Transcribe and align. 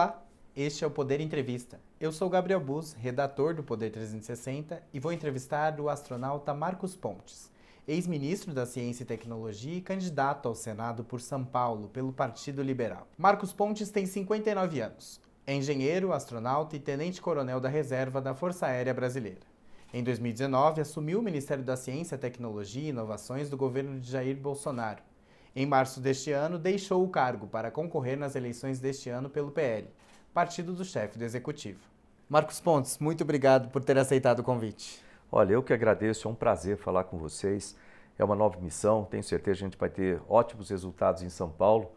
Olá, 0.00 0.24
este 0.56 0.82
é 0.82 0.86
o 0.86 0.90
Poder 0.90 1.20
Entrevista. 1.20 1.78
Eu 2.00 2.10
sou 2.10 2.30
Gabriel 2.30 2.58
Bus, 2.58 2.94
redator 2.94 3.54
do 3.54 3.62
Poder 3.62 3.90
360 3.90 4.82
e 4.94 4.98
vou 4.98 5.12
entrevistar 5.12 5.78
o 5.78 5.90
astronauta 5.90 6.54
Marcos 6.54 6.96
Pontes, 6.96 7.52
ex-ministro 7.86 8.54
da 8.54 8.64
Ciência 8.64 9.02
e 9.02 9.06
Tecnologia 9.06 9.76
e 9.76 9.82
candidato 9.82 10.48
ao 10.48 10.54
Senado 10.54 11.04
por 11.04 11.20
São 11.20 11.44
Paulo 11.44 11.90
pelo 11.90 12.14
Partido 12.14 12.62
Liberal. 12.62 13.06
Marcos 13.18 13.52
Pontes 13.52 13.90
tem 13.90 14.06
59 14.06 14.80
anos. 14.80 15.20
É 15.46 15.52
engenheiro, 15.52 16.14
astronauta 16.14 16.74
e 16.74 16.80
tenente-coronel 16.80 17.60
da 17.60 17.68
reserva 17.68 18.22
da 18.22 18.34
Força 18.34 18.68
Aérea 18.68 18.94
Brasileira. 18.94 19.42
Em 19.92 20.02
2019, 20.02 20.80
assumiu 20.80 21.18
o 21.18 21.22
Ministério 21.22 21.62
da 21.62 21.76
Ciência, 21.76 22.16
Tecnologia 22.16 22.84
e 22.84 22.88
Inovações 22.88 23.50
do 23.50 23.56
governo 23.58 24.00
de 24.00 24.10
Jair 24.10 24.38
Bolsonaro. 24.38 25.09
Em 25.54 25.66
março 25.66 26.00
deste 26.00 26.30
ano, 26.30 26.58
deixou 26.58 27.04
o 27.04 27.08
cargo 27.08 27.46
para 27.46 27.70
concorrer 27.70 28.16
nas 28.16 28.36
eleições 28.36 28.78
deste 28.78 29.10
ano 29.10 29.28
pelo 29.28 29.50
PL, 29.50 29.88
partido 30.32 30.72
do 30.72 30.84
chefe 30.84 31.18
do 31.18 31.24
executivo. 31.24 31.80
Marcos 32.28 32.60
Pontes, 32.60 32.98
muito 32.98 33.24
obrigado 33.24 33.68
por 33.70 33.82
ter 33.82 33.98
aceitado 33.98 34.38
o 34.38 34.44
convite. 34.44 35.02
Olha, 35.32 35.54
eu 35.54 35.62
que 35.62 35.72
agradeço, 35.72 36.28
é 36.28 36.30
um 36.30 36.34
prazer 36.34 36.76
falar 36.76 37.04
com 37.04 37.18
vocês. 37.18 37.76
É 38.16 38.24
uma 38.24 38.36
nova 38.36 38.60
missão, 38.60 39.04
tenho 39.04 39.24
certeza 39.24 39.58
que 39.58 39.64
a 39.64 39.68
gente 39.68 39.78
vai 39.78 39.88
ter 39.88 40.20
ótimos 40.28 40.70
resultados 40.70 41.22
em 41.22 41.28
São 41.28 41.50
Paulo. 41.50 41.90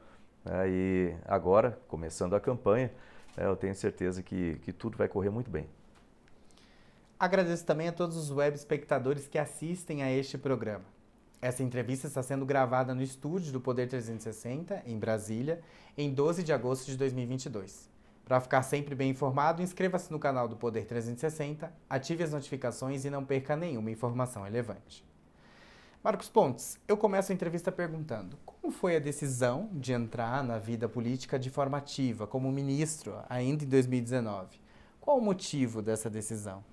Né? 0.45 0.70
E 0.70 1.16
agora, 1.25 1.77
começando 1.88 2.35
a 2.35 2.39
campanha, 2.39 2.91
né, 3.35 3.45
eu 3.45 3.55
tenho 3.55 3.75
certeza 3.75 4.23
que, 4.23 4.55
que 4.63 4.72
tudo 4.72 4.97
vai 4.97 5.08
correr 5.08 5.30
muito 5.30 5.52
bem. 5.52 5.67
Agradeço 7.20 7.66
também 7.66 7.88
a 7.88 7.91
todos 7.91 8.17
os 8.17 8.31
web 8.31 8.55
espectadores 8.55 9.27
que 9.27 9.38
assistem 9.38 10.02
a 10.02 10.11
este 10.11 10.38
programa. 10.38 10.92
Essa 11.43 11.61
entrevista 11.61 12.08
está 12.08 12.23
sendo 12.23 12.45
gravada 12.45 12.95
no 12.95 13.03
estúdio 13.03 13.52
do 13.52 13.59
Poder 13.59 13.89
360, 13.89 14.81
em 14.86 14.97
Brasília, 14.97 15.59
em 15.97 16.09
12 16.09 16.41
de 16.41 16.53
agosto 16.53 16.86
de 16.86 16.95
2022. 16.95 17.89
Para 18.23 18.39
ficar 18.39 18.63
sempre 18.63 18.95
bem 18.95 19.09
informado, 19.09 19.61
inscreva-se 19.61 20.09
no 20.09 20.17
canal 20.17 20.47
do 20.47 20.55
Poder 20.55 20.86
360, 20.86 21.69
ative 21.89 22.23
as 22.23 22.31
notificações 22.31 23.03
e 23.03 23.09
não 23.09 23.25
perca 23.25 23.58
nenhuma 23.58 23.91
informação 23.91 24.44
relevante. 24.44 25.03
Marcos 26.02 26.30
Pontes, 26.30 26.80
eu 26.88 26.95
começo 26.95 27.33
a 27.33 27.36
entrevista 27.36 27.73
perguntando: 27.73 28.38
como 28.45 28.71
foi 28.71 28.95
a 28.95 28.99
decisão 28.99 29.67
de 29.73 29.91
entrar 29.91 30.41
na 30.45 30.58
vida 30.58 30.88
política 30.88 31.38
de 31.38 31.49
forma 31.49 31.77
ativa, 31.77 32.25
como 32.25 32.49
ministro, 32.53 33.17
ainda 33.27 33.66
em 33.66 33.67
2019? 33.67 34.61
Qual 35.02 35.17
o 35.17 35.21
motivo 35.21 35.81
dessa 35.81 36.09
decisão? 36.09 36.64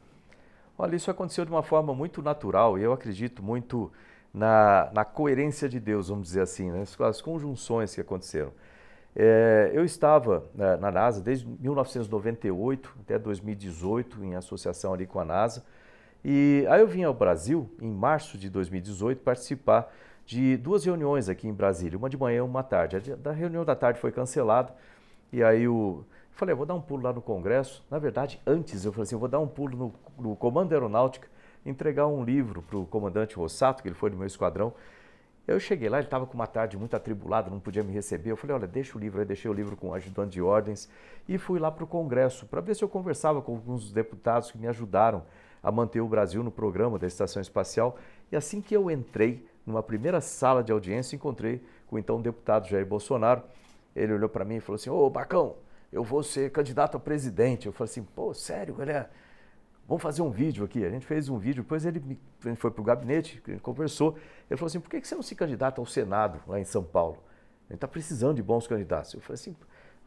Olha, 0.79 0.95
isso 0.95 1.11
aconteceu 1.11 1.45
de 1.45 1.51
uma 1.51 1.65
forma 1.65 1.93
muito 1.93 2.23
natural 2.23 2.79
e 2.79 2.83
eu 2.83 2.93
acredito 2.93 3.43
muito 3.43 3.91
na, 4.33 4.91
na 4.93 5.05
coerência 5.05 5.69
de 5.69 5.81
Deus, 5.81 6.09
vamos 6.09 6.29
dizer 6.29 6.43
assim, 6.43 6.71
né? 6.71 6.85
as, 7.01 7.21
conjunções 7.21 7.95
que 7.95 8.01
aconteceram. 8.01 8.53
É, 9.15 9.71
eu 9.75 9.85
estava 9.85 10.45
né, 10.55 10.77
na 10.77 10.91
NASA 10.91 11.21
desde 11.21 11.47
1998 11.47 12.97
até 13.01 13.19
2018, 13.19 14.25
em 14.25 14.37
associação 14.37 14.95
ali 14.95 15.07
com 15.07 15.19
a 15.19 15.25
NASA, 15.25 15.65
e 16.25 16.65
aí 16.69 16.81
eu 16.81 16.87
vim 16.87 17.03
ao 17.03 17.15
Brasil 17.15 17.69
em 17.81 17.91
março 17.91 18.39
de 18.39 18.49
2018 18.49 19.23
participar 19.23 19.93
de 20.25 20.57
duas 20.57 20.85
reuniões 20.85 21.29
aqui 21.29 21.49
em 21.49 21.53
Brasília, 21.53 21.99
uma 21.99 22.09
de 22.09 22.17
manhã 22.17 22.39
e 22.39 22.41
uma 22.41 22.63
tarde. 22.63 23.13
A 23.13 23.17
da 23.17 23.33
reunião 23.33 23.65
da 23.65 23.75
tarde 23.75 23.99
foi 23.99 24.13
cancelada 24.13 24.73
e 25.33 25.43
aí 25.43 25.67
o, 25.67 26.05
Falei, 26.41 26.55
vou 26.55 26.65
dar 26.65 26.75
um 26.75 26.81
pulo 26.81 27.03
lá 27.03 27.13
no 27.13 27.21
Congresso. 27.21 27.85
Na 27.91 27.99
verdade, 27.99 28.41
antes 28.47 28.87
eu 28.87 28.93
falei 28.93 29.03
assim, 29.03 29.15
eu 29.15 29.19
vou 29.19 29.29
dar 29.29 29.41
um 29.41 29.47
pulo 29.47 29.77
no, 29.77 29.95
no 30.19 30.35
Comando 30.35 30.73
Aeronáutica, 30.73 31.29
entregar 31.65 32.07
um 32.07 32.25
livro 32.25 32.63
para 32.63 32.77
o 32.77 32.87
comandante 32.87 33.37
Rossato, 33.37 33.83
que 33.83 33.89
ele 33.89 33.95
foi 33.95 34.11
do 34.11 34.17
meu 34.17 34.27
esquadrão. 34.27 34.73
Eu 35.47 35.59
cheguei 35.59 35.89
lá, 35.89 35.99
ele 35.99 36.07
estava 36.07 36.27
com 36.27 36.35
uma 36.35 36.47
tarde 36.47 36.77
muito 36.77 36.95
atribulada, 36.95 37.51
não 37.51 37.59
podia 37.59 37.83
me 37.83 37.93
receber. 37.93 38.31
Eu 38.31 38.37
falei, 38.37 38.57
olha, 38.57 38.67
deixa 38.67 38.97
o 38.97 39.01
livro 39.01 39.21
aí, 39.21 39.27
deixei 39.27 39.51
o 39.51 39.55
livro 39.55 39.77
com 39.77 39.89
o 39.89 39.95
ajudante 39.95 40.33
de 40.33 40.43
ordens 40.43 40.89
e 41.29 41.39
fui 41.39 41.59
lá 41.59 41.71
para 41.71 41.85
o 41.85 41.87
Congresso 41.87 42.47
para 42.47 42.61
ver 42.61 42.77
se 42.77 42.85
eu 42.85 42.89
conversava 42.89 43.43
com 43.43 43.53
alguns 43.53 43.91
deputados 43.91 44.51
que 44.51 44.59
me 44.59 44.69
ajudaram 44.69 45.25
a 45.63 45.71
manter 45.73 46.01
o 46.01 46.09
Brasil 46.09 46.43
no 46.43 46.51
programa 46.51 46.99
da 46.99 47.07
Estação 47.07 47.43
Espacial. 47.43 47.97
E 48.31 48.37
assim 48.37 48.61
que 48.61 48.75
eu 48.75 48.91
entrei 48.91 49.47
numa 49.67 49.83
primeira 49.83 50.21
sala 50.21 50.63
de 50.63 50.73
audiência, 50.73 51.17
encontrei 51.17 51.63
com 51.87 51.97
o 51.97 51.99
então 51.99 52.21
deputado 52.21 52.69
Jair 52.69 52.87
Bolsonaro. 52.87 53.43
Ele 53.95 54.13
olhou 54.13 54.29
para 54.29 54.45
mim 54.45 54.57
e 54.57 54.61
falou 54.61 54.77
assim: 54.77 54.89
Ô, 54.89 55.11
Bacão, 55.11 55.57
eu 55.93 56.05
vou 56.05 56.23
ser 56.23 56.51
candidato 56.53 56.97
a 56.97 57.01
presidente. 57.01 57.67
Eu 57.67 57.73
falei 57.73 57.91
assim, 57.91 58.03
pô, 58.03 58.33
sério, 58.33 58.75
galera? 58.75 59.11
Vamos 59.91 60.05
fazer 60.05 60.23
um 60.23 60.31
vídeo 60.31 60.65
aqui. 60.65 60.85
A 60.85 60.89
gente 60.89 61.05
fez 61.05 61.29
um 61.29 61.37
vídeo, 61.37 61.65
depois 61.65 61.85
ele 61.85 61.99
me, 61.99 62.17
foi 62.55 62.71
para 62.71 62.81
o 62.81 62.85
gabinete, 62.85 63.43
a 63.45 63.51
gente 63.51 63.61
conversou. 63.61 64.17
Ele 64.49 64.57
falou 64.57 64.69
assim, 64.69 64.79
por 64.79 64.89
que 64.89 65.05
você 65.05 65.17
não 65.17 65.23
se 65.23 65.35
candidata 65.35 65.81
ao 65.81 65.85
Senado 65.85 66.41
lá 66.47 66.61
em 66.61 66.65
São 66.65 66.85
Paulo? 66.85 67.17
A 67.69 67.73
gente 67.73 67.79
está 67.79 67.89
precisando 67.89 68.37
de 68.37 68.43
bons 68.43 68.69
candidatos. 68.69 69.13
Eu 69.15 69.21
falei 69.21 69.35
assim, 69.35 69.57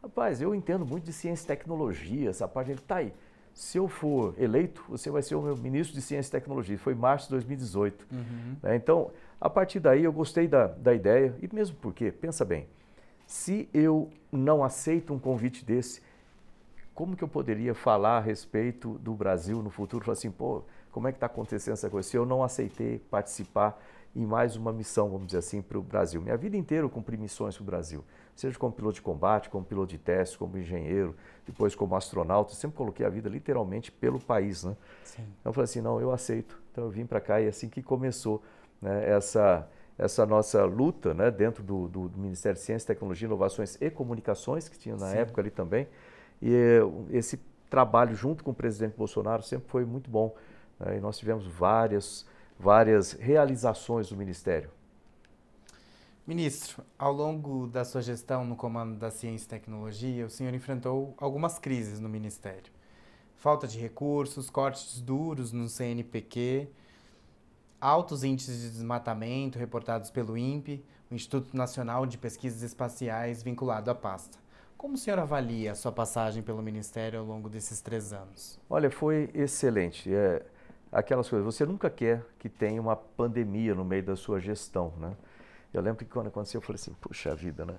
rapaz, 0.02 0.40
eu 0.40 0.54
entendo 0.54 0.86
muito 0.86 1.04
de 1.04 1.12
ciência 1.12 1.44
e 1.44 1.48
tecnologia, 1.48 2.30
essa 2.30 2.48
parte. 2.48 2.70
Ele 2.70 2.78
está 2.78 2.96
aí. 2.96 3.12
Se 3.52 3.76
eu 3.76 3.86
for 3.86 4.34
eleito, 4.38 4.82
você 4.88 5.10
vai 5.10 5.20
ser 5.20 5.34
o 5.34 5.42
meu 5.42 5.54
ministro 5.54 5.94
de 5.94 6.00
Ciência 6.00 6.30
e 6.30 6.32
Tecnologia. 6.40 6.78
Foi 6.78 6.94
em 6.94 6.96
março 6.96 7.26
de 7.26 7.32
2018. 7.32 8.06
Uhum. 8.10 8.56
Né? 8.62 8.76
Então, 8.76 9.10
a 9.38 9.50
partir 9.50 9.80
daí, 9.80 10.02
eu 10.02 10.12
gostei 10.14 10.48
da, 10.48 10.68
da 10.68 10.94
ideia. 10.94 11.36
E 11.42 11.54
mesmo 11.54 11.76
porque, 11.76 12.10
pensa 12.10 12.42
bem, 12.42 12.66
se 13.26 13.68
eu 13.74 14.08
não 14.32 14.64
aceito 14.64 15.12
um 15.12 15.18
convite 15.18 15.62
desse, 15.62 16.00
como 16.94 17.16
que 17.16 17.24
eu 17.24 17.28
poderia 17.28 17.74
falar 17.74 18.18
a 18.18 18.20
respeito 18.20 18.98
do 18.98 19.14
Brasil 19.14 19.62
no 19.62 19.70
futuro? 19.70 20.04
Falar 20.04 20.12
assim, 20.12 20.30
pô, 20.30 20.62
como 20.92 21.08
é 21.08 21.12
que 21.12 21.16
está 21.16 21.26
acontecendo 21.26 21.72
essa 21.72 21.90
coisa? 21.90 22.08
Se 22.08 22.16
eu 22.16 22.24
não 22.24 22.42
aceitei 22.42 22.98
participar 22.98 23.82
em 24.14 24.24
mais 24.24 24.54
uma 24.54 24.72
missão, 24.72 25.10
vamos 25.10 25.26
dizer 25.26 25.38
assim, 25.38 25.60
para 25.60 25.76
o 25.76 25.82
Brasil. 25.82 26.20
Minha 26.20 26.36
vida 26.36 26.56
inteira 26.56 26.84
eu 26.84 26.90
cumpri 26.90 27.16
missões 27.16 27.56
para 27.56 27.62
o 27.62 27.66
Brasil, 27.66 28.04
seja 28.36 28.56
como 28.56 28.72
piloto 28.72 28.94
de 28.94 29.02
combate, 29.02 29.50
como 29.50 29.64
piloto 29.64 29.88
de 29.88 29.98
teste, 29.98 30.38
como 30.38 30.56
engenheiro, 30.56 31.16
depois 31.44 31.74
como 31.74 31.96
astronauta, 31.96 32.52
eu 32.52 32.56
sempre 32.56 32.76
coloquei 32.76 33.04
a 33.04 33.08
vida 33.08 33.28
literalmente 33.28 33.90
pelo 33.90 34.20
país, 34.20 34.62
né? 34.62 34.76
Sim. 35.02 35.22
Então 35.40 35.50
eu 35.50 35.52
falei 35.52 35.64
assim, 35.64 35.80
não, 35.80 36.00
eu 36.00 36.12
aceito. 36.12 36.62
Então 36.70 36.84
eu 36.84 36.90
vim 36.90 37.06
para 37.06 37.20
cá 37.20 37.40
e 37.40 37.46
é 37.46 37.48
assim 37.48 37.68
que 37.68 37.82
começou 37.82 38.40
né, 38.80 39.10
essa 39.10 39.68
essa 39.96 40.26
nossa 40.26 40.64
luta 40.64 41.14
né, 41.14 41.30
dentro 41.30 41.62
do, 41.62 41.86
do, 41.86 42.08
do, 42.08 42.18
Ministério 42.18 42.58
de 42.58 42.64
Ciência, 42.64 42.84
Tecnologia, 42.88 43.26
Inovações 43.26 43.78
e 43.80 43.88
Comunicações, 43.90 44.68
que 44.68 44.76
tinha 44.76 44.96
na 44.96 45.10
Sim. 45.10 45.18
época 45.18 45.40
ali 45.40 45.50
também. 45.50 45.86
E 46.40 46.52
eh, 46.52 46.80
esse 47.10 47.40
trabalho 47.70 48.14
junto 48.14 48.44
com 48.44 48.50
o 48.52 48.54
presidente 48.54 48.96
Bolsonaro 48.96 49.42
sempre 49.42 49.68
foi 49.68 49.84
muito 49.84 50.10
bom. 50.10 50.34
Né, 50.78 50.98
e 50.98 51.00
nós 51.00 51.18
tivemos 51.18 51.46
várias, 51.46 52.26
várias 52.58 53.12
realizações 53.12 54.08
do 54.08 54.16
Ministério. 54.16 54.70
Ministro, 56.26 56.82
ao 56.98 57.12
longo 57.12 57.66
da 57.66 57.84
sua 57.84 58.00
gestão 58.00 58.46
no 58.46 58.56
comando 58.56 58.96
da 58.96 59.10
Ciência 59.10 59.44
e 59.44 59.48
Tecnologia, 59.48 60.24
o 60.24 60.30
senhor 60.30 60.54
enfrentou 60.54 61.14
algumas 61.18 61.58
crises 61.58 62.00
no 62.00 62.08
Ministério. 62.08 62.72
Falta 63.36 63.68
de 63.68 63.78
recursos, 63.78 64.48
cortes 64.48 65.02
duros 65.02 65.52
no 65.52 65.68
CNPq, 65.68 66.66
altos 67.78 68.24
índices 68.24 68.62
de 68.62 68.70
desmatamento 68.70 69.58
reportados 69.58 70.10
pelo 70.10 70.38
INPE, 70.38 70.82
o 71.10 71.14
Instituto 71.14 71.54
Nacional 71.54 72.06
de 72.06 72.16
Pesquisas 72.16 72.62
Espaciais, 72.62 73.42
vinculado 73.42 73.90
à 73.90 73.94
pasta. 73.94 74.38
Como 74.84 74.96
o 74.96 74.98
senhor 74.98 75.18
avalia 75.18 75.72
a 75.72 75.74
sua 75.74 75.90
passagem 75.90 76.42
pelo 76.42 76.60
Ministério 76.60 77.18
ao 77.18 77.24
longo 77.24 77.48
desses 77.48 77.80
três 77.80 78.12
anos? 78.12 78.60
Olha, 78.68 78.90
foi 78.90 79.30
excelente. 79.32 80.14
É, 80.14 80.44
aquelas 80.92 81.26
coisas, 81.26 81.42
você 81.42 81.64
nunca 81.64 81.88
quer 81.88 82.22
que 82.38 82.50
tenha 82.50 82.82
uma 82.82 82.94
pandemia 82.94 83.74
no 83.74 83.82
meio 83.82 84.02
da 84.02 84.14
sua 84.14 84.38
gestão, 84.38 84.92
né? 84.98 85.16
Eu 85.72 85.80
lembro 85.80 86.04
que 86.04 86.12
quando 86.12 86.26
aconteceu, 86.26 86.58
eu 86.58 86.62
falei 86.62 86.78
assim, 86.78 86.92
puxa 87.00 87.34
vida, 87.34 87.64
né? 87.64 87.76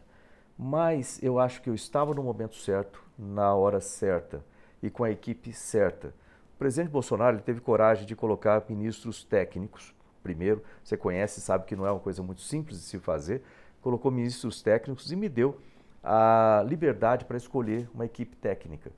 Mas 0.58 1.22
eu 1.22 1.38
acho 1.38 1.62
que 1.62 1.70
eu 1.70 1.76
estava 1.76 2.12
no 2.12 2.24
momento 2.24 2.56
certo, 2.56 3.00
na 3.20 3.54
hora 3.54 3.80
certa 3.80 4.44
e 4.82 4.90
com 4.90 5.04
a 5.04 5.12
equipe 5.12 5.54
certa. 5.54 6.08
O 6.56 6.58
presidente 6.58 6.90
Bolsonaro 6.90 7.40
teve 7.40 7.62
coragem 7.62 8.08
de 8.08 8.16
colocar 8.16 8.66
ministros 8.68 9.24
técnicos 9.24 9.94
primeiro, 10.24 10.64
você 10.84 10.98
conhece, 10.98 11.40
sabe 11.40 11.66
que 11.66 11.76
não 11.76 11.86
é 11.86 11.92
uma 11.92 12.00
coisa 12.00 12.24
muito 12.24 12.42
simples 12.42 12.80
de 12.80 12.86
se 12.86 12.98
fazer, 12.98 13.44
colocou 13.80 14.10
ministros 14.10 14.64
técnicos 14.64 15.12
e 15.12 15.16
me 15.16 15.30
deu 15.30 15.62
a 16.06 16.64
liberdade 16.68 17.26
para 17.26 17.36
escolher 17.36 17.90
uma 17.94 18.06
equipe 18.06 18.36
técnica. 18.36 18.92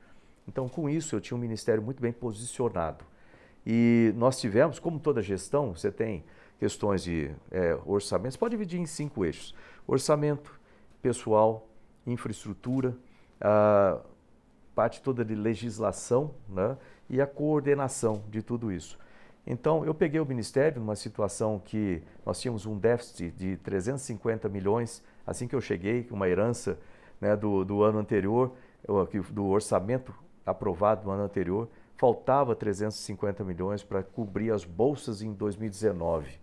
Então, 0.45 0.67
com 0.67 0.89
isso, 0.89 1.15
eu 1.15 1.21
tinha 1.21 1.37
um 1.37 1.39
ministério 1.39 1.81
muito 1.81 2.01
bem 2.01 2.11
posicionado. 2.11 3.05
E 3.65 4.13
nós 4.15 4.39
tivemos, 4.39 4.77
como 4.77 4.99
toda 4.99 5.21
gestão, 5.21 5.73
você 5.73 5.91
tem 5.91 6.25
questões 6.59 7.03
de 7.03 7.31
é, 7.49 7.77
orçamento, 7.85 8.33
você 8.33 8.37
pode 8.37 8.51
dividir 8.51 8.79
em 8.79 8.85
cinco 8.85 9.23
eixos: 9.23 9.55
orçamento, 9.85 10.59
pessoal, 11.01 11.67
infraestrutura, 12.05 12.95
a 13.39 13.99
parte 14.75 15.01
toda 15.01 15.23
de 15.23 15.33
legislação 15.33 16.33
né, 16.47 16.77
e 17.09 17.21
a 17.21 17.27
coordenação 17.27 18.23
de 18.29 18.41
tudo 18.41 18.71
isso. 18.71 18.97
Então, 19.45 19.85
eu 19.85 19.93
peguei 19.93 20.19
o 20.19 20.25
Ministério 20.25 20.81
numa 20.81 20.95
situação 20.95 21.59
que 21.63 22.03
nós 22.25 22.39
tínhamos 22.39 22.65
um 22.65 22.77
déficit 22.77 23.31
de 23.31 23.57
350 23.57 24.49
milhões, 24.49 25.01
assim 25.25 25.47
que 25.47 25.55
eu 25.55 25.61
cheguei, 25.61 26.05
uma 26.11 26.27
herança 26.27 26.77
né, 27.19 27.35
do, 27.35 27.63
do 27.65 27.83
ano 27.83 27.99
anterior, 27.99 28.53
do 29.31 29.45
orçamento 29.45 30.13
aprovado 30.45 31.03
do 31.03 31.11
ano 31.11 31.23
anterior, 31.23 31.67
faltava 31.95 32.55
350 32.55 33.43
milhões 33.43 33.83
para 33.83 34.03
cobrir 34.03 34.51
as 34.51 34.63
bolsas 34.63 35.21
em 35.21 35.33
2019. 35.33 36.39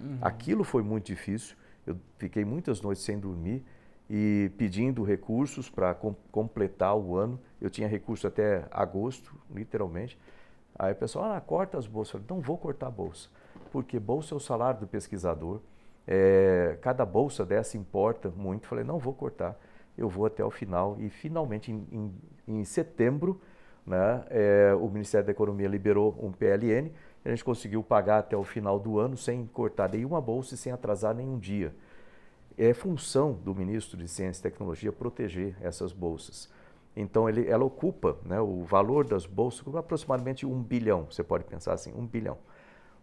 Uhum. 0.00 0.18
Aquilo 0.20 0.64
foi 0.64 0.82
muito 0.82 1.06
difícil, 1.06 1.56
eu 1.86 1.96
fiquei 2.18 2.44
muitas 2.44 2.80
noites 2.82 3.04
sem 3.04 3.18
dormir 3.18 3.64
e 4.10 4.50
pedindo 4.58 5.02
recursos 5.02 5.70
para 5.70 5.94
com, 5.94 6.14
completar 6.30 6.96
o 6.96 7.16
ano 7.16 7.40
eu 7.60 7.70
tinha 7.70 7.88
recurso 7.88 8.26
até 8.26 8.66
agosto, 8.70 9.34
literalmente. 9.50 10.18
Aí 10.78 10.92
o 10.92 10.96
pessoal, 10.96 11.32
ah, 11.32 11.40
corta 11.40 11.78
as 11.78 11.86
bolsas. 11.86 12.14
Eu 12.14 12.20
falei, 12.20 12.36
não 12.36 12.40
vou 12.40 12.58
cortar 12.58 12.88
a 12.88 12.90
bolsa, 12.90 13.28
porque 13.72 13.98
bolsa 13.98 14.34
é 14.34 14.36
o 14.36 14.40
salário 14.40 14.80
do 14.80 14.86
pesquisador. 14.86 15.60
É, 16.06 16.78
cada 16.82 17.04
bolsa 17.04 17.44
dessa 17.44 17.76
importa 17.76 18.30
muito. 18.36 18.64
Eu 18.64 18.68
falei, 18.68 18.84
não 18.84 18.98
vou 18.98 19.14
cortar, 19.14 19.58
eu 19.96 20.08
vou 20.08 20.26
até 20.26 20.44
o 20.44 20.50
final. 20.50 20.96
E 20.98 21.08
finalmente, 21.08 21.72
em, 21.72 21.86
em, 21.90 22.14
em 22.46 22.64
setembro, 22.64 23.40
né, 23.86 24.24
é, 24.30 24.74
o 24.74 24.88
Ministério 24.88 25.26
da 25.26 25.32
Economia 25.32 25.68
liberou 25.68 26.16
um 26.20 26.32
PLN. 26.32 26.90
A 27.24 27.30
gente 27.30 27.44
conseguiu 27.44 27.82
pagar 27.82 28.18
até 28.18 28.36
o 28.36 28.44
final 28.44 28.78
do 28.78 28.98
ano 28.98 29.16
sem 29.16 29.46
cortar 29.46 29.90
nenhuma 29.90 30.20
bolsa 30.20 30.54
e 30.54 30.56
sem 30.56 30.72
atrasar 30.72 31.14
nenhum 31.14 31.38
dia. 31.38 31.74
É 32.58 32.72
função 32.72 33.32
do 33.32 33.54
ministro 33.54 33.98
de 33.98 34.08
Ciência 34.08 34.40
e 34.40 34.42
Tecnologia 34.44 34.92
proteger 34.92 35.56
essas 35.60 35.92
bolsas. 35.92 36.48
Então, 36.96 37.28
ele, 37.28 37.46
ela 37.46 37.64
ocupa 37.64 38.16
né, 38.24 38.40
o 38.40 38.64
valor 38.64 39.06
das 39.06 39.26
bolsas 39.26 39.74
aproximadamente 39.74 40.46
um 40.46 40.62
bilhão, 40.62 41.06
você 41.10 41.22
pode 41.22 41.44
pensar 41.44 41.74
assim, 41.74 41.92
um 41.94 42.06
bilhão. 42.06 42.38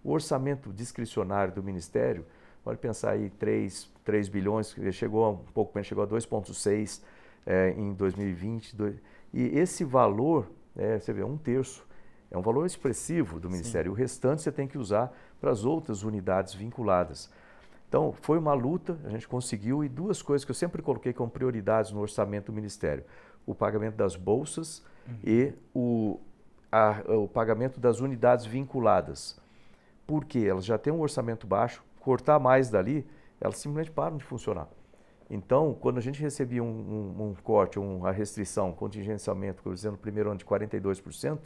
O 0.04 0.12
orçamento 0.12 0.74
discricionário 0.74 1.54
do 1.54 1.62
Ministério, 1.62 2.26
pode 2.64 2.80
pensar 2.80 3.12
aí 3.12 3.30
3, 3.30 3.92
3 4.04 4.30
bilhões, 4.30 4.76
chegou 4.92 5.26
a 5.26 5.30
um 5.32 5.38
pouco 5.38 5.72
menos, 5.76 5.88
chegou 5.88 6.04
a 6.04 6.08
2,6 6.08 7.02
é, 7.46 7.72
em 7.72 7.94
2020. 7.94 8.76
Dois, 8.76 8.96
e 9.34 9.58
esse 9.58 9.84
valor, 9.84 10.50
é, 10.76 11.00
você 11.00 11.12
vê, 11.12 11.24
um 11.24 11.38
terço, 11.38 11.86
é 12.32 12.38
um 12.38 12.42
valor 12.42 12.66
expressivo 12.66 13.40
do 13.40 13.50
Ministério. 13.50 13.92
Sim. 13.92 13.96
O 13.96 13.98
restante 13.98 14.42
você 14.42 14.52
tem 14.52 14.68
que 14.68 14.78
usar 14.78 15.16
para 15.40 15.52
as 15.52 15.66
outras 15.66 16.04
unidades 16.04 16.54
vinculadas. 16.54 17.30
Então, 17.88 18.12
foi 18.22 18.40
uma 18.40 18.54
luta, 18.54 18.98
a 19.06 19.10
gente 19.10 19.28
conseguiu, 19.28 19.84
e 19.84 19.90
duas 19.90 20.22
coisas 20.22 20.44
que 20.44 20.50
eu 20.50 20.56
sempre 20.56 20.82
coloquei 20.82 21.14
como 21.14 21.30
prioridades 21.30 21.92
no 21.92 22.00
orçamento 22.00 22.48
do 22.48 22.54
Ministério 22.54 23.04
o 23.46 23.54
pagamento 23.54 23.96
das 23.96 24.16
bolsas 24.16 24.84
uhum. 25.08 25.16
e 25.24 25.54
o, 25.74 26.20
a, 26.72 27.02
o 27.08 27.28
pagamento 27.28 27.80
das 27.80 28.00
unidades 28.00 28.46
vinculadas. 28.46 29.40
Porque 30.08 30.40
elas 30.40 30.66
já 30.66 30.78
têm 30.78 30.92
um 30.92 31.02
orçamento 31.02 31.48
baixo, 31.48 31.84
cortar 32.04 32.40
mais 32.40 32.70
dali, 32.70 33.08
elas 33.40 33.58
simplesmente 33.58 33.92
param 33.92 34.18
de 34.18 34.24
funcionar. 34.24 34.68
Então, 35.30 35.76
quando 35.80 35.98
a 35.98 36.02
gente 36.02 36.22
recebia 36.22 36.64
um, 36.64 36.68
um, 36.68 37.30
um 37.30 37.36
corte, 37.42 37.80
uma 37.80 38.12
restrição, 38.12 38.72
contingenciamento, 38.72 39.64
por 39.64 39.74
exemplo, 39.74 39.98
no 39.98 40.02
primeiro 40.02 40.30
ano 40.30 40.38
de 40.38 40.46
42%, 40.46 41.40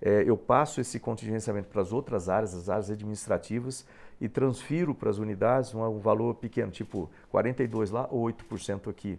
é, 0.00 0.24
eu 0.26 0.36
passo 0.36 0.80
esse 0.80 0.98
contingenciamento 0.98 1.68
para 1.68 1.80
as 1.80 1.92
outras 1.92 2.28
áreas, 2.28 2.54
as 2.54 2.68
áreas 2.68 2.90
administrativas, 2.90 3.86
e 4.20 4.28
transfiro 4.28 4.94
para 4.94 5.10
as 5.10 5.18
unidades 5.18 5.74
um, 5.74 5.82
um 5.82 5.98
valor 5.98 6.34
pequeno, 6.34 6.70
tipo 6.70 7.10
42% 7.32 7.92
lá 7.92 8.08
ou 8.10 8.24
8% 8.24 8.90
aqui. 8.90 9.18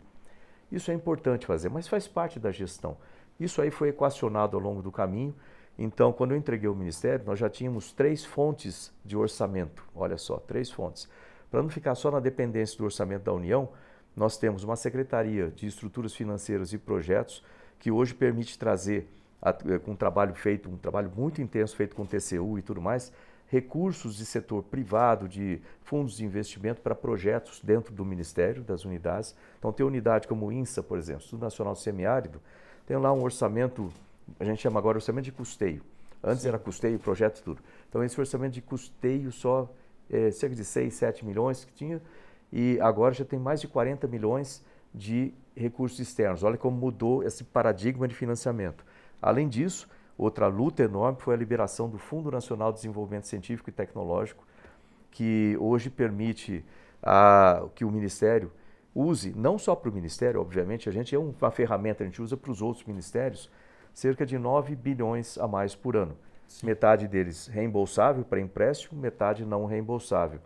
Isso 0.72 0.92
é 0.92 0.94
importante 0.94 1.46
fazer, 1.46 1.70
mas 1.70 1.88
faz 1.88 2.08
parte 2.08 2.40
da 2.40 2.52
gestão. 2.52 2.98
Isso 3.40 3.62
aí 3.62 3.70
foi 3.70 3.90
equacionado 3.90 4.58
ao 4.58 4.64
longo 4.64 4.82
do 4.82 4.92
caminho. 4.92 5.34
Então, 5.78 6.14
quando 6.14 6.32
eu 6.32 6.38
entreguei 6.38 6.70
o 6.70 6.76
ministério, 6.76 7.26
nós 7.26 7.38
já 7.38 7.50
tínhamos 7.50 7.92
três 7.92 8.24
fontes 8.24 8.94
de 9.04 9.18
orçamento. 9.18 9.84
Olha 9.94 10.18
só, 10.18 10.38
três 10.38 10.72
fontes. 10.72 11.10
Para 11.52 11.62
não 11.62 11.70
ficar 11.70 11.96
só 11.96 12.10
na 12.10 12.20
dependência 12.20 12.78
do 12.78 12.86
orçamento 12.86 13.24
da 13.24 13.34
União, 13.34 13.70
nós 14.16 14.38
temos 14.38 14.64
uma 14.64 14.76
Secretaria 14.76 15.50
de 15.50 15.68
Estruturas 15.68 16.16
Financeiras 16.16 16.72
e 16.72 16.78
Projetos 16.78 17.44
que 17.78 17.92
hoje 17.92 18.14
permite 18.14 18.58
trazer, 18.58 19.10
com 19.84 19.92
um 19.92 19.96
trabalho 19.96 20.34
feito, 20.34 20.70
um 20.70 20.78
trabalho 20.78 21.12
muito 21.16 21.42
intenso 21.42 21.76
feito 21.76 21.96
com 21.96 22.06
TCU 22.06 22.58
e 22.58 22.62
tudo 22.62 22.82
mais, 22.82 23.12
recursos 23.48 24.16
de 24.16 24.26
setor 24.26 24.64
privado, 24.64 25.28
de 25.28 25.62
fundos 25.84 26.18
de 26.18 26.26
investimento 26.26 26.82
para 26.82 26.96
projetos 26.96 27.62
dentro 27.62 27.94
do 27.94 28.04
Ministério, 28.04 28.64
das 28.64 28.86
unidades. 28.86 29.36
Então, 29.60 29.72
tem 29.72 29.86
unidade 29.86 30.28
como 30.28 30.48
o 30.48 30.52
INSA, 30.52 30.82
por 30.82 30.98
exemplo, 30.98 31.22
Instituto 31.22 31.42
Nacional 31.42 31.76
Semiárido, 31.76 32.42
tem 32.88 32.98
lá 32.98 33.12
um 33.14 33.22
orçamento, 33.22 33.92
a 34.40 34.44
gente 34.44 34.62
chama 34.62 34.80
agora 34.80 34.98
orçamento 34.98 35.26
de 35.26 35.32
custeio. 35.32 35.84
Antes 36.24 36.42
Sim. 36.42 36.50
era 36.50 36.60
custeio, 36.60 36.98
projeto 37.00 37.42
tudo. 37.44 37.62
Então, 37.90 38.04
esse 38.04 38.20
orçamento 38.20 38.54
de 38.54 38.62
custeio 38.62 39.32
só 39.32 39.72
é, 40.10 40.32
cerca 40.32 40.56
de 40.56 40.66
6, 40.66 40.94
7 40.94 41.26
milhões 41.26 41.66
que 41.66 41.74
tinha, 41.74 42.02
e 42.52 42.80
agora 42.82 43.14
já 43.14 43.26
tem 43.26 43.40
mais 43.40 43.62
de 43.62 43.68
40 43.68 44.08
milhões 44.08 44.64
de 44.94 45.34
recursos 45.56 46.00
externos. 46.00 46.44
Olha 46.44 46.58
como 46.58 46.78
mudou 46.78 47.24
esse 47.24 47.44
paradigma 47.44 48.08
de 48.08 48.16
financiamento. 48.16 48.86
Além 49.22 49.48
disso, 49.48 49.88
Outra 50.18 50.48
luta 50.48 50.84
enorme 50.84 51.20
foi 51.20 51.34
a 51.34 51.38
liberação 51.38 51.90
do 51.90 51.98
Fundo 51.98 52.32
Nacional 52.32 52.72
de 52.72 52.78
Desenvolvimento 52.78 53.28
Científico 53.28 53.70
e 53.70 53.74
Tecnológico, 53.74 54.48
que 55.12 55.58
hoje 55.60 55.90
permite 55.90 56.64
a, 57.04 57.68
que 57.76 57.84
o 57.84 57.92
Ministério 57.92 58.52
use, 58.94 59.34
não 59.36 59.58
só 59.58 59.76
para 59.76 59.90
o 59.90 59.94
Ministério, 59.94 60.40
obviamente, 60.40 60.88
a 60.88 60.92
gente 60.92 61.14
é 61.14 61.20
uma 61.20 61.52
ferramenta, 61.52 62.04
a 62.04 62.06
gente 62.06 62.22
usa 62.22 62.38
para 62.38 62.50
os 62.50 62.62
outros 62.62 62.86
ministérios, 62.86 63.52
cerca 63.96 64.26
de 64.26 64.38
9 64.38 64.76
bilhões 64.76 65.38
a 65.38 65.48
mais 65.48 65.74
por 65.74 65.96
ano. 65.96 66.18
Sim. 66.50 66.66
Metade 66.68 67.08
deles 67.08 67.48
reembolsável 67.48 68.26
para 68.26 68.42
empréstimo, 68.42 69.00
metade 69.00 69.46
não 69.46 69.66
reembolsável. 69.66 70.42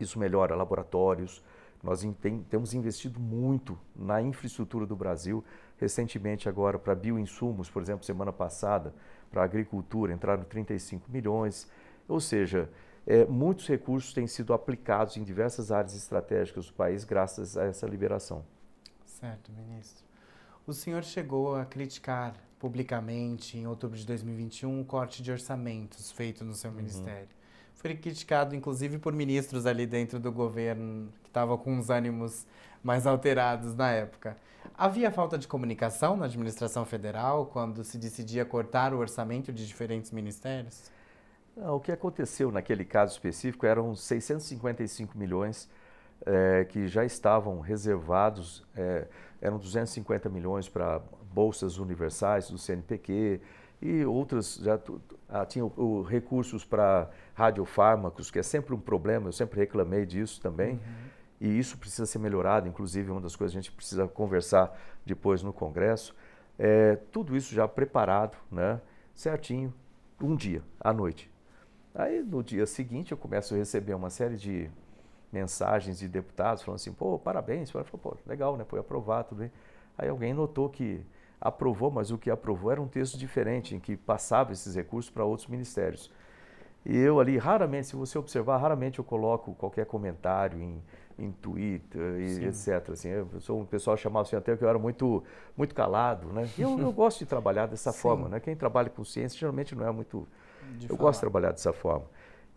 Isso 0.00 0.18
melhora 0.18 0.56
laboratórios. 0.56 1.42
Nós 1.80 2.04
tem, 2.20 2.42
temos 2.42 2.74
investido 2.74 3.20
muito 3.20 3.78
na 3.94 4.20
infraestrutura 4.20 4.84
do 4.84 4.96
Brasil 4.96 5.44
recentemente 5.78 6.48
agora 6.48 6.76
para 6.76 6.94
bioinsumos, 6.94 7.70
por 7.70 7.82
exemplo, 7.82 8.04
semana 8.04 8.32
passada, 8.32 8.92
para 9.30 9.42
a 9.42 9.44
agricultura, 9.44 10.12
entraram 10.12 10.42
35 10.42 11.10
milhões. 11.10 11.70
Ou 12.08 12.18
seja, 12.18 12.68
é, 13.06 13.24
muitos 13.26 13.68
recursos 13.68 14.12
têm 14.12 14.26
sido 14.26 14.52
aplicados 14.52 15.16
em 15.16 15.22
diversas 15.22 15.70
áreas 15.70 15.94
estratégicas 15.94 16.66
do 16.66 16.72
país 16.72 17.04
graças 17.04 17.56
a 17.56 17.64
essa 17.64 17.86
liberação. 17.86 18.44
Certo, 19.04 19.52
ministro. 19.52 20.04
O 20.66 20.72
senhor 20.72 21.04
chegou 21.04 21.54
a 21.54 21.64
criticar 21.64 22.34
publicamente, 22.66 23.56
em 23.56 23.64
outubro 23.64 23.96
de 23.96 24.04
2021, 24.04 24.80
o 24.80 24.84
corte 24.84 25.22
de 25.22 25.30
orçamentos 25.30 26.10
feito 26.10 26.44
no 26.44 26.52
seu 26.52 26.68
uhum. 26.68 26.78
ministério. 26.78 27.28
Foi 27.76 27.94
criticado, 27.94 28.56
inclusive, 28.56 28.98
por 28.98 29.12
ministros 29.12 29.66
ali 29.66 29.86
dentro 29.86 30.18
do 30.18 30.32
governo 30.32 31.12
que 31.22 31.28
estavam 31.28 31.56
com 31.56 31.78
os 31.78 31.90
ânimos 31.90 32.44
mais 32.82 33.06
alterados 33.06 33.76
na 33.76 33.92
época. 33.92 34.36
Havia 34.76 35.12
falta 35.12 35.38
de 35.38 35.46
comunicação 35.46 36.16
na 36.16 36.24
administração 36.24 36.84
federal 36.84 37.46
quando 37.46 37.84
se 37.84 37.98
decidia 37.98 38.44
cortar 38.44 38.92
o 38.92 38.98
orçamento 38.98 39.52
de 39.52 39.64
diferentes 39.64 40.10
ministérios? 40.10 40.90
Não, 41.56 41.76
o 41.76 41.80
que 41.80 41.92
aconteceu 41.92 42.50
naquele 42.50 42.84
caso 42.84 43.12
específico 43.12 43.64
eram 43.64 43.94
655 43.94 45.16
milhões 45.16 45.70
é, 46.24 46.64
que 46.64 46.88
já 46.88 47.04
estavam 47.04 47.60
reservados, 47.60 48.66
é, 48.74 49.06
eram 49.40 49.56
250 49.56 50.28
milhões 50.28 50.68
para 50.68 51.00
bolsas 51.36 51.78
universais 51.78 52.50
do 52.50 52.56
CNPq 52.56 53.40
e 53.82 54.06
outras, 54.06 54.56
já 54.56 54.80
ah, 55.28 55.44
tinham 55.44 55.70
recursos 56.02 56.64
para 56.64 57.10
radiofármacos, 57.34 58.30
que 58.30 58.38
é 58.38 58.42
sempre 58.42 58.74
um 58.74 58.80
problema, 58.80 59.28
eu 59.28 59.32
sempre 59.32 59.60
reclamei 59.60 60.06
disso 60.06 60.40
também. 60.40 60.76
Uhum 60.76 61.06
e 61.40 61.58
isso 61.58 61.76
precisa 61.76 62.06
ser 62.06 62.18
melhorado, 62.18 62.68
inclusive 62.68 63.10
uma 63.10 63.20
das 63.20 63.36
coisas 63.36 63.52
que 63.52 63.58
a 63.58 63.62
gente 63.62 63.72
precisa 63.72 64.08
conversar 64.08 64.76
depois 65.04 65.42
no 65.42 65.52
Congresso. 65.52 66.14
É, 66.58 66.96
tudo 67.12 67.36
isso 67.36 67.54
já 67.54 67.68
preparado, 67.68 68.36
né, 68.50 68.80
certinho, 69.14 69.72
um 70.20 70.34
dia, 70.34 70.62
à 70.80 70.92
noite. 70.92 71.30
Aí 71.94 72.22
no 72.22 72.42
dia 72.42 72.66
seguinte 72.66 73.12
eu 73.12 73.18
começo 73.18 73.54
a 73.54 73.58
receber 73.58 73.94
uma 73.94 74.10
série 74.10 74.36
de 74.36 74.70
mensagens 75.30 75.98
de 75.98 76.08
deputados 76.08 76.62
falando 76.62 76.76
assim, 76.76 76.92
pô, 76.92 77.18
parabéns, 77.18 77.68
eu 77.74 77.84
falei, 77.84 78.02
pô, 78.02 78.16
legal, 78.26 78.56
né, 78.56 78.64
foi 78.64 78.80
aprovado, 78.80 79.28
tudo 79.28 79.38
bem. 79.40 79.52
Aí 79.98 80.08
alguém 80.08 80.32
notou 80.32 80.70
que 80.70 81.04
aprovou, 81.40 81.90
mas 81.90 82.10
o 82.10 82.18
que 82.18 82.30
aprovou 82.30 82.72
era 82.72 82.80
um 82.80 82.88
texto 82.88 83.18
diferente, 83.18 83.74
em 83.74 83.80
que 83.80 83.96
passava 83.96 84.52
esses 84.52 84.74
recursos 84.74 85.10
para 85.10 85.24
outros 85.24 85.48
ministérios. 85.48 86.10
E 86.84 86.96
eu 86.96 87.18
ali, 87.18 87.36
raramente, 87.36 87.88
se 87.88 87.96
você 87.96 88.16
observar, 88.16 88.58
raramente 88.58 88.98
eu 88.98 89.04
coloco 89.04 89.54
qualquer 89.54 89.86
comentário 89.86 90.60
em 90.60 90.80
em 91.18 91.32
Twitter 91.32 92.20
e 92.20 92.44
etc. 92.44 92.90
Assim, 92.90 93.08
eu 93.08 93.28
sou 93.40 93.60
um 93.60 93.64
pessoal 93.64 93.96
chamava 93.96 94.26
assim 94.26 94.36
até 94.36 94.56
que 94.56 94.62
eu 94.62 94.68
era 94.68 94.78
muito 94.78 95.22
muito 95.56 95.74
calado, 95.74 96.28
né? 96.28 96.48
E 96.58 96.62
eu, 96.62 96.78
eu 96.78 96.92
gosto 96.92 97.20
de 97.20 97.26
trabalhar 97.26 97.66
dessa 97.66 97.92
Sim. 97.92 97.98
forma, 97.98 98.28
né? 98.28 98.40
Quem 98.40 98.54
trabalha 98.54 98.90
com 98.90 99.04
ciência 99.04 99.38
geralmente 99.38 99.74
não 99.74 99.86
é 99.86 99.90
muito. 99.90 100.28
De 100.78 100.84
eu 100.84 100.96
falar. 100.96 101.08
gosto 101.08 101.18
de 101.18 101.20
trabalhar 101.20 101.52
dessa 101.52 101.72
forma. 101.72 102.06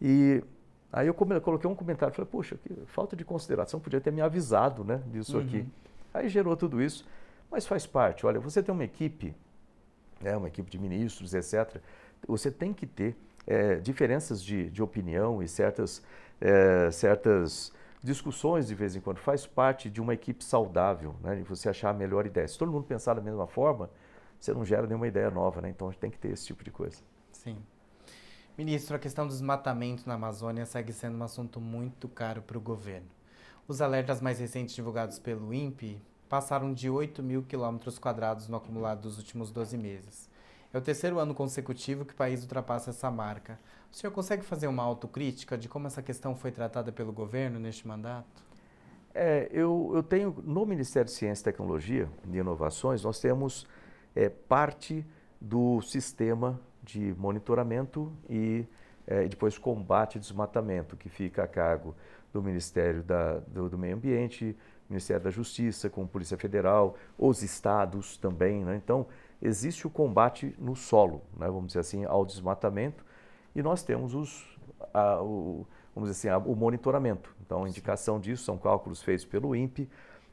E 0.01 0.43
aí 0.91 1.07
eu 1.07 1.13
coloquei 1.13 1.69
um 1.69 1.75
comentário, 1.75 2.13
falei, 2.13 2.29
puxa, 2.29 2.57
que 2.57 2.73
falta 2.87 3.15
de 3.15 3.23
consideração, 3.23 3.79
podia 3.79 4.01
ter 4.01 4.11
me 4.11 4.21
avisado, 4.21 4.83
né? 4.83 5.01
Disso 5.07 5.37
uhum. 5.37 5.43
aqui. 5.43 5.67
Aí 6.13 6.27
gerou 6.27 6.57
tudo 6.57 6.81
isso, 6.81 7.05
mas 7.51 7.67
faz 7.67 7.85
parte. 7.85 8.25
Olha, 8.25 8.39
você 8.39 8.61
tem 8.61 8.73
uma 8.73 8.83
equipe, 8.83 9.35
né? 10.21 10.35
Uma 10.35 10.47
equipe 10.47 10.69
de 10.69 10.77
ministros, 10.77 11.33
etc. 11.33 11.81
Você 12.27 12.51
tem 12.51 12.73
que 12.73 12.85
ter 12.85 13.15
é, 13.47 13.75
diferenças 13.75 14.43
de, 14.43 14.69
de 14.69 14.81
opinião 14.81 15.41
e 15.41 15.47
certas 15.47 16.03
é, 16.39 16.89
certas 16.91 17.73
discussões 18.01 18.67
de 18.67 18.75
vez 18.75 18.95
em 18.95 19.01
quando, 19.01 19.17
faz 19.17 19.45
parte 19.45 19.89
de 19.89 19.99
uma 19.99 20.13
equipe 20.13 20.43
saudável, 20.43 21.15
né? 21.21 21.35
De 21.35 21.43
você 21.43 21.69
achar 21.69 21.89
a 21.89 21.93
melhor 21.93 22.25
ideia. 22.25 22.47
Se 22.47 22.57
todo 22.57 22.71
mundo 22.71 22.85
pensar 22.85 23.13
da 23.13 23.21
mesma 23.21 23.47
forma, 23.47 23.89
você 24.39 24.53
não 24.53 24.63
gera 24.63 24.87
nenhuma 24.87 25.07
ideia 25.07 25.29
nova, 25.29 25.61
né? 25.61 25.69
Então 25.69 25.87
a 25.87 25.91
gente 25.91 25.99
tem 25.99 26.11
que 26.11 26.17
ter 26.17 26.29
esse 26.29 26.45
tipo 26.45 26.63
de 26.63 26.71
coisa. 26.71 27.01
Sim. 27.31 27.57
Ministro, 28.57 28.95
a 28.95 28.99
questão 28.99 29.25
do 29.25 29.31
desmatamento 29.31 30.07
na 30.07 30.15
Amazônia 30.15 30.65
segue 30.65 30.91
sendo 30.91 31.17
um 31.17 31.23
assunto 31.23 31.59
muito 31.61 32.07
caro 32.07 32.41
para 32.41 32.57
o 32.57 32.61
governo. 32.61 33.07
Os 33.67 33.81
alertas 33.81 34.21
mais 34.21 34.39
recentes 34.39 34.75
divulgados 34.75 35.19
pelo 35.19 35.53
INPE 35.53 36.01
passaram 36.29 36.71
de 36.73 36.89
8 36.89 37.23
mil 37.23 37.41
quilômetros 37.41 37.97
quadrados 37.97 38.47
no 38.47 38.55
acumulado 38.55 39.01
dos 39.01 39.17
últimos 39.17 39.51
12 39.51 39.77
meses. 39.77 40.29
É 40.71 40.77
o 40.77 40.81
terceiro 40.81 41.17
ano 41.17 41.33
consecutivo 41.33 42.05
que 42.05 42.13
o 42.13 42.15
país 42.15 42.43
ultrapassa 42.43 42.91
essa 42.91 43.09
marca. 43.09 43.59
O 43.91 43.95
senhor 43.95 44.13
consegue 44.13 44.43
fazer 44.43 44.67
uma 44.67 44.83
autocrítica 44.83 45.57
de 45.57 45.67
como 45.67 45.87
essa 45.87 46.03
questão 46.03 46.35
foi 46.35 46.51
tratada 46.51 46.91
pelo 46.91 47.11
governo 47.11 47.59
neste 47.59 47.87
mandato? 47.87 48.43
É, 49.13 49.49
eu, 49.51 49.91
eu 49.95 50.03
tenho, 50.03 50.35
no 50.43 50.63
Ministério 50.67 51.07
de 51.07 51.15
Ciência, 51.15 51.43
Tecnologia 51.43 52.07
e 52.31 52.37
Inovações, 52.37 53.03
nós 53.03 53.19
temos 53.19 53.65
é, 54.15 54.29
parte 54.29 55.03
do 55.41 55.81
sistema 55.81 56.59
de 56.83 57.15
monitoramento 57.17 58.11
e 58.29 58.65
é, 59.07 59.27
depois 59.27 59.57
combate 59.57 60.17
e 60.17 60.19
desmatamento, 60.19 60.95
que 60.95 61.09
fica 61.09 61.43
a 61.43 61.47
cargo 61.47 61.95
do 62.31 62.43
Ministério 62.43 63.01
da, 63.01 63.39
do, 63.39 63.69
do, 63.69 63.77
Meio 63.77 63.95
Ambiente, 63.95 64.55
Ministério 64.89 65.23
da 65.23 65.29
Justiça, 65.29 65.89
com 65.89 66.07
Polícia 66.07 66.37
Federal, 66.37 66.95
os 67.17 67.43
estados 67.43 68.17
também. 68.17 68.65
Né? 68.65 68.75
Então, 68.75 69.05
existe 69.41 69.85
o 69.85 69.89
combate 69.89 70.55
no 70.57 70.75
solo, 70.75 71.21
né? 71.37 71.45
vamos 71.47 71.67
dizer 71.67 71.79
assim, 71.79 72.05
ao 72.05 72.25
desmatamento, 72.25 73.05
e 73.55 73.61
nós 73.61 73.83
temos 73.83 74.15
os, 74.15 74.57
a, 74.93 75.21
o, 75.21 75.65
vamos 75.93 76.09
dizer 76.09 76.29
assim, 76.29 76.29
a, 76.29 76.37
o 76.37 76.55
monitoramento. 76.55 77.35
Então, 77.45 77.63
a 77.63 77.69
indicação 77.69 78.19
disso 78.19 78.43
são 78.43 78.57
cálculos 78.57 79.01
feitos 79.03 79.25
pelo 79.25 79.55
INPE, 79.55 79.87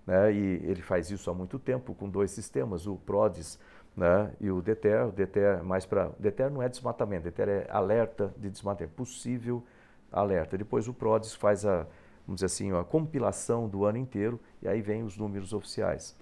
né? 0.07 0.33
e 0.33 0.61
ele 0.65 0.81
faz 0.81 1.11
isso 1.11 1.31
há 1.31 1.35
muito 1.35 1.59
tempo 1.59 1.95
com 1.95 2.09
dois 2.09 2.31
sistemas, 2.31 2.87
o 2.87 2.97
PRODES 2.97 3.59
né? 3.95 4.33
e 4.41 4.51
o 4.51 4.63
DETER. 4.63 5.09
O 5.09 5.13
DETER, 5.13 5.63
mais 5.63 5.85
para, 5.85 6.11
DETER 6.19 6.51
não 6.51 6.63
é 6.63 6.69
desmatamento, 6.69 7.25
DETER 7.25 7.49
é 7.49 7.67
alerta 7.71 8.35
de 8.39 8.49
desmatamento, 8.49 8.95
possível 8.95 9.63
alerta. 10.11 10.57
Depois 10.57 10.89
o 10.89 10.95
PRODES 10.95 11.35
faz 11.35 11.67
a, 11.67 11.87
vamos 12.27 12.41
dizer 12.41 12.47
assim, 12.47 12.73
a 12.73 12.83
compilação 12.83 13.69
do 13.69 13.85
ano 13.85 13.99
inteiro 13.99 14.41
e 14.61 14.69
aí 14.69 14.83
vem 14.83 15.03
os 15.03 15.17
números 15.17 15.53
oficiais. 15.53 16.17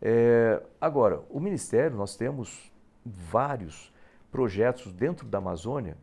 É, 0.00 0.62
agora, 0.80 1.22
o 1.28 1.40
Ministério, 1.40 1.96
nós 1.96 2.16
temos 2.16 2.72
vários 3.04 3.92
projetos 4.30 4.92
dentro 4.92 5.26
da 5.26 5.38
Amazônia 5.38 5.96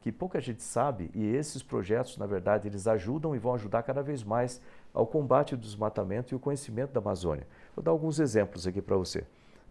que 0.00 0.12
pouca 0.12 0.40
gente 0.40 0.62
sabe 0.62 1.10
e 1.14 1.26
esses 1.26 1.62
projetos, 1.62 2.16
na 2.16 2.26
verdade, 2.26 2.68
eles 2.68 2.86
ajudam 2.86 3.34
e 3.34 3.38
vão 3.38 3.54
ajudar 3.54 3.82
cada 3.82 4.02
vez 4.02 4.22
mais 4.22 4.60
ao 4.94 5.06
combate 5.06 5.56
do 5.56 5.62
desmatamento 5.62 6.32
e 6.32 6.36
o 6.36 6.38
conhecimento 6.38 6.92
da 6.92 7.00
Amazônia. 7.00 7.46
Vou 7.74 7.82
dar 7.82 7.90
alguns 7.90 8.20
exemplos 8.20 8.66
aqui 8.66 8.80
para 8.80 8.96
você. 8.96 9.24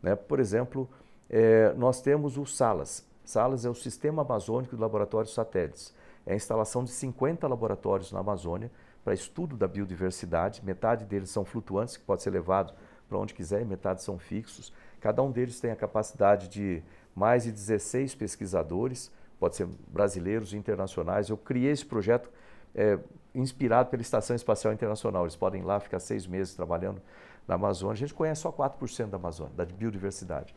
Né? 0.03 0.15
Por 0.15 0.39
exemplo, 0.39 0.89
é, 1.29 1.73
nós 1.75 2.01
temos 2.01 2.37
o 2.37 2.45
SALAS. 2.45 3.05
SALAS 3.23 3.65
é 3.65 3.69
o 3.69 3.73
Sistema 3.73 4.23
Amazônico 4.23 4.75
de 4.75 4.81
Laboratórios 4.81 5.33
Satélites. 5.33 5.93
É 6.25 6.33
a 6.33 6.35
instalação 6.35 6.83
de 6.83 6.91
50 6.91 7.47
laboratórios 7.47 8.11
na 8.11 8.19
Amazônia 8.19 8.69
para 9.05 9.13
estudo 9.13 9.55
da 9.55 9.67
biodiversidade. 9.67 10.65
Metade 10.65 11.05
deles 11.05 11.29
são 11.29 11.45
flutuantes, 11.45 11.95
que 11.95 12.03
pode 12.03 12.23
ser 12.23 12.31
levado 12.31 12.73
para 13.07 13.19
onde 13.19 13.35
quiser, 13.35 13.61
e 13.61 13.65
metade 13.65 14.01
são 14.01 14.17
fixos. 14.17 14.73
Cada 14.99 15.21
um 15.21 15.31
deles 15.31 15.59
tem 15.59 15.69
a 15.69 15.75
capacidade 15.75 16.49
de 16.49 16.81
mais 17.15 17.43
de 17.43 17.51
16 17.51 18.15
pesquisadores, 18.15 19.11
pode 19.39 19.55
ser 19.55 19.67
brasileiros 19.87 20.53
e 20.53 20.57
internacionais. 20.57 21.29
Eu 21.29 21.37
criei 21.37 21.71
esse 21.71 21.85
projeto 21.85 22.31
é, 22.73 22.97
inspirado 23.35 23.91
pela 23.91 24.01
Estação 24.01 24.35
Espacial 24.35 24.73
Internacional. 24.73 25.23
Eles 25.23 25.35
podem 25.35 25.61
ir 25.61 25.65
lá 25.65 25.79
ficar 25.79 25.99
seis 25.99 26.25
meses 26.25 26.55
trabalhando 26.55 26.99
na 27.47 27.53
Amazônia. 27.53 27.93
A 27.93 27.97
gente 27.97 28.13
conhece 28.13 28.41
só 28.41 28.51
4% 28.51 29.09
da 29.09 29.17
Amazônia, 29.17 29.53
da 29.55 29.65
biodiversidade. 29.65 30.55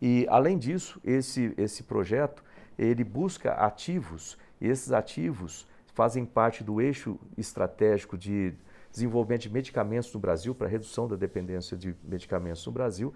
E, 0.00 0.24
além 0.30 0.56
disso, 0.56 1.00
esse, 1.02 1.52
esse 1.58 1.82
projeto, 1.82 2.44
ele 2.78 3.02
busca 3.02 3.54
ativos, 3.54 4.38
e 4.60 4.68
esses 4.68 4.92
ativos 4.92 5.66
fazem 5.94 6.24
parte 6.24 6.64
do 6.64 6.80
eixo 6.80 7.18
estratégico 7.36 8.16
de 8.16 8.54
desenvolvimento 8.90 9.42
de 9.42 9.50
medicamentos 9.50 10.12
no 10.12 10.20
Brasil, 10.20 10.54
para 10.54 10.68
redução 10.68 11.08
da 11.08 11.16
dependência 11.16 11.76
de 11.76 11.94
medicamentos 12.04 12.64
no 12.66 12.72
Brasil, 12.72 13.14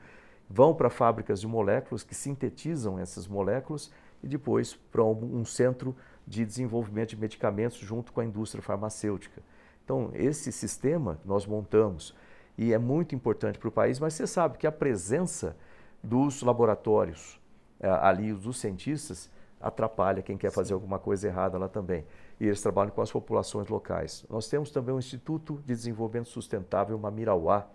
vão 0.48 0.74
para 0.74 0.88
fábricas 0.88 1.40
de 1.40 1.46
moléculas 1.46 2.02
que 2.02 2.14
sintetizam 2.14 2.98
essas 2.98 3.26
moléculas 3.26 3.90
e 4.22 4.28
depois 4.28 4.74
para 4.74 5.04
um, 5.04 5.44
centro 5.44 5.94
de 6.26 6.44
desenvolvimento 6.44 7.10
de 7.10 7.16
medicamentos 7.16 7.78
junto 7.78 8.12
com 8.12 8.20
a 8.20 8.24
indústria 8.24 8.62
farmacêutica. 8.62 9.42
Então, 9.84 10.10
esse 10.14 10.50
sistema 10.50 11.18
nós 11.24 11.46
montamos 11.46 12.14
e 12.56 12.72
é 12.72 12.78
muito 12.78 13.14
importante 13.14 13.58
para 13.58 13.68
o 13.68 13.72
país, 13.72 14.00
mas 14.00 14.14
você 14.14 14.26
sabe 14.26 14.56
que 14.56 14.66
a 14.66 14.72
presença 14.72 15.56
dos 16.02 16.42
laboratórios 16.42 17.40
é, 17.78 17.88
ali, 17.88 18.32
dos 18.32 18.58
cientistas, 18.58 19.30
atrapalha 19.60 20.22
quem 20.22 20.36
quer 20.36 20.50
fazer 20.50 20.74
alguma 20.74 20.98
coisa 20.98 21.26
errada 21.26 21.58
lá 21.58 21.68
também. 21.68 22.04
E 22.38 22.46
eles 22.46 22.60
trabalham 22.60 22.90
com 22.90 23.00
as 23.00 23.10
populações 23.10 23.68
locais. 23.68 24.24
Nós 24.28 24.48
temos 24.48 24.70
também 24.70 24.94
o 24.94 24.98
Instituto 24.98 25.54
de 25.64 25.74
Desenvolvimento 25.74 26.28
Sustentável 26.28 26.98
Mamirauá, 26.98 27.66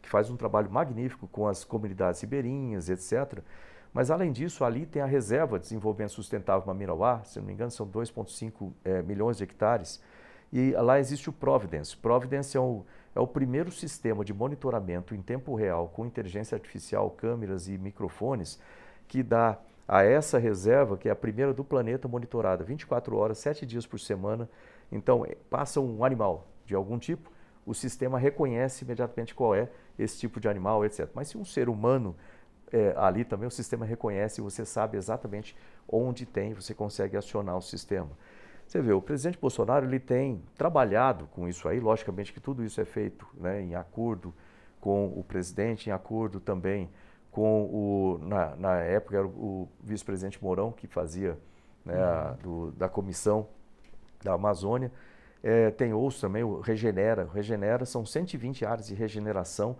que 0.00 0.08
faz 0.08 0.30
um 0.30 0.36
trabalho 0.36 0.70
magnífico 0.70 1.26
com 1.28 1.46
as 1.46 1.64
comunidades 1.64 2.20
ribeirinhas, 2.20 2.88
etc. 2.88 3.42
Mas, 3.92 4.10
além 4.10 4.32
disso, 4.32 4.64
ali 4.64 4.86
tem 4.86 5.02
a 5.02 5.06
Reserva 5.06 5.58
de 5.58 5.64
Desenvolvimento 5.64 6.12
Sustentável 6.12 6.66
Mamirauá, 6.66 7.22
se 7.24 7.38
não 7.38 7.46
me 7.46 7.52
engano, 7.52 7.70
são 7.70 7.86
2,5 7.86 8.72
é, 8.84 9.02
milhões 9.02 9.38
de 9.38 9.44
hectares. 9.44 10.00
E 10.52 10.72
lá 10.72 10.98
existe 10.98 11.28
o 11.28 11.32
Providence. 11.32 11.96
Providence 11.96 12.56
é 12.56 12.60
o, 12.60 12.84
é 13.14 13.20
o 13.20 13.26
primeiro 13.26 13.70
sistema 13.70 14.24
de 14.24 14.32
monitoramento 14.32 15.14
em 15.14 15.20
tempo 15.20 15.54
real 15.54 15.88
com 15.88 16.06
inteligência 16.06 16.56
artificial, 16.56 17.10
câmeras 17.10 17.68
e 17.68 17.76
microfones 17.76 18.58
que 19.06 19.22
dá 19.22 19.58
a 19.88 20.02
essa 20.02 20.38
reserva, 20.38 20.98
que 20.98 21.08
é 21.08 21.10
a 21.10 21.16
primeira 21.16 21.54
do 21.54 21.64
planeta 21.64 22.06
monitorada 22.06 22.62
24 22.62 23.16
horas, 23.16 23.38
7 23.38 23.64
dias 23.64 23.86
por 23.86 23.98
semana. 23.98 24.48
Então, 24.92 25.24
é, 25.24 25.34
passa 25.48 25.80
um 25.80 26.04
animal 26.04 26.46
de 26.66 26.74
algum 26.74 26.98
tipo, 26.98 27.32
o 27.64 27.74
sistema 27.74 28.18
reconhece 28.18 28.84
imediatamente 28.84 29.34
qual 29.34 29.54
é 29.54 29.70
esse 29.98 30.18
tipo 30.18 30.38
de 30.38 30.48
animal, 30.48 30.84
etc. 30.84 31.08
Mas 31.14 31.28
se 31.28 31.38
um 31.38 31.44
ser 31.44 31.70
humano 31.70 32.14
é, 32.70 32.92
ali 32.96 33.24
também 33.24 33.48
o 33.48 33.50
sistema 33.50 33.86
reconhece, 33.86 34.42
você 34.42 34.64
sabe 34.64 34.98
exatamente 34.98 35.56
onde 35.88 36.26
tem, 36.26 36.52
você 36.52 36.74
consegue 36.74 37.16
acionar 37.16 37.56
o 37.56 37.62
sistema. 37.62 38.10
Você 38.66 38.82
vê, 38.82 38.92
o 38.92 39.00
presidente 39.00 39.38
Bolsonaro 39.38 39.86
ele 39.86 39.98
tem 39.98 40.42
trabalhado 40.54 41.26
com 41.28 41.48
isso 41.48 41.66
aí, 41.66 41.80
logicamente 41.80 42.34
que 42.34 42.40
tudo 42.40 42.62
isso 42.62 42.78
é 42.78 42.84
feito 42.84 43.26
né, 43.34 43.62
em 43.62 43.74
acordo 43.74 44.34
com 44.78 45.06
o 45.06 45.24
presidente, 45.24 45.88
em 45.88 45.92
acordo 45.92 46.38
também 46.38 46.90
com 47.38 47.66
o, 47.66 48.18
na, 48.20 48.56
na 48.56 48.74
época 48.78 49.16
era 49.16 49.24
o, 49.24 49.68
vice-presidente 49.80 50.42
Mourão 50.42 50.72
que 50.72 50.88
fazia 50.88 51.38
né, 51.84 51.94
a, 51.94 52.30
uhum. 52.30 52.36
do, 52.42 52.72
da 52.72 52.88
comissão 52.88 53.46
da 54.24 54.32
Amazônia. 54.32 54.90
É, 55.40 55.70
tem 55.70 55.92
outros 55.92 56.20
também, 56.20 56.42
o 56.42 56.58
Regenera. 56.58 57.26
O 57.26 57.28
Regenera 57.28 57.86
são 57.86 58.04
120 58.04 58.66
áreas 58.66 58.88
de 58.88 58.94
regeneração 58.94 59.76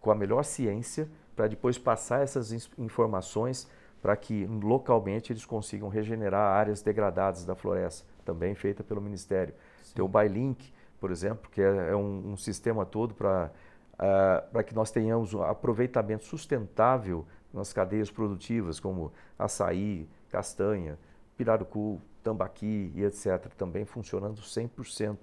com 0.00 0.10
a 0.10 0.14
melhor 0.16 0.42
ciência 0.42 1.08
para 1.36 1.46
depois 1.46 1.78
passar 1.78 2.20
essas 2.20 2.50
informações 2.76 3.70
para 4.02 4.16
que 4.16 4.44
localmente 4.46 5.32
eles 5.32 5.44
consigam 5.44 5.88
regenerar 5.88 6.52
áreas 6.52 6.82
degradadas 6.82 7.44
da 7.44 7.54
floresta, 7.54 8.04
também 8.24 8.56
feita 8.56 8.82
pelo 8.82 9.00
Ministério. 9.00 9.54
Sim. 9.84 9.94
Tem 9.94 10.04
o 10.04 10.08
Bylink, 10.08 10.72
por 10.98 11.12
exemplo, 11.12 11.48
que 11.48 11.62
é, 11.62 11.90
é 11.90 11.94
um, 11.94 12.32
um, 12.32 12.36
sistema 12.36 12.84
todo 12.84 13.14
para 13.14 13.52
uh, 13.98 14.50
para 14.50 14.62
que 14.62 14.74
nós 14.74 14.90
tenhamos 14.90 15.34
um 15.34 15.42
aproveitamento 15.42 16.24
sustentável 16.24 17.26
nas 17.52 17.72
cadeias 17.72 18.10
produtivas, 18.10 18.78
como 18.78 19.12
açaí, 19.38 20.08
castanha, 20.30 20.98
pirarucu, 21.36 22.00
tambaqui 22.22 22.92
e 22.94 23.04
etc., 23.04 23.46
também 23.56 23.84
funcionando 23.84 24.40
100%. 24.40 25.16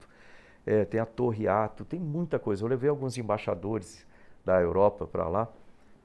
É, 0.65 0.83
tem 0.83 0.99
a 0.99 1.05
Torre 1.05 1.47
Ato, 1.47 1.85
tem 1.85 1.99
muita 1.99 2.39
coisa. 2.39 2.63
Eu 2.63 2.67
levei 2.67 2.89
alguns 2.89 3.17
embaixadores 3.17 4.05
da 4.43 4.59
Europa 4.59 5.05
para 5.05 5.27
lá, 5.27 5.47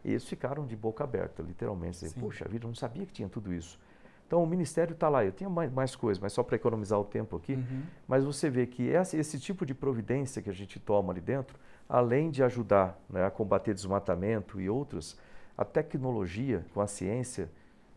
e 0.05 0.11
eles 0.11 0.25
ficaram 0.25 0.67
de 0.67 0.77
boca 0.77 1.05
aberta, 1.05 1.43
literalmente. 1.43 2.01
Dizer, 2.01 2.19
Puxa 2.19 2.47
vida, 2.47 2.65
eu 2.65 2.69
não 2.69 2.75
sabia 2.75 3.07
que 3.07 3.13
tinha 3.13 3.29
tudo 3.29 3.53
isso. 3.53 3.79
Então 4.27 4.43
o 4.43 4.47
Ministério 4.47 4.93
está 4.93 5.09
lá, 5.09 5.25
eu 5.25 5.33
tinha 5.33 5.51
mais, 5.51 5.73
mais 5.73 5.97
coisas, 5.97 6.21
mas 6.23 6.33
só 6.33 6.43
para 6.43 6.55
economizar 6.57 6.99
o 7.01 7.05
tempo 7.05 7.37
aqui. 7.37 7.55
Uhum. 7.55 7.83
Mas 8.07 8.25
você 8.25 8.49
vê 8.49 8.67
que 8.67 8.85
esse, 8.85 9.17
esse, 9.17 9.41
tipo 9.41 9.67
de 9.67 9.75
providência 9.75 10.41
que 10.41 10.49
a 10.49 10.53
gente 10.53 10.79
toma 10.79 11.13
ali 11.13 11.21
dentro, 11.21 11.59
além 11.91 12.31
de 12.31 12.43
ajudar 12.45 12.97
né, 13.11 13.27
a 13.27 13.31
combater 13.31 13.75
desmatamento 13.75 14.61
e 14.61 14.71
outros, 14.71 15.19
a 15.59 15.65
tecnologia 15.65 16.65
com 16.73 16.81
a 16.81 16.87
ciência, 16.87 17.51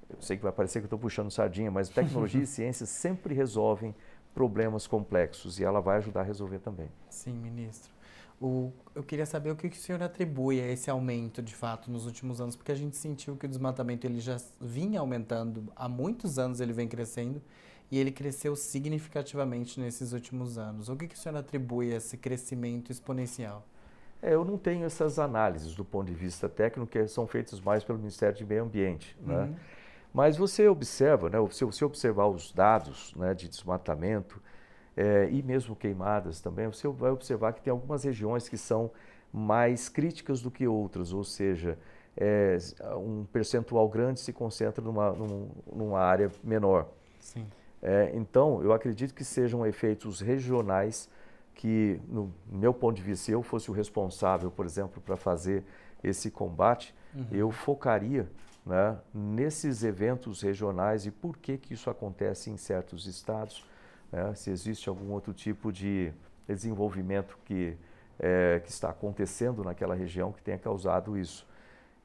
eu 0.10 0.20
sei 0.20 0.36
que 0.36 0.44
vai 0.44 0.52
parecer 0.52 0.80
que 0.80 0.86
eu 0.86 0.88
estou 0.88 1.00
puxando 1.00 1.30
sardinha, 1.30 1.70
mas 1.70 1.88
tecnologia 1.94 2.42
e 2.42 2.48
ciência 2.48 2.88
sempre 2.88 3.36
resolvem 3.36 3.94
problemas 4.34 4.88
complexos 4.88 5.60
e 5.60 5.64
ela 5.64 5.80
vai 5.80 5.98
ajudar 5.98 6.22
a 6.22 6.24
resolver 6.24 6.58
também. 6.58 6.90
Sim, 7.08 7.34
ministro. 7.34 7.94
O, 8.42 8.74
eu 8.96 9.04
queria 9.04 9.28
saber 9.28 9.52
o 9.52 9.56
que, 9.56 9.70
que 9.70 9.78
o 9.78 9.80
senhor 9.80 10.02
atribui 10.02 10.60
a 10.60 10.68
esse 10.68 10.90
aumento, 10.90 11.42
de 11.42 11.54
fato, 11.54 11.92
nos 11.92 12.08
últimos 12.08 12.42
anos, 12.42 12.56
porque 12.56 12.72
a 12.72 12.76
gente 12.76 12.98
sentiu 12.98 13.38
que 13.38 13.46
o 13.46 13.50
desmatamento 13.50 14.08
ele 14.08 14.20
já 14.20 14.38
vinha 14.60 15.00
aumentando, 15.00 15.72
há 15.76 15.88
muitos 15.88 16.40
anos 16.40 16.60
ele 16.60 16.74
vem 16.74 16.88
crescendo, 16.88 17.42
e 17.92 18.00
ele 18.00 18.12
cresceu 18.12 18.56
significativamente 18.56 19.80
nesses 19.80 20.14
últimos 20.14 20.58
anos. 20.58 20.90
O 20.90 20.96
que, 20.96 21.08
que 21.08 21.16
o 21.16 21.18
senhor 21.18 21.38
atribui 21.38 21.94
a 21.94 21.98
esse 21.98 22.18
crescimento 22.18 22.92
exponencial? 22.92 23.64
É, 24.24 24.34
eu 24.34 24.46
não 24.46 24.58
tenho 24.58 24.86
essas 24.86 25.20
análises 25.20 25.76
do 25.76 25.84
ponto 25.84 26.08
de 26.08 26.14
vista 26.14 26.48
técnico, 26.48 26.90
que 26.90 27.06
são 27.08 27.28
feitas 27.28 27.60
mais 27.60 27.84
pelo 27.84 28.00
Ministério 28.00 28.34
de 28.34 28.46
Meio 28.46 28.64
Ambiente. 28.64 29.18
Né? 29.20 29.44
Uhum. 29.44 29.56
Mas 30.14 30.38
você 30.38 30.66
observa, 30.70 31.30
né, 31.30 31.38
se 31.52 31.66
você 31.66 31.84
observar 31.84 32.28
os 32.28 32.54
dados 32.54 33.14
né, 33.16 33.34
de 33.34 33.50
desmatamento, 33.50 34.42
é, 34.96 35.28
e 35.30 35.44
mesmo 35.44 35.76
queimadas 35.76 36.40
também, 36.40 36.68
você 36.68 36.88
vai 36.88 37.12
observar 37.12 37.52
que 37.52 37.62
tem 37.62 37.72
algumas 37.72 38.06
regiões 38.06 38.48
que 38.48 38.58
são 38.58 38.92
mais 39.32 39.90
críticas 39.90 40.42
do 40.42 40.50
que 40.50 40.68
outras, 40.68 41.12
ou 41.12 41.24
seja, 41.24 41.78
é, 42.16 42.58
um 42.96 43.26
percentual 43.26 43.90
grande 43.90 44.22
se 44.22 44.32
concentra 44.32 44.82
numa, 44.82 45.12
numa 45.70 46.00
área 46.00 46.32
menor. 46.42 46.88
Sim. 47.20 47.46
É, 47.82 48.12
então, 48.14 48.64
eu 48.64 48.72
acredito 48.72 49.14
que 49.14 49.26
sejam 49.26 49.66
efeitos 49.66 50.22
regionais 50.22 51.10
que, 51.56 52.00
no 52.08 52.34
meu 52.52 52.74
ponto 52.74 52.96
de 52.96 53.02
vista, 53.02 53.26
se 53.26 53.32
eu 53.32 53.44
fosse 53.44 53.70
o 53.70 53.74
responsável, 53.74 54.50
por 54.52 54.66
exemplo, 54.66 55.02
para 55.02 55.16
fazer 55.16 55.64
esse 56.04 56.30
combate, 56.30 56.94
uhum. 57.16 57.28
eu 57.32 57.52
focaria 57.52 58.30
né, 58.66 58.98
nesses 59.14 59.84
eventos 59.84 60.42
regionais 60.42 61.06
e 61.06 61.12
por 61.12 61.38
que, 61.38 61.58
que 61.58 61.74
isso 61.74 61.90
acontece 61.90 62.50
em 62.50 62.58
certos 62.58 63.06
estados, 63.06 63.66
né, 64.12 64.34
se 64.36 64.50
existe 64.50 64.90
algum 64.90 65.12
outro 65.12 65.34
tipo 65.34 65.72
de 65.72 66.14
desenvolvimento 66.48 67.38
que, 67.46 67.78
é, 68.20 68.62
que 68.64 68.70
está 68.70 68.90
acontecendo 68.90 69.64
naquela 69.64 69.96
região 69.96 70.32
que 70.32 70.42
tenha 70.42 70.58
causado 70.58 71.18
isso. 71.18 71.48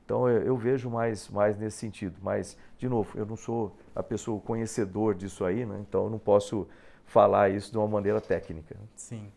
Então 0.04 0.28
eu, 0.28 0.42
eu, 0.42 0.56
vejo 0.56 0.88
mais, 0.88 1.28
mais 1.28 1.58
nesse 1.58 1.76
sentido. 1.76 2.16
Mas, 2.22 2.56
de 2.78 2.88
novo, 2.88 3.18
eu 3.18 3.26
não 3.26 3.36
sou 3.36 3.76
a 3.94 4.02
pessoa 4.02 4.40
conhecedor 4.40 5.14
disso 5.14 5.44
aí, 5.44 5.66
né? 5.66 5.78
então 5.86 6.04
eu 6.04 6.10
não 6.10 6.18
posso 6.18 6.66
falar 7.04 7.50
isso 7.50 7.70
de 7.70 7.76
uma 7.76 7.86
maneira 7.86 8.20
técnica. 8.20 8.76
Sim. 8.96 9.30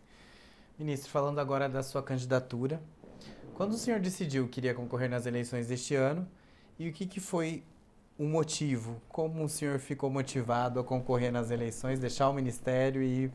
Ministro, 0.81 1.11
falando 1.11 1.37
agora 1.37 1.69
da 1.69 1.83
sua 1.83 2.01
candidatura, 2.01 2.81
quando 3.53 3.73
o 3.73 3.77
senhor 3.77 3.99
decidiu 3.99 4.47
que 4.47 4.59
iria 4.59 4.73
concorrer 4.73 5.07
nas 5.07 5.27
eleições 5.27 5.67
deste 5.67 5.93
ano 5.93 6.27
e 6.79 6.89
o 6.89 6.91
que, 6.91 7.05
que 7.05 7.19
foi 7.19 7.63
o 8.17 8.23
motivo? 8.23 8.99
Como 9.07 9.43
o 9.43 9.47
senhor 9.47 9.77
ficou 9.77 10.09
motivado 10.09 10.79
a 10.79 10.83
concorrer 10.83 11.31
nas 11.31 11.51
eleições, 11.51 11.99
deixar 11.99 12.29
o 12.29 12.33
ministério 12.33 13.03
e 13.03 13.31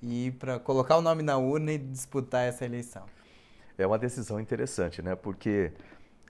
ir 0.00 0.32
para 0.38 0.58
colocar 0.58 0.96
o 0.96 1.02
nome 1.02 1.22
na 1.22 1.36
urna 1.36 1.72
e 1.72 1.76
disputar 1.76 2.48
essa 2.48 2.64
eleição? 2.64 3.04
É 3.76 3.86
uma 3.86 3.98
decisão 3.98 4.40
interessante, 4.40 5.02
né? 5.02 5.14
Porque 5.14 5.72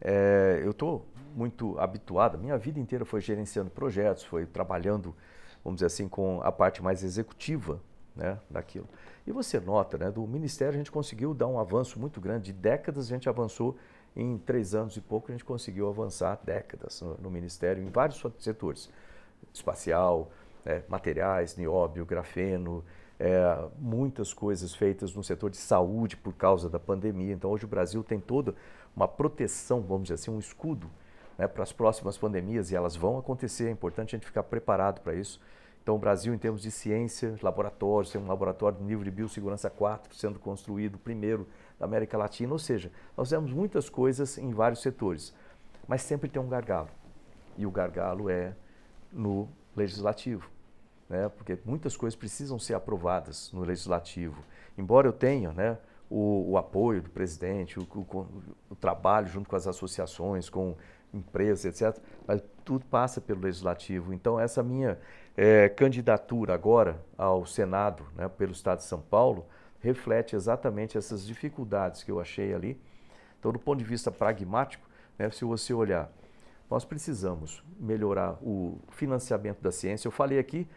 é, 0.00 0.62
eu 0.64 0.72
estou 0.72 1.06
muito 1.32 1.78
habituado, 1.78 2.36
minha 2.36 2.58
vida 2.58 2.80
inteira 2.80 3.04
foi 3.04 3.20
gerenciando 3.20 3.70
projetos, 3.70 4.24
foi 4.24 4.46
trabalhando, 4.46 5.14
vamos 5.62 5.76
dizer 5.76 5.86
assim, 5.86 6.08
com 6.08 6.42
a 6.42 6.50
parte 6.50 6.82
mais 6.82 7.04
executiva 7.04 7.80
né, 8.20 8.38
daquilo. 8.50 8.86
E 9.26 9.32
você 9.32 9.58
nota, 9.58 9.96
né, 9.96 10.10
do 10.10 10.26
Ministério 10.26 10.74
a 10.74 10.76
gente 10.76 10.92
conseguiu 10.92 11.32
dar 11.32 11.46
um 11.46 11.58
avanço 11.58 11.98
muito 11.98 12.20
grande, 12.20 12.52
de 12.52 12.52
décadas 12.52 13.06
a 13.06 13.08
gente 13.08 13.28
avançou, 13.28 13.76
em 14.14 14.36
três 14.38 14.74
anos 14.74 14.96
e 14.96 15.00
pouco 15.00 15.30
a 15.30 15.32
gente 15.32 15.44
conseguiu 15.44 15.88
avançar 15.88 16.38
décadas 16.44 17.00
no, 17.00 17.16
no 17.18 17.30
Ministério, 17.30 17.82
em 17.82 17.88
vários 17.88 18.22
setores, 18.38 18.90
espacial, 19.52 20.30
é, 20.66 20.82
materiais, 20.88 21.56
nióbio, 21.56 22.04
grafeno, 22.04 22.84
é, 23.18 23.68
muitas 23.78 24.34
coisas 24.34 24.74
feitas 24.74 25.14
no 25.14 25.22
setor 25.22 25.48
de 25.48 25.56
saúde 25.56 26.16
por 26.16 26.34
causa 26.34 26.68
da 26.68 26.78
pandemia. 26.78 27.32
Então 27.32 27.50
hoje 27.50 27.64
o 27.64 27.68
Brasil 27.68 28.02
tem 28.02 28.18
toda 28.18 28.54
uma 28.94 29.06
proteção, 29.06 29.80
vamos 29.80 30.04
dizer 30.04 30.14
assim, 30.14 30.30
um 30.30 30.40
escudo 30.40 30.90
né, 31.38 31.46
para 31.46 31.62
as 31.62 31.72
próximas 31.72 32.18
pandemias 32.18 32.72
e 32.72 32.76
elas 32.76 32.96
vão 32.96 33.16
acontecer. 33.16 33.68
É 33.68 33.70
importante 33.70 34.14
a 34.14 34.18
gente 34.18 34.26
ficar 34.26 34.42
preparado 34.42 35.00
para 35.00 35.14
isso. 35.14 35.40
Então, 35.82 35.96
o 35.96 35.98
Brasil, 35.98 36.32
em 36.34 36.38
termos 36.38 36.62
de 36.62 36.70
ciência, 36.70 37.36
laboratórios, 37.42 38.12
tem 38.12 38.20
um 38.20 38.26
laboratório 38.26 38.78
de 38.78 38.84
nível 38.84 39.02
de 39.02 39.10
biossegurança 39.10 39.70
4 39.70 40.14
sendo 40.14 40.38
construído, 40.38 40.98
primeiro 40.98 41.48
da 41.78 41.86
América 41.86 42.18
Latina. 42.18 42.52
Ou 42.52 42.58
seja, 42.58 42.92
nós 43.16 43.30
temos 43.30 43.52
muitas 43.52 43.88
coisas 43.88 44.36
em 44.36 44.52
vários 44.52 44.82
setores, 44.82 45.34
mas 45.88 46.02
sempre 46.02 46.28
tem 46.28 46.40
um 46.40 46.48
gargalo. 46.48 46.88
E 47.56 47.66
o 47.66 47.70
gargalo 47.70 48.28
é 48.28 48.54
no 49.10 49.48
legislativo, 49.74 50.48
né? 51.08 51.28
porque 51.28 51.58
muitas 51.64 51.96
coisas 51.96 52.16
precisam 52.16 52.58
ser 52.58 52.74
aprovadas 52.74 53.50
no 53.52 53.62
legislativo. 53.62 54.42
Embora 54.76 55.08
eu 55.08 55.12
tenha 55.12 55.52
né, 55.52 55.78
o, 56.08 56.52
o 56.52 56.58
apoio 56.58 57.02
do 57.02 57.10
presidente, 57.10 57.78
o, 57.78 57.82
o, 57.82 58.26
o, 58.70 58.76
trabalho 58.76 59.28
junto 59.28 59.48
com 59.48 59.56
as 59.56 59.66
associações, 59.66 60.48
com 60.48 60.76
empresas, 61.12 61.64
etc. 61.64 62.00
Mas 62.26 62.42
tudo 62.64 62.84
passa 62.86 63.20
pelo 63.20 63.40
legislativo. 63.40 64.12
Então, 64.12 64.38
essa 64.38 64.62
minha 64.62 64.98
é, 65.36 65.68
candidatura 65.68 66.54
agora 66.54 67.00
ao 67.16 67.46
Senado, 67.46 68.04
né, 68.16 68.28
pelo 68.28 68.52
Estado 68.52 68.78
de 68.78 68.84
São 68.84 69.00
Paulo, 69.00 69.46
reflete 69.80 70.36
exatamente 70.36 70.98
essas 70.98 71.26
dificuldades 71.26 72.02
que 72.02 72.10
eu 72.10 72.20
achei 72.20 72.52
ali. 72.52 72.80
Então, 73.38 73.52
do 73.52 73.58
ponto 73.58 73.78
de 73.78 73.84
vista 73.84 74.10
pragmático, 74.10 74.86
né, 75.18 75.30
se 75.30 75.44
você 75.44 75.72
olhar, 75.72 76.10
nós 76.70 76.84
precisamos 76.84 77.64
melhorar 77.78 78.38
o 78.42 78.78
financiamento 78.90 79.60
da 79.60 79.72
ciência. 79.72 80.06
Eu 80.06 80.12
falei 80.12 80.38
aqui 80.38 80.68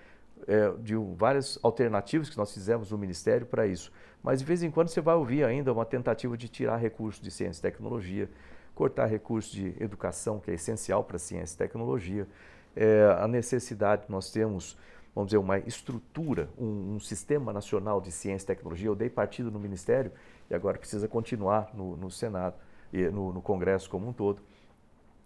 é, 0.47 0.71
de 0.79 0.95
várias 0.95 1.59
alternativas 1.61 2.29
que 2.29 2.37
nós 2.37 2.51
fizemos 2.53 2.91
no 2.91 2.97
Ministério 2.97 3.45
para 3.45 3.67
isso. 3.67 3.91
Mas 4.23 4.39
de 4.39 4.45
vez 4.45 4.63
em 4.63 4.71
quando 4.71 4.87
você 4.87 5.01
vai 5.01 5.15
ouvir 5.15 5.43
ainda 5.43 5.71
uma 5.71 5.85
tentativa 5.85 6.35
de 6.37 6.47
tirar 6.47 6.77
recursos 6.77 7.21
de 7.21 7.29
ciência 7.29 7.59
e 7.59 7.61
tecnologia, 7.61 8.29
cortar 8.73 9.05
recursos 9.05 9.51
de 9.51 9.75
educação, 9.79 10.39
que 10.39 10.49
é 10.49 10.53
essencial 10.55 11.03
para 11.03 11.19
ciência 11.19 11.55
e 11.55 11.57
tecnologia, 11.57 12.27
é, 12.75 13.17
a 13.19 13.27
necessidade, 13.27 14.05
nós 14.09 14.31
temos, 14.31 14.77
vamos 15.13 15.29
dizer, 15.29 15.37
uma 15.37 15.59
estrutura, 15.59 16.49
um, 16.57 16.95
um, 16.95 16.99
sistema 16.99 17.53
nacional 17.53 18.01
de 18.01 18.11
ciência 18.11 18.45
e 18.45 18.47
tecnologia. 18.47 18.87
Eu 18.87 18.95
dei 18.95 19.09
partido 19.09 19.51
no 19.51 19.59
Ministério 19.59 20.11
e 20.49 20.55
agora 20.55 20.77
precisa 20.77 21.07
continuar 21.07 21.71
no, 21.73 21.95
no 21.95 22.09
Senado 22.09 22.55
e 22.91 23.03
no, 23.09 23.33
no 23.33 23.41
Congresso 23.41 23.89
como 23.89 24.07
um 24.07 24.13
todo. 24.13 24.41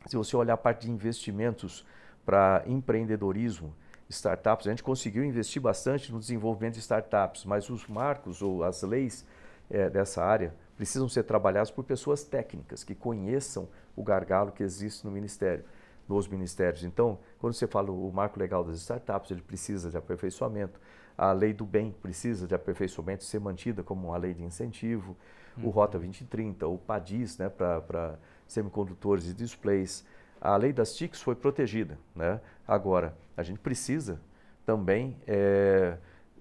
Se 0.05 0.15
você 0.15 0.35
olhar 0.35 0.53
a 0.53 0.57
parte 0.57 0.85
de 0.85 0.91
investimentos 0.91 1.85
para 2.25 2.63
empreendedorismo, 2.67 3.73
startups. 4.09 4.67
A 4.67 4.69
gente 4.69 4.83
conseguiu 4.83 5.23
investir 5.23 5.61
bastante 5.61 6.11
no 6.11 6.19
desenvolvimento 6.19 6.75
de 6.75 6.79
startups, 6.79 7.45
mas 7.45 7.69
os 7.69 7.87
marcos 7.87 8.41
ou 8.41 8.63
as 8.63 8.81
leis 8.83 9.25
é, 9.69 9.89
dessa 9.89 10.23
área 10.23 10.53
precisam 10.75 11.09
ser 11.09 11.23
trabalhados 11.23 11.71
por 11.71 11.83
pessoas 11.83 12.23
técnicas 12.23 12.83
que 12.83 12.93
conheçam 12.93 13.67
o 13.95 14.03
gargalo 14.03 14.51
que 14.51 14.63
existe 14.63 15.05
no 15.05 15.11
Ministério, 15.11 15.65
nos 16.07 16.27
ministérios. 16.27 16.83
Então, 16.83 17.19
quando 17.39 17.53
você 17.53 17.67
fala 17.67 17.91
o 17.91 18.11
marco 18.11 18.39
legal 18.39 18.63
das 18.63 18.77
startups, 18.77 19.31
ele 19.31 19.41
precisa 19.41 19.89
de 19.89 19.97
aperfeiçoamento. 19.97 20.79
A 21.17 21.31
lei 21.31 21.53
do 21.53 21.65
bem 21.65 21.91
precisa 21.91 22.47
de 22.47 22.53
aperfeiçoamento, 22.53 23.23
ser 23.23 23.39
mantida 23.39 23.83
como 23.83 24.09
uma 24.09 24.17
lei 24.17 24.33
de 24.33 24.43
incentivo. 24.43 25.17
Uhum. 25.57 25.67
O 25.67 25.69
Rota 25.69 25.97
2030, 25.97 26.67
o 26.67 26.77
PADIS, 26.77 27.37
né, 27.37 27.49
para 27.49 28.19
semicondutores 28.47 29.29
e 29.29 29.33
displays. 29.33 30.05
A 30.39 30.55
lei 30.55 30.71
das 30.71 30.95
TICs 30.95 31.21
foi 31.21 31.35
protegida. 31.35 31.97
Né? 32.15 32.39
Agora, 32.67 33.15
a 33.35 33.43
gente 33.43 33.59
precisa 33.59 34.19
também 34.65 35.17
é, 35.25 35.97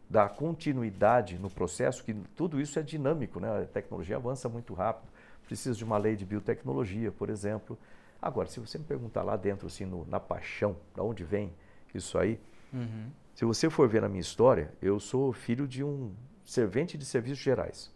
dar 0.09 0.29
continuidade 0.31 1.39
no 1.39 1.51
processo, 1.51 2.05
que 2.05 2.15
tudo 2.35 2.61
isso 2.61 2.79
é 2.79 2.83
dinâmico, 2.83 3.41
né? 3.41 3.63
a 3.63 3.65
tecnologia 3.65 4.17
avança 4.17 4.49
muito 4.49 4.75
rápido. 4.75 5.09
Precisa 5.47 5.77
de 5.77 5.85
uma 5.85 5.97
lei 5.97 6.17
de 6.17 6.27
biotecnologia, 6.27 7.11
por 7.11 7.31
exemplo. 7.31 7.79
Agora, 8.21 8.49
se 8.49 8.59
você 8.59 8.79
me 8.79 8.85
perguntar 8.85 9.23
lá 9.23 9.37
dentro, 9.37 9.67
assim, 9.67 9.85
no, 9.85 10.05
na 10.07 10.19
paixão, 10.19 10.77
de 10.95 11.01
onde 11.01 11.25
vem 11.25 11.53
isso 11.95 12.19
aí, 12.19 12.41
uhum. 12.73 13.11
se 13.35 13.45
você 13.45 13.71
for 13.71 13.89
ver 13.89 14.03
na 14.03 14.09
minha 14.09 14.21
história, 14.21 14.73
eu 14.83 14.99
sou 15.01 15.33
filho 15.33 15.67
de 15.67 15.83
um 15.83 16.13
servente 16.45 16.99
de 16.99 17.05
serviços 17.05 17.39
gerais, 17.39 17.93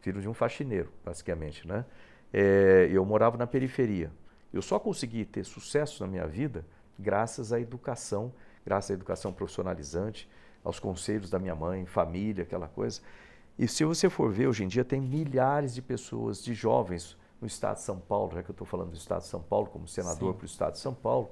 filho 0.00 0.20
de 0.20 0.28
um 0.28 0.34
faxineiro, 0.34 0.90
basicamente, 1.04 1.66
né? 1.66 1.84
É, 2.32 2.88
eu 2.90 3.04
morava 3.04 3.36
na 3.36 3.46
periferia. 3.46 4.10
Eu 4.52 4.60
só 4.60 4.78
consegui 4.78 5.24
ter 5.24 5.44
sucesso 5.44 6.04
na 6.04 6.10
minha 6.10 6.26
vida 6.26 6.64
graças 6.98 7.52
à 7.52 7.60
educação, 7.60 8.32
graças 8.64 8.90
à 8.90 8.94
educação 8.94 9.32
profissionalizante, 9.32 10.28
aos 10.62 10.78
conselhos 10.78 11.30
da 11.30 11.38
minha 11.38 11.54
mãe, 11.54 11.84
família, 11.86 12.44
aquela 12.44 12.68
coisa. 12.68 13.00
E 13.58 13.68
se 13.68 13.84
você 13.84 14.08
for 14.08 14.32
ver, 14.32 14.48
hoje 14.48 14.64
em 14.64 14.68
dia 14.68 14.84
tem 14.84 15.00
milhares 15.00 15.74
de 15.74 15.82
pessoas, 15.82 16.42
de 16.42 16.54
jovens 16.54 17.16
no 17.44 17.46
estado 17.46 17.76
de 17.76 17.82
São 17.82 18.00
Paulo, 18.00 18.32
já 18.34 18.42
que 18.42 18.50
eu 18.50 18.54
estou 18.54 18.66
falando 18.66 18.90
do 18.90 18.96
estado 18.96 19.20
de 19.20 19.28
São 19.28 19.42
Paulo 19.42 19.66
como 19.66 19.86
senador 19.86 20.32
para 20.34 20.44
o 20.44 20.46
estado 20.46 20.72
de 20.72 20.78
São 20.78 20.94
Paulo, 20.94 21.28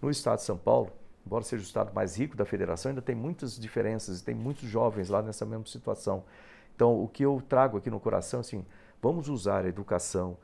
no 0.00 0.08
estado 0.08 0.36
de 0.36 0.44
São 0.44 0.56
Paulo, 0.56 0.92
embora 1.26 1.42
seja 1.42 1.60
o 1.60 1.66
estado 1.66 1.92
mais 1.92 2.16
rico 2.16 2.36
da 2.36 2.44
federação, 2.44 2.90
ainda 2.90 3.02
tem 3.02 3.16
muitas 3.16 3.58
diferenças 3.58 4.20
e 4.20 4.24
tem 4.24 4.34
muitos 4.34 4.68
jovens 4.68 5.08
lá 5.08 5.20
nessa 5.20 5.44
mesma 5.44 5.66
situação. 5.66 6.22
Então, 6.76 7.02
o 7.02 7.08
que 7.08 7.24
eu 7.24 7.42
trago 7.48 7.78
aqui 7.78 7.90
no 7.90 7.98
coração, 7.98 8.38
assim, 8.38 8.64
vamos 9.02 9.28
usar 9.28 9.64
a 9.64 9.68
educação, 9.68 10.36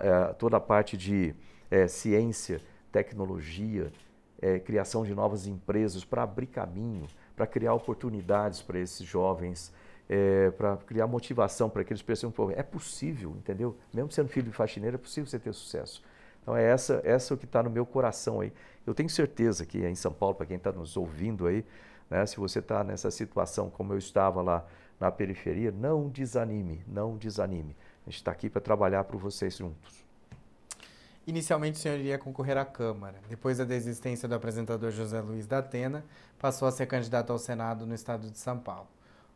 eh, 0.00 0.32
toda 0.34 0.58
a 0.58 0.60
parte 0.60 0.96
de 0.96 1.34
é, 1.68 1.88
ciência, 1.88 2.60
tecnologia, 2.92 3.90
é, 4.40 4.60
criação 4.60 5.02
de 5.02 5.14
novas 5.14 5.48
empresas 5.48 6.04
para 6.04 6.22
abrir 6.22 6.46
caminho, 6.46 7.08
para 7.34 7.46
criar 7.46 7.74
oportunidades 7.74 8.62
para 8.62 8.78
esses 8.78 9.04
jovens, 9.04 9.72
é, 10.08 10.50
para 10.50 10.76
criar 10.78 11.06
motivação 11.06 11.70
para 11.70 11.84
que 11.84 11.94
percebam 12.02 12.48
que 12.48 12.54
é 12.54 12.62
possível, 12.62 13.30
entendeu? 13.38 13.76
Mesmo 13.92 14.10
sendo 14.10 14.28
filho 14.28 14.50
de 14.50 14.56
faxineiro, 14.56 14.96
é 14.96 14.98
possível 14.98 15.28
você 15.28 15.38
ter 15.38 15.52
sucesso. 15.52 16.02
Então 16.42 16.56
é 16.56 16.62
essa, 16.62 17.00
essa 17.04 17.34
o 17.34 17.36
que 17.36 17.46
está 17.46 17.62
no 17.62 17.70
meu 17.70 17.86
coração 17.86 18.40
aí. 18.40 18.52
Eu 18.86 18.94
tenho 18.94 19.08
certeza 19.08 19.64
que 19.64 19.84
em 19.84 19.94
São 19.94 20.12
Paulo, 20.12 20.34
para 20.34 20.46
quem 20.46 20.58
está 20.58 20.70
nos 20.70 20.96
ouvindo 20.96 21.46
aí, 21.46 21.64
né, 22.10 22.26
se 22.26 22.36
você 22.36 22.58
está 22.58 22.84
nessa 22.84 23.10
situação 23.10 23.70
como 23.70 23.94
eu 23.94 23.98
estava 23.98 24.42
lá 24.42 24.66
na 25.00 25.10
periferia, 25.10 25.72
não 25.72 26.08
desanime, 26.08 26.84
não 26.86 27.16
desanime. 27.16 27.74
A 28.06 28.10
gente 28.10 28.18
está 28.18 28.30
aqui 28.30 28.50
para 28.50 28.60
trabalhar 28.60 29.04
por 29.04 29.18
vocês 29.18 29.56
juntos. 29.56 30.04
Inicialmente 31.26 31.78
o 31.78 31.80
senhor 31.80 31.98
iria 31.98 32.18
concorrer 32.18 32.58
à 32.58 32.66
Câmara. 32.66 33.18
Depois 33.30 33.56
da 33.56 33.64
desistência 33.64 34.28
do 34.28 34.34
apresentador 34.34 34.90
José 34.90 35.22
Luiz 35.22 35.46
da 35.46 35.58
Atena, 35.58 36.04
passou 36.38 36.68
a 36.68 36.70
ser 36.70 36.84
candidato 36.84 37.32
ao 37.32 37.38
Senado 37.38 37.86
no 37.86 37.94
estado 37.94 38.28
de 38.30 38.38
São 38.38 38.58
Paulo. 38.58 38.88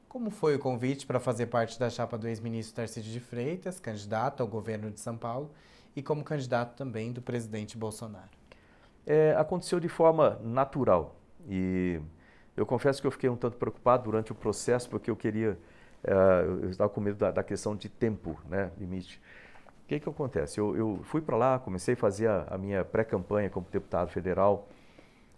Como 0.09 0.31
foi 0.31 0.55
o 0.55 0.59
convite 0.59 1.07
para 1.07 1.21
fazer 1.21 1.47
parte 1.47 1.79
da 1.79 1.90
chapa 1.90 2.16
do 2.16 2.27
ex-ministro 2.27 2.77
Tarcísio 2.77 3.12
de 3.12 3.21
Freitas, 3.21 3.79
candidato 3.79 4.42
ao 4.42 4.49
governo 4.49 4.90
de 4.90 4.99
São 4.99 5.18
Paulo, 5.18 5.51
e 5.94 6.03
como 6.03 6.25
candidato 6.25 6.77
também 6.77 7.12
do 7.12 7.21
presidente 7.21 7.77
Bolsonaro? 7.77 8.31
É, 9.07 9.35
aconteceu 9.37 9.79
de 9.79 9.88
forma 9.88 10.38
natural 10.42 11.14
e 11.47 12.01
eu 12.57 12.64
confesso 12.64 13.01
que 13.01 13.07
eu 13.07 13.11
fiquei 13.11 13.29
um 13.29 13.37
tanto 13.37 13.59
preocupado 13.59 14.05
durante 14.05 14.33
o 14.33 14.35
processo 14.35 14.88
porque 14.88 15.11
eu 15.11 15.16
queria, 15.16 15.59
é, 16.03 16.12
eu 16.62 16.71
estava 16.71 16.88
com 16.88 17.03
medo 17.03 17.18
da, 17.18 17.31
da, 17.31 17.42
questão 17.42 17.77
de 17.77 17.90
tempo, 17.90 18.40
né, 18.49 18.71
limite. 18.79 19.21
O 19.85 19.88
que 19.88 20.01
que 20.01 20.09
acontece? 20.09 20.59
Eu, 20.59 20.75
eu 20.75 21.01
fui 21.05 21.21
para 21.21 21.37
lá, 21.37 21.59
comecei 21.59 21.92
a 21.92 21.97
fazer 21.97 22.29
a, 22.29 22.47
a 22.51 22.59
minha 22.59 22.83
pré-campanha 22.83 23.51
como 23.51 23.66
deputado 23.71 24.09
federal, 24.09 24.68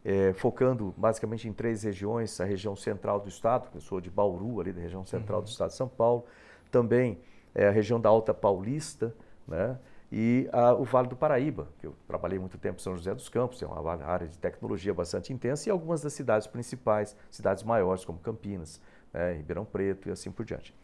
é, 0.04 0.32
focando 0.32 0.94
basicamente 0.96 1.48
em 1.48 1.52
três 1.52 1.82
regiões, 1.82 2.40
a 2.40 2.44
região 2.44 2.74
central 2.74 3.20
do 3.20 3.28
estado, 3.28 3.68
eu 3.74 3.80
sou 3.80 4.00
de 4.00 4.10
Bauru, 4.10 4.60
ali 4.60 4.72
da 4.72 4.80
região 4.80 5.04
central 5.04 5.40
uhum. 5.40 5.44
do 5.44 5.48
estado 5.48 5.70
de 5.70 5.76
São 5.76 5.88
Paulo, 5.88 6.24
também 6.70 7.18
é, 7.54 7.68
a 7.68 7.70
região 7.70 8.00
da 8.00 8.08
Alta 8.08 8.32
Paulista, 8.32 9.14
né, 9.46 9.78
e 10.12 10.48
a, 10.52 10.74
o 10.74 10.84
Vale 10.84 11.08
do 11.08 11.16
Paraíba, 11.16 11.68
que 11.78 11.86
eu 11.86 11.94
trabalhei 12.06 12.38
muito 12.38 12.58
tempo 12.58 12.80
em 12.80 12.82
São 12.82 12.96
José 12.96 13.14
dos 13.14 13.28
Campos, 13.28 13.62
é 13.62 13.66
uma 13.66 14.04
área 14.04 14.26
de 14.26 14.38
tecnologia 14.38 14.92
bastante 14.92 15.32
intensa, 15.32 15.68
e 15.68 15.72
algumas 15.72 16.00
das 16.00 16.12
cidades 16.12 16.46
principais, 16.46 17.16
cidades 17.30 17.62
maiores 17.62 18.04
como 18.04 18.18
Campinas, 18.18 18.80
né, 19.12 19.34
Ribeirão 19.34 19.64
Preto 19.64 20.08
e 20.08 20.12
assim 20.12 20.30
por 20.30 20.44
diante. 20.44 20.74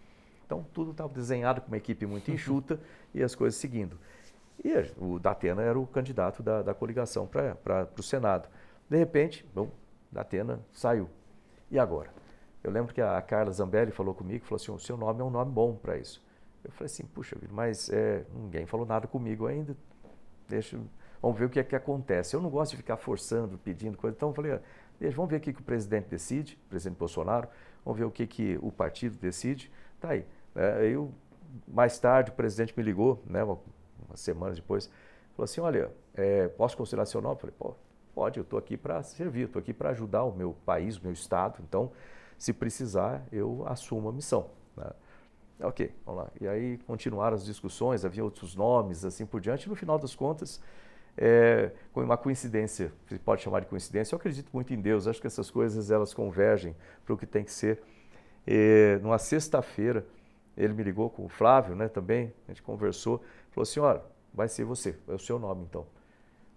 Então, 0.45 0.65
tudo 0.73 0.93
estava 0.93 1.13
desenhado 1.13 1.61
com 1.61 1.67
uma 1.67 1.77
equipe 1.77 2.07
muito 2.07 2.31
enxuta 2.31 2.79
e 3.13 3.21
as 3.21 3.35
coisas 3.35 3.59
seguindo. 3.59 3.99
E 4.65 4.73
o 4.97 5.19
Datena 5.19 5.61
era 5.61 5.79
o 5.79 5.87
candidato 5.87 6.43
da, 6.43 6.63
da 6.63 6.73
coligação 6.73 7.27
para 7.27 7.89
o 7.99 8.03
Senado. 8.03 8.49
De 8.89 8.97
repente, 8.97 9.47
bom, 9.55 9.71
Datena 10.11 10.61
saiu. 10.73 11.09
E 11.71 11.79
agora? 11.79 12.11
Eu 12.63 12.71
lembro 12.71 12.93
que 12.95 13.01
a 13.01 13.21
Carla 13.23 13.53
Zambelli 13.53 13.93
falou 13.93 14.15
comigo, 14.15 14.45
falou 14.45 14.57
assim, 14.57 14.73
o 14.73 14.79
seu 14.79 14.97
nome 14.97 15.21
é 15.21 15.25
um 15.25 15.31
nome 15.31 15.53
bom 15.53 15.75
para 15.75 15.97
isso. 15.97 16.25
Eu 16.65 16.73
falei 16.73 16.87
assim, 16.87 17.05
puxa 17.07 17.37
vida, 17.39 17.53
mas 17.55 17.89
é, 17.91 18.25
ninguém 18.35 18.67
falou 18.67 18.85
nada 18.85 19.07
comigo 19.07 19.47
ainda. 19.47 19.77
Deixa, 20.49 20.79
vamos 21.23 21.39
ver 21.39 21.45
o 21.45 21.49
que 21.49 21.61
é 21.61 21.65
que 21.65 21.77
acontece. 21.77 22.35
Eu 22.35 22.41
não 22.41 22.51
gosto 22.51 22.73
de 22.73 22.79
ficar 22.79 22.97
forçando, 22.97 23.57
pedindo 23.59 23.97
coisa. 23.97 24.17
Então 24.17 24.31
eu 24.31 24.35
falei, 24.35 24.59
deixa, 24.99 25.17
vamos 25.17 25.31
ver 25.31 25.37
o 25.37 25.41
que, 25.41 25.53
que 25.53 25.61
o 25.61 25.65
presidente 25.65 26.09
decide, 26.09 26.59
o 26.67 26.69
presidente 26.69 26.99
Bolsonaro, 26.99 27.49
vamos 27.85 27.99
ver 27.99 28.05
o 28.05 28.11
que, 28.11 28.27
que 28.27 28.59
o 28.61 28.73
partido 28.73 29.17
decide. 29.17 29.71
Tá 30.01 30.11
aí. 30.11 30.27
É, 30.57 30.89
eu, 30.89 31.13
mais 31.69 31.99
tarde, 31.99 32.31
o 32.31 32.35
presidente 32.35 32.75
me 32.77 32.83
ligou, 32.83 33.23
né, 33.27 33.45
uma, 33.45 33.59
uma 34.09 34.17
semana 34.17 34.55
depois, 34.55 34.91
falou 35.37 35.45
assim, 35.45 35.61
olha, 35.61 35.93
é, 36.15 36.49
posso 36.49 36.77
considerar 36.77 37.07
seu 37.07 37.21
nome? 37.21 37.37
Eu 37.37 37.39
falei, 37.39 37.55
pô, 37.57 37.77
pode, 38.17 38.39
eu 38.39 38.43
estou 38.43 38.59
aqui 38.59 38.79
para 38.79 39.03
servir, 39.03 39.45
estou 39.45 39.61
aqui 39.61 39.75
para 39.75 39.91
ajudar 39.91 40.25
o 40.25 40.35
meu 40.35 40.57
país, 40.65 40.97
o 40.97 41.03
meu 41.03 41.13
estado. 41.13 41.63
Então, 41.69 41.93
se 42.39 42.51
precisar, 42.51 43.23
eu 43.31 43.63
assumo 43.67 44.09
a 44.09 44.13
missão. 44.13 44.49
Né? 44.75 44.91
Ok, 45.61 45.95
vamos 46.07 46.23
lá. 46.23 46.31
E 46.41 46.49
aí 46.49 46.79
continuaram 46.87 47.37
as 47.37 47.45
discussões, 47.45 48.07
havia 48.07 48.25
outros 48.25 48.57
nomes, 48.57 49.05
assim 49.05 49.27
por 49.27 49.39
diante. 49.39 49.67
E 49.67 49.69
no 49.69 49.77
final 49.77 49.99
das 49.99 50.15
contas, 50.15 50.63
é, 51.15 51.73
com 51.93 52.03
uma 52.03 52.17
coincidência, 52.17 52.91
se 53.07 53.19
pode 53.19 53.43
chamar 53.43 53.61
de 53.61 53.67
coincidência, 53.67 54.15
eu 54.15 54.17
acredito 54.17 54.49
muito 54.51 54.73
em 54.73 54.81
Deus. 54.81 55.07
Acho 55.07 55.21
que 55.21 55.27
essas 55.27 55.51
coisas 55.51 55.91
elas 55.91 56.15
convergem 56.15 56.75
para 57.05 57.13
o 57.13 57.19
que 57.19 57.27
tem 57.27 57.45
que 57.45 57.53
ser. 57.53 57.83
E, 58.47 58.99
numa 59.03 59.19
sexta-feira, 59.19 60.07
ele 60.57 60.73
me 60.73 60.83
ligou 60.83 61.11
com 61.11 61.27
o 61.27 61.29
Flávio, 61.29 61.77
né, 61.77 61.87
também. 61.87 62.33
A 62.49 62.51
gente 62.51 62.63
conversou, 62.63 63.23
falou 63.51 63.63
assim, 63.63 63.81
olha, 63.81 64.01
vai 64.33 64.49
ser 64.49 64.65
você, 64.65 64.97
é 65.07 65.13
o 65.13 65.19
seu 65.19 65.39
nome 65.39 65.65
então. 65.65 65.87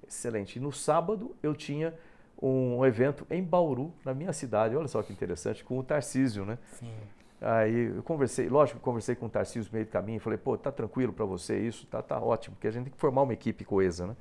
Excelente. 0.10 0.58
E 0.58 0.60
no 0.60 0.72
sábado 0.72 1.36
eu 1.42 1.54
tinha 1.54 1.94
um 2.42 2.86
evento 2.86 3.28
em 3.30 3.44
Bauru, 3.44 3.94
na 4.04 4.14
minha 4.14 4.34
cidade. 4.34 4.76
Olha 4.76 4.88
só 4.88 5.04
que 5.04 5.14
interessante, 5.14 5.64
com 5.64 5.78
o 5.78 5.84
Tarcísio, 5.84 6.46
né? 6.46 6.58
Sim. 6.74 6.94
Aí 7.42 7.96
eu 7.96 8.04
conversei, 8.04 8.50
lógico, 8.50 8.80
conversei 8.80 9.16
com 9.16 9.28
o 9.28 9.30
Tarcísio 9.30 9.70
no 9.72 9.74
meio 9.76 9.86
do 9.86 9.92
caminho 9.92 10.18
e 10.18 10.20
falei, 10.20 10.38
pô, 10.38 10.58
tá 10.58 10.72
tranquilo 10.72 11.14
para 11.14 11.26
você 11.26 11.58
isso? 11.58 11.86
Tá, 11.88 12.02
tá 12.02 12.20
ótimo, 12.20 12.56
porque 12.56 12.68
a 12.68 12.72
gente 12.72 12.86
tem 12.86 12.94
que 12.94 13.00
formar 13.00 13.22
uma 13.22 13.34
equipe 13.34 13.64
coesa, 13.64 14.08
né? 14.08 14.16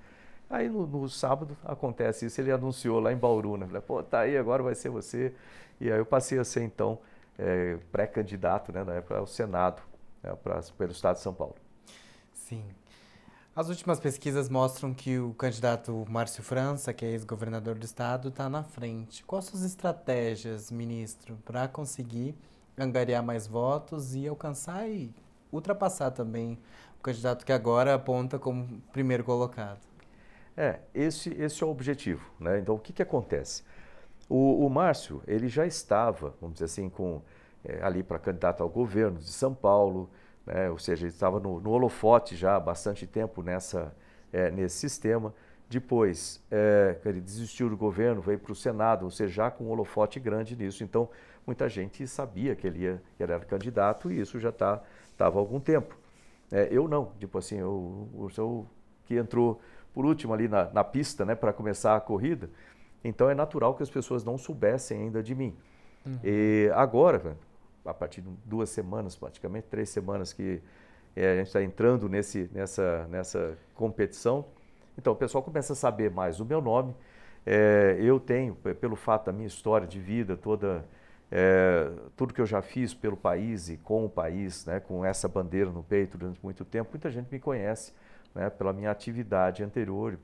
Aí 0.50 0.68
no, 0.68 0.86
no, 0.86 1.08
sábado 1.08 1.56
acontece 1.64 2.26
isso, 2.26 2.40
ele 2.40 2.50
anunciou 2.50 3.00
lá 3.00 3.12
em 3.12 3.16
Bauru, 3.16 3.56
né? 3.56 3.66
Falei, 3.66 3.82
pô, 3.82 4.02
tá 4.02 4.20
aí, 4.20 4.36
agora 4.36 4.62
vai 4.62 4.74
ser 4.74 4.88
você. 4.88 5.34
E 5.80 5.90
aí 5.90 5.98
eu 5.98 6.06
passei 6.06 6.38
a 6.38 6.44
ser, 6.44 6.62
então, 6.62 6.98
é, 7.38 7.76
pré-candidato, 7.92 8.72
né, 8.72 8.82
na 8.82 8.94
época, 8.94 9.18
ao 9.18 9.26
Senado, 9.26 9.82
né, 10.22 10.34
pra, 10.42 10.60
pelo 10.76 10.92
Estado 10.92 11.16
de 11.16 11.22
São 11.22 11.34
Paulo. 11.34 11.54
Sim. 12.32 12.64
As 13.58 13.68
últimas 13.68 13.98
pesquisas 13.98 14.48
mostram 14.48 14.94
que 14.94 15.18
o 15.18 15.34
candidato 15.34 16.06
Márcio 16.08 16.44
França, 16.44 16.94
que 16.94 17.04
é 17.04 17.08
ex-governador 17.08 17.74
do 17.74 17.84
estado, 17.84 18.28
está 18.28 18.48
na 18.48 18.62
frente. 18.62 19.24
Quais 19.24 19.46
suas 19.46 19.64
estratégias, 19.64 20.70
ministro, 20.70 21.36
para 21.44 21.66
conseguir 21.66 22.36
angariar 22.78 23.20
mais 23.20 23.48
votos 23.48 24.14
e 24.14 24.28
alcançar 24.28 24.88
e 24.88 25.12
ultrapassar 25.50 26.12
também 26.12 26.56
o 27.00 27.02
candidato 27.02 27.44
que 27.44 27.50
agora 27.50 27.96
aponta 27.96 28.38
como 28.38 28.80
primeiro 28.92 29.24
colocado. 29.24 29.80
É, 30.56 30.78
esse, 30.94 31.30
esse 31.30 31.60
é 31.60 31.66
o 31.66 31.70
objetivo. 31.70 32.30
Né? 32.38 32.60
Então, 32.60 32.76
o 32.76 32.78
que, 32.78 32.92
que 32.92 33.02
acontece? 33.02 33.64
O, 34.28 34.64
o 34.64 34.70
Márcio, 34.70 35.20
ele 35.26 35.48
já 35.48 35.66
estava, 35.66 36.32
vamos 36.40 36.54
dizer 36.54 36.66
assim, 36.66 36.88
com, 36.88 37.20
é, 37.64 37.82
ali 37.82 38.04
para 38.04 38.20
candidato 38.20 38.62
ao 38.62 38.68
governo 38.68 39.18
de 39.18 39.32
São 39.32 39.52
Paulo, 39.52 40.08
né? 40.48 40.70
ou 40.70 40.78
seja, 40.78 41.04
ele 41.04 41.12
estava 41.12 41.38
no, 41.38 41.60
no, 41.60 41.70
holofote 41.70 42.34
já 42.34 42.56
há 42.56 42.60
bastante 42.60 43.06
tempo 43.06 43.42
nessa, 43.42 43.94
é, 44.32 44.50
nesse 44.50 44.76
sistema. 44.76 45.34
Depois, 45.68 46.42
é, 46.50 46.96
ele 47.04 47.20
desistiu 47.20 47.68
do 47.68 47.76
governo, 47.76 48.22
veio 48.22 48.38
para 48.38 48.52
o 48.52 48.54
Senado, 48.54 49.04
ou 49.04 49.10
seja, 49.10 49.32
já 49.32 49.50
com 49.50 49.64
um 49.64 49.70
holofote 49.70 50.18
grande 50.18 50.56
nisso. 50.56 50.82
Então, 50.82 51.10
muita 51.46 51.68
gente 51.68 52.06
sabia 52.06 52.56
que 52.56 52.66
ele, 52.66 52.80
ia, 52.80 53.02
que 53.16 53.22
ele 53.22 53.32
era 53.32 53.44
candidato 53.44 54.10
e 54.10 54.18
isso 54.18 54.40
já 54.40 54.48
estava 54.48 54.82
tá, 55.16 55.26
há 55.26 55.28
algum 55.28 55.60
tempo. 55.60 55.96
É, 56.50 56.68
eu 56.70 56.88
não, 56.88 57.12
tipo 57.18 57.36
assim, 57.36 57.58
eu, 57.58 58.30
eu, 58.36 58.66
que 59.04 59.16
entrou 59.16 59.60
por 59.92 60.06
último 60.06 60.32
ali 60.32 60.48
na, 60.48 60.70
na 60.70 60.82
pista 60.82 61.26
né, 61.26 61.34
para 61.34 61.52
começar 61.52 61.94
a 61.94 62.00
corrida, 62.00 62.48
então 63.04 63.28
é 63.28 63.34
natural 63.34 63.74
que 63.74 63.82
as 63.82 63.90
pessoas 63.90 64.24
não 64.24 64.38
soubessem 64.38 65.02
ainda 65.02 65.22
de 65.22 65.34
mim. 65.34 65.54
Uhum. 66.06 66.18
E 66.24 66.70
agora, 66.74 67.36
a 67.90 67.94
partir 67.94 68.20
de 68.20 68.28
duas 68.44 68.70
semanas, 68.70 69.16
praticamente 69.16 69.66
três 69.68 69.88
semanas 69.88 70.32
que 70.32 70.60
é, 71.16 71.32
a 71.32 71.36
gente 71.36 71.46
está 71.46 71.62
entrando 71.62 72.08
nesse, 72.08 72.50
nessa, 72.52 73.06
nessa 73.08 73.56
competição, 73.74 74.44
então 74.96 75.12
o 75.12 75.16
pessoal 75.16 75.42
começa 75.42 75.72
a 75.72 75.76
saber 75.76 76.10
mais 76.10 76.40
o 76.40 76.44
meu 76.44 76.60
nome. 76.60 76.94
É, 77.46 77.96
eu 78.00 78.20
tenho, 78.20 78.54
pelo 78.54 78.96
fato 78.96 79.26
da 79.26 79.32
minha 79.32 79.46
história 79.46 79.86
de 79.86 79.98
vida 79.98 80.36
toda 80.36 80.84
é, 81.30 81.90
tudo 82.16 82.32
que 82.32 82.40
eu 82.40 82.46
já 82.46 82.62
fiz 82.62 82.94
pelo 82.94 83.16
país 83.16 83.68
e 83.68 83.76
com 83.76 84.04
o 84.04 84.08
país, 84.08 84.64
né, 84.66 84.80
com 84.80 85.04
essa 85.04 85.28
bandeira 85.28 85.70
no 85.70 85.82
peito 85.82 86.16
durante 86.16 86.40
muito 86.42 86.64
tempo, 86.64 86.90
muita 86.92 87.10
gente 87.10 87.28
me 87.30 87.38
conhece 87.38 87.92
né, 88.34 88.48
pela 88.50 88.72
minha 88.72 88.90
atividade 88.90 89.62
anterior, 89.62 90.18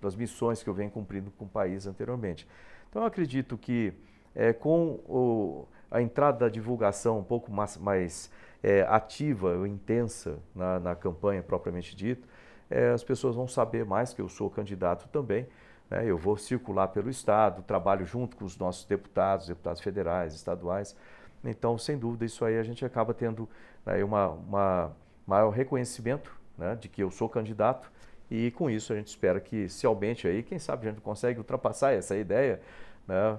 pelas 0.00 0.16
missões 0.16 0.62
que 0.62 0.68
eu 0.68 0.74
venho 0.74 0.90
cumprindo 0.90 1.30
com 1.32 1.44
o 1.44 1.48
país 1.48 1.86
anteriormente. 1.86 2.46
Então, 2.90 3.02
eu 3.02 3.06
acredito 3.06 3.56
que 3.56 3.92
é, 4.34 4.52
com 4.52 5.00
o, 5.06 5.66
a 5.92 6.02
entrada 6.02 6.38
da 6.38 6.48
divulgação 6.48 7.18
um 7.18 7.24
pouco 7.24 7.52
mais, 7.52 7.76
mais 7.76 8.30
é, 8.62 8.82
ativa 8.82 9.56
ou 9.56 9.66
intensa 9.66 10.38
na, 10.54 10.80
na, 10.80 10.94
campanha 10.96 11.42
propriamente 11.42 11.94
dita, 11.94 12.26
é, 12.70 12.90
as 12.90 13.04
pessoas 13.04 13.36
vão 13.36 13.46
saber 13.46 13.84
mais 13.84 14.12
que 14.12 14.20
eu 14.20 14.28
sou 14.28 14.48
candidato 14.50 15.08
também 15.08 15.46
né? 15.92 16.06
Eu 16.06 16.16
vou 16.16 16.38
circular 16.38 16.88
pelo 16.88 17.10
Estado, 17.10 17.62
trabalho 17.62 18.06
junto 18.06 18.34
com 18.34 18.46
os 18.46 18.56
nossos 18.56 18.86
deputados, 18.86 19.46
deputados 19.46 19.82
federais, 19.82 20.32
estaduais. 20.32 20.96
Então, 21.44 21.76
sem 21.76 21.98
dúvida, 21.98 22.24
isso 22.24 22.44
aí 22.46 22.58
a 22.58 22.62
gente 22.62 22.82
acaba 22.82 23.12
tendo 23.12 23.46
né, 23.84 24.02
uma, 24.02 24.28
uma 24.28 24.96
maior 25.26 25.50
reconhecimento 25.50 26.34
né, 26.56 26.74
de 26.80 26.88
que 26.88 27.02
eu 27.02 27.10
sou 27.10 27.28
candidato 27.28 27.92
e 28.30 28.50
com 28.52 28.70
isso 28.70 28.92
a 28.92 28.96
gente 28.96 29.08
espera 29.08 29.38
que 29.38 29.68
se 29.68 29.84
aumente 29.84 30.26
aí, 30.26 30.42
quem 30.42 30.58
sabe 30.58 30.86
a 30.86 30.90
gente 30.90 31.02
consegue 31.02 31.38
ultrapassar 31.38 31.92
essa 31.92 32.16
ideia. 32.16 32.58
Né? 33.06 33.38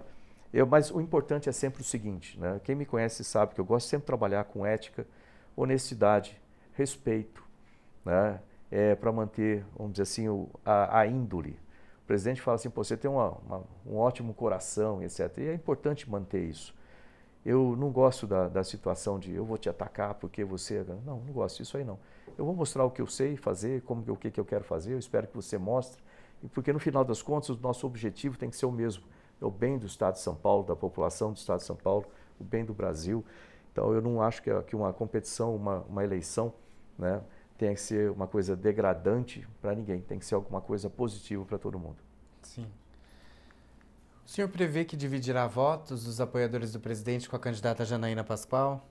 Eu, 0.53 0.67
mas 0.67 0.91
o 0.91 1.01
importante 1.01 1.49
é 1.49 1.51
sempre 1.51 1.81
o 1.81 1.83
seguinte, 1.83 2.39
né? 2.39 2.61
quem 2.63 2.75
me 2.75 2.85
conhece 2.85 3.23
sabe 3.23 3.55
que 3.55 3.59
eu 3.59 3.65
gosto 3.65 3.87
sempre 3.87 4.03
de 4.03 4.07
trabalhar 4.07 4.43
com 4.43 4.65
ética, 4.65 5.07
honestidade, 5.55 6.39
respeito, 6.73 7.43
né? 8.05 8.39
é, 8.69 8.93
para 8.95 9.11
manter, 9.11 9.65
vamos 9.75 9.93
dizer 9.93 10.03
assim, 10.03 10.29
o, 10.29 10.49
a, 10.63 10.99
a 10.99 11.07
índole 11.07 11.59
o 12.03 12.05
presidente 12.05 12.41
fala 12.41 12.55
assim, 12.55 12.69
você 12.69 12.97
tem 12.97 13.09
uma, 13.09 13.29
uma, 13.29 13.63
um 13.85 13.95
ótimo 13.95 14.33
coração, 14.33 15.01
etc. 15.01 15.37
E 15.37 15.47
é 15.47 15.53
importante 15.53 16.09
manter 16.09 16.43
isso. 16.43 16.75
Eu 17.45 17.77
não 17.77 17.91
gosto 17.91 18.27
da, 18.27 18.49
da 18.49 18.63
situação 18.63 19.17
de 19.17 19.33
eu 19.33 19.45
vou 19.45 19.57
te 19.57 19.69
atacar 19.69 20.13
porque 20.15 20.43
você... 20.43 20.83
Não, 21.05 21.19
não 21.19 21.33
gosto 21.33 21.57
disso 21.57 21.77
aí 21.77 21.85
não. 21.85 21.97
Eu 22.37 22.43
vou 22.43 22.53
mostrar 22.53 22.83
o 22.83 22.91
que 22.91 23.01
eu 23.01 23.07
sei 23.07 23.37
fazer, 23.37 23.81
como, 23.83 24.03
o 24.11 24.17
que, 24.17 24.29
que 24.29 24.39
eu 24.39 24.43
quero 24.43 24.65
fazer, 24.65 24.93
eu 24.93 24.99
espero 24.99 25.27
que 25.27 25.35
você 25.35 25.57
mostre. 25.57 26.03
Porque 26.53 26.73
no 26.73 26.79
final 26.79 27.05
das 27.05 27.21
contas 27.21 27.49
o 27.49 27.59
nosso 27.61 27.87
objetivo 27.87 28.37
tem 28.37 28.49
que 28.49 28.57
ser 28.57 28.65
o 28.65 28.71
mesmo. 28.71 29.03
É 29.41 29.45
o 29.45 29.51
bem 29.51 29.77
do 29.77 29.85
Estado 29.85 30.13
de 30.13 30.19
São 30.19 30.35
Paulo, 30.35 30.63
da 30.63 30.75
população 30.75 31.31
do 31.31 31.37
Estado 31.37 31.59
de 31.59 31.65
São 31.65 31.75
Paulo, 31.75 32.05
o 32.39 32.43
bem 32.43 32.63
do 32.63 32.73
Brasil. 32.73 33.23
Então 33.71 33.93
eu 33.93 34.01
não 34.01 34.21
acho 34.21 34.41
que, 34.41 34.49
que 34.63 34.75
uma 34.75 34.93
competição, 34.93 35.55
uma, 35.55 35.79
uma 35.81 36.03
eleição, 36.03 36.53
né, 36.97 37.21
tem 37.57 37.73
que 37.73 37.81
ser 37.81 38.11
uma 38.11 38.27
coisa 38.27 38.55
degradante 38.55 39.47
para 39.61 39.73
ninguém, 39.73 40.01
tem 40.01 40.19
que 40.19 40.25
ser 40.25 40.35
alguma 40.35 40.61
coisa 40.61 40.89
positiva 40.89 41.43
para 41.45 41.57
todo 41.57 41.79
mundo. 41.79 41.97
Sim. 42.41 42.67
O 44.25 44.29
senhor 44.29 44.47
prevê 44.47 44.85
que 44.85 44.95
dividirá 44.95 45.47
votos 45.47 46.05
dos 46.05 46.21
apoiadores 46.21 46.71
do 46.71 46.79
presidente 46.79 47.29
com 47.29 47.35
a 47.35 47.39
candidata 47.39 47.83
Janaína 47.83 48.23
Pascoal? 48.23 48.87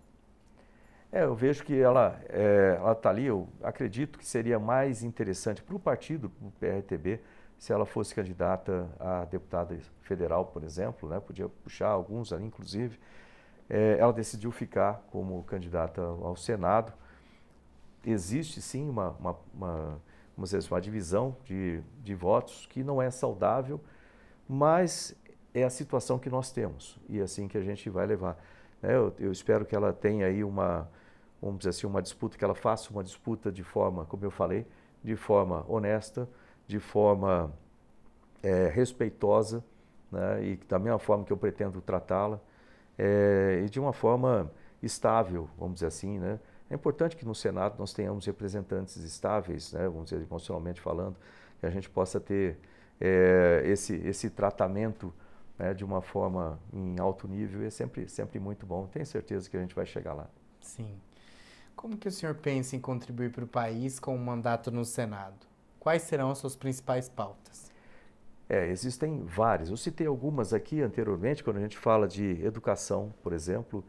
É, 1.10 1.24
eu 1.24 1.34
vejo 1.34 1.62
que 1.64 1.78
ela 1.78 2.18
é, 2.28 2.78
está 2.90 3.10
ali, 3.10 3.26
eu 3.26 3.48
acredito 3.62 4.18
que 4.18 4.26
seria 4.26 4.58
mais 4.58 5.02
interessante 5.02 5.62
para 5.62 5.76
o 5.76 5.78
partido, 5.78 6.30
para 6.30 6.48
o 6.48 6.50
PRTB, 6.52 7.20
se 7.62 7.72
ela 7.72 7.86
fosse 7.86 8.12
candidata 8.12 8.90
a 8.98 9.24
deputada 9.24 9.78
federal, 10.00 10.46
por 10.46 10.64
exemplo, 10.64 11.08
né? 11.08 11.20
podia 11.20 11.48
puxar 11.48 11.90
alguns 11.90 12.32
ali, 12.32 12.44
inclusive. 12.44 12.98
É, 13.70 13.98
ela 14.00 14.12
decidiu 14.12 14.50
ficar 14.50 15.00
como 15.12 15.40
candidata 15.44 16.02
ao 16.02 16.34
Senado. 16.34 16.92
Existe 18.04 18.60
sim 18.60 18.88
uma, 18.90 19.10
uma, 19.10 19.36
uma, 19.54 20.00
uma, 20.36 20.46
uma 20.70 20.80
divisão 20.80 21.36
de, 21.44 21.80
de 22.02 22.16
votos 22.16 22.66
que 22.66 22.82
não 22.82 23.00
é 23.00 23.12
saudável, 23.12 23.80
mas 24.48 25.14
é 25.54 25.62
a 25.62 25.70
situação 25.70 26.18
que 26.18 26.28
nós 26.28 26.50
temos 26.50 26.98
e 27.08 27.20
é 27.20 27.22
assim 27.22 27.46
que 27.46 27.56
a 27.56 27.62
gente 27.62 27.88
vai 27.88 28.06
levar. 28.06 28.44
É, 28.82 28.96
eu, 28.96 29.14
eu, 29.20 29.30
espero 29.30 29.64
que 29.64 29.76
ela 29.76 29.92
tenha 29.92 30.26
aí 30.26 30.42
uma, 30.42 30.90
vamos 31.40 31.58
dizer 31.58 31.70
assim, 31.70 31.86
uma 31.86 32.02
disputa, 32.02 32.36
que 32.36 32.42
ela 32.42 32.56
faça 32.56 32.90
uma 32.90 33.04
disputa 33.04 33.52
de 33.52 33.62
forma, 33.62 34.04
como 34.04 34.24
eu 34.24 34.32
falei, 34.32 34.66
de 35.04 35.14
forma 35.14 35.64
honesta, 35.68 36.28
de 36.66 36.78
forma 36.78 37.52
é, 38.42 38.68
respeitosa, 38.68 39.64
né, 40.10 40.44
e 40.44 40.56
da 40.68 40.78
mesma 40.78 40.98
forma 40.98 41.24
que 41.24 41.32
eu 41.32 41.36
pretendo 41.36 41.80
tratá-la, 41.80 42.40
é, 42.98 43.62
e 43.64 43.68
de 43.68 43.80
uma 43.80 43.92
forma 43.92 44.50
estável, 44.82 45.48
vamos 45.58 45.74
dizer 45.74 45.86
assim. 45.86 46.18
Né. 46.18 46.38
É 46.70 46.74
importante 46.74 47.16
que 47.16 47.24
no 47.24 47.34
Senado 47.34 47.76
nós 47.78 47.92
tenhamos 47.92 48.26
representantes 48.26 48.96
estáveis, 48.96 49.72
né, 49.72 49.88
vamos 49.88 50.10
dizer, 50.10 50.22
emocionalmente 50.22 50.80
falando, 50.80 51.16
que 51.60 51.66
a 51.66 51.70
gente 51.70 51.88
possa 51.88 52.20
ter 52.20 52.58
é, 53.00 53.62
esse, 53.64 53.94
esse 54.06 54.30
tratamento 54.30 55.12
né, 55.58 55.74
de 55.74 55.84
uma 55.84 56.02
forma 56.02 56.58
em 56.72 56.98
alto 56.98 57.28
nível 57.28 57.62
é 57.62 57.70
sempre, 57.70 58.08
sempre 58.08 58.40
muito 58.40 58.66
bom. 58.66 58.86
Tenho 58.86 59.06
certeza 59.06 59.48
que 59.48 59.56
a 59.56 59.60
gente 59.60 59.74
vai 59.74 59.86
chegar 59.86 60.12
lá. 60.12 60.28
Sim. 60.60 60.94
Como 61.76 61.96
que 61.96 62.08
o 62.08 62.12
senhor 62.12 62.34
pensa 62.34 62.76
em 62.76 62.80
contribuir 62.80 63.30
para 63.32 63.44
o 63.44 63.46
país 63.46 63.98
com 63.98 64.14
um 64.14 64.18
mandato 64.18 64.70
no 64.70 64.84
Senado? 64.84 65.51
Quais 65.82 66.02
serão 66.02 66.30
as 66.30 66.38
suas 66.38 66.54
principais 66.54 67.08
pautas? 67.08 67.68
É, 68.48 68.68
existem 68.68 69.24
várias. 69.24 69.68
Eu 69.68 69.76
citei 69.76 70.06
algumas 70.06 70.54
aqui 70.54 70.80
anteriormente, 70.80 71.42
quando 71.42 71.56
a 71.56 71.60
gente 71.60 71.76
fala 71.76 72.06
de 72.06 72.40
educação, 72.44 73.12
por 73.20 73.32
exemplo, 73.32 73.84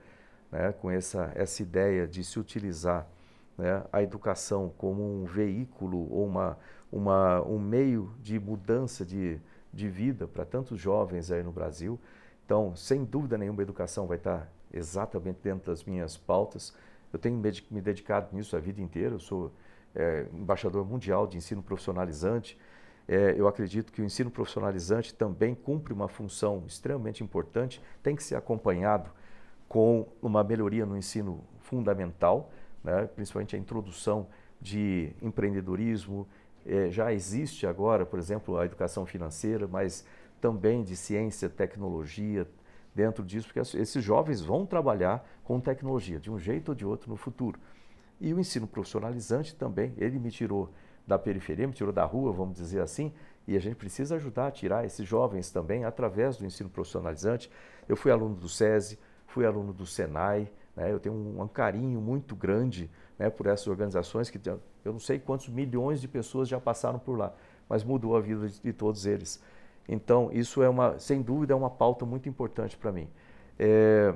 né, 0.51 0.71
com 0.71 0.89
essa, 0.89 1.31
essa 1.35 1.61
ideia 1.61 2.07
de 2.07 2.23
se 2.23 2.39
utilizar 2.39 3.07
né, 3.55 3.83
a 3.93 4.01
educação 4.01 4.73
como 4.75 5.03
um 5.03 5.25
veículo 5.25 6.11
ou 6.11 6.25
uma, 6.25 6.57
uma, 6.91 7.43
um 7.43 7.59
meio 7.59 8.11
de 8.19 8.39
mudança 8.39 9.05
de, 9.05 9.39
de 9.71 9.87
vida 9.87 10.27
para 10.27 10.43
tantos 10.43 10.81
jovens 10.81 11.29
aí 11.29 11.43
no 11.43 11.51
Brasil. 11.51 11.99
Então, 12.43 12.75
sem 12.75 13.05
dúvida 13.05 13.37
nenhuma, 13.37 13.61
a 13.61 13.65
educação 13.65 14.07
vai 14.07 14.17
estar 14.17 14.51
exatamente 14.73 15.37
dentro 15.43 15.69
das 15.69 15.83
minhas 15.83 16.17
pautas. 16.17 16.73
Eu 17.13 17.19
tenho 17.19 17.39
me 17.69 17.81
dedicado 17.81 18.35
nisso 18.35 18.57
a 18.57 18.59
vida 18.59 18.81
inteira. 18.81 19.13
Eu 19.13 19.19
sou 19.19 19.51
é, 19.95 20.27
embaixador 20.33 20.85
mundial 20.85 21.27
de 21.27 21.37
ensino 21.37 21.61
profissionalizante. 21.61 22.57
É, 23.07 23.35
eu 23.37 23.47
acredito 23.47 23.91
que 23.91 24.01
o 24.01 24.05
ensino 24.05 24.31
profissionalizante 24.31 25.13
também 25.13 25.53
cumpre 25.53 25.93
uma 25.93 26.07
função 26.07 26.63
extremamente 26.65 27.23
importante, 27.23 27.81
tem 28.01 28.15
que 28.15 28.23
ser 28.23 28.35
acompanhado 28.35 29.11
com 29.67 30.07
uma 30.21 30.43
melhoria 30.43 30.85
no 30.85 30.97
ensino 30.97 31.43
fundamental, 31.59 32.51
né, 32.83 33.09
principalmente 33.15 33.55
a 33.55 33.59
introdução 33.59 34.27
de 34.61 35.11
empreendedorismo. 35.21 36.27
É, 36.65 36.89
já 36.89 37.11
existe 37.11 37.67
agora, 37.67 38.05
por 38.05 38.19
exemplo, 38.19 38.57
a 38.57 38.65
educação 38.65 39.05
financeira, 39.05 39.67
mas 39.67 40.05
também 40.39 40.83
de 40.83 40.95
ciência, 40.95 41.49
tecnologia 41.49 42.47
dentro 42.93 43.23
disso, 43.23 43.47
porque 43.47 43.59
esses 43.59 44.03
jovens 44.03 44.41
vão 44.41 44.65
trabalhar 44.65 45.27
com 45.43 45.59
tecnologia, 45.59 46.19
de 46.19 46.29
um 46.29 46.37
jeito 46.37 46.69
ou 46.69 46.75
de 46.75 46.85
outro 46.85 47.09
no 47.09 47.17
futuro. 47.17 47.59
E 48.19 48.33
o 48.33 48.39
ensino 48.39 48.67
profissionalizante 48.67 49.55
também, 49.55 49.93
ele 49.97 50.19
me 50.19 50.31
tirou 50.31 50.69
da 51.05 51.19
periferia, 51.19 51.67
me 51.67 51.73
tirou 51.73 51.91
da 51.91 52.05
rua, 52.05 52.31
vamos 52.31 52.55
dizer 52.55 52.81
assim, 52.81 53.11
e 53.47 53.57
a 53.57 53.59
gente 53.59 53.75
precisa 53.75 54.15
ajudar 54.15 54.47
a 54.47 54.51
tirar 54.51 54.85
esses 54.85 55.05
jovens 55.05 55.51
também 55.51 55.83
através 55.83 56.37
do 56.37 56.45
ensino 56.45 56.69
profissionalizante. 56.69 57.51
Eu 57.87 57.97
fui 57.97 58.11
aluno 58.11 58.35
do 58.35 58.47
SESI, 58.47 58.97
fui 59.27 59.45
aluno 59.45 59.73
do 59.73 59.85
SENAI, 59.85 60.49
né? 60.75 60.91
eu 60.91 60.99
tenho 60.99 61.15
um, 61.15 61.41
um 61.41 61.47
carinho 61.47 61.99
muito 61.99 62.35
grande 62.35 62.89
né, 63.19 63.29
por 63.29 63.47
essas 63.47 63.67
organizações 63.67 64.29
que 64.29 64.39
eu 64.47 64.91
não 64.91 64.99
sei 64.99 65.19
quantos 65.19 65.49
milhões 65.49 65.99
de 65.99 66.07
pessoas 66.07 66.47
já 66.47 66.59
passaram 66.59 66.99
por 66.99 67.17
lá, 67.17 67.33
mas 67.67 67.83
mudou 67.83 68.15
a 68.15 68.21
vida 68.21 68.47
de, 68.47 68.61
de 68.61 68.73
todos 68.73 69.05
eles. 69.05 69.41
Então, 69.87 70.29
isso 70.31 70.63
é 70.63 70.69
uma, 70.69 70.97
sem 70.97 71.21
dúvida, 71.21 71.53
é 71.53 71.55
uma 71.55 71.69
pauta 71.69 72.05
muito 72.05 72.29
importante 72.29 72.77
para 72.77 72.91
mim. 72.91 73.09
É, 73.59 74.13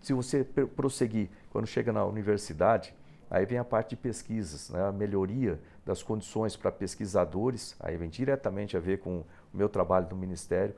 se 0.00 0.12
você 0.12 0.44
prosseguir, 0.44 1.30
quando 1.50 1.66
chega 1.66 1.92
na 1.92 2.04
universidade, 2.04 2.94
Aí 3.34 3.44
vem 3.44 3.58
a 3.58 3.64
parte 3.64 3.90
de 3.90 3.96
pesquisas, 3.96 4.70
né? 4.70 4.80
a 4.86 4.92
melhoria 4.92 5.60
das 5.84 6.04
condições 6.04 6.54
para 6.54 6.70
pesquisadores, 6.70 7.74
aí 7.80 7.96
vem 7.96 8.08
diretamente 8.08 8.76
a 8.76 8.80
ver 8.80 9.00
com 9.00 9.22
o 9.22 9.26
meu 9.52 9.68
trabalho 9.68 10.06
no 10.08 10.14
Ministério, 10.14 10.72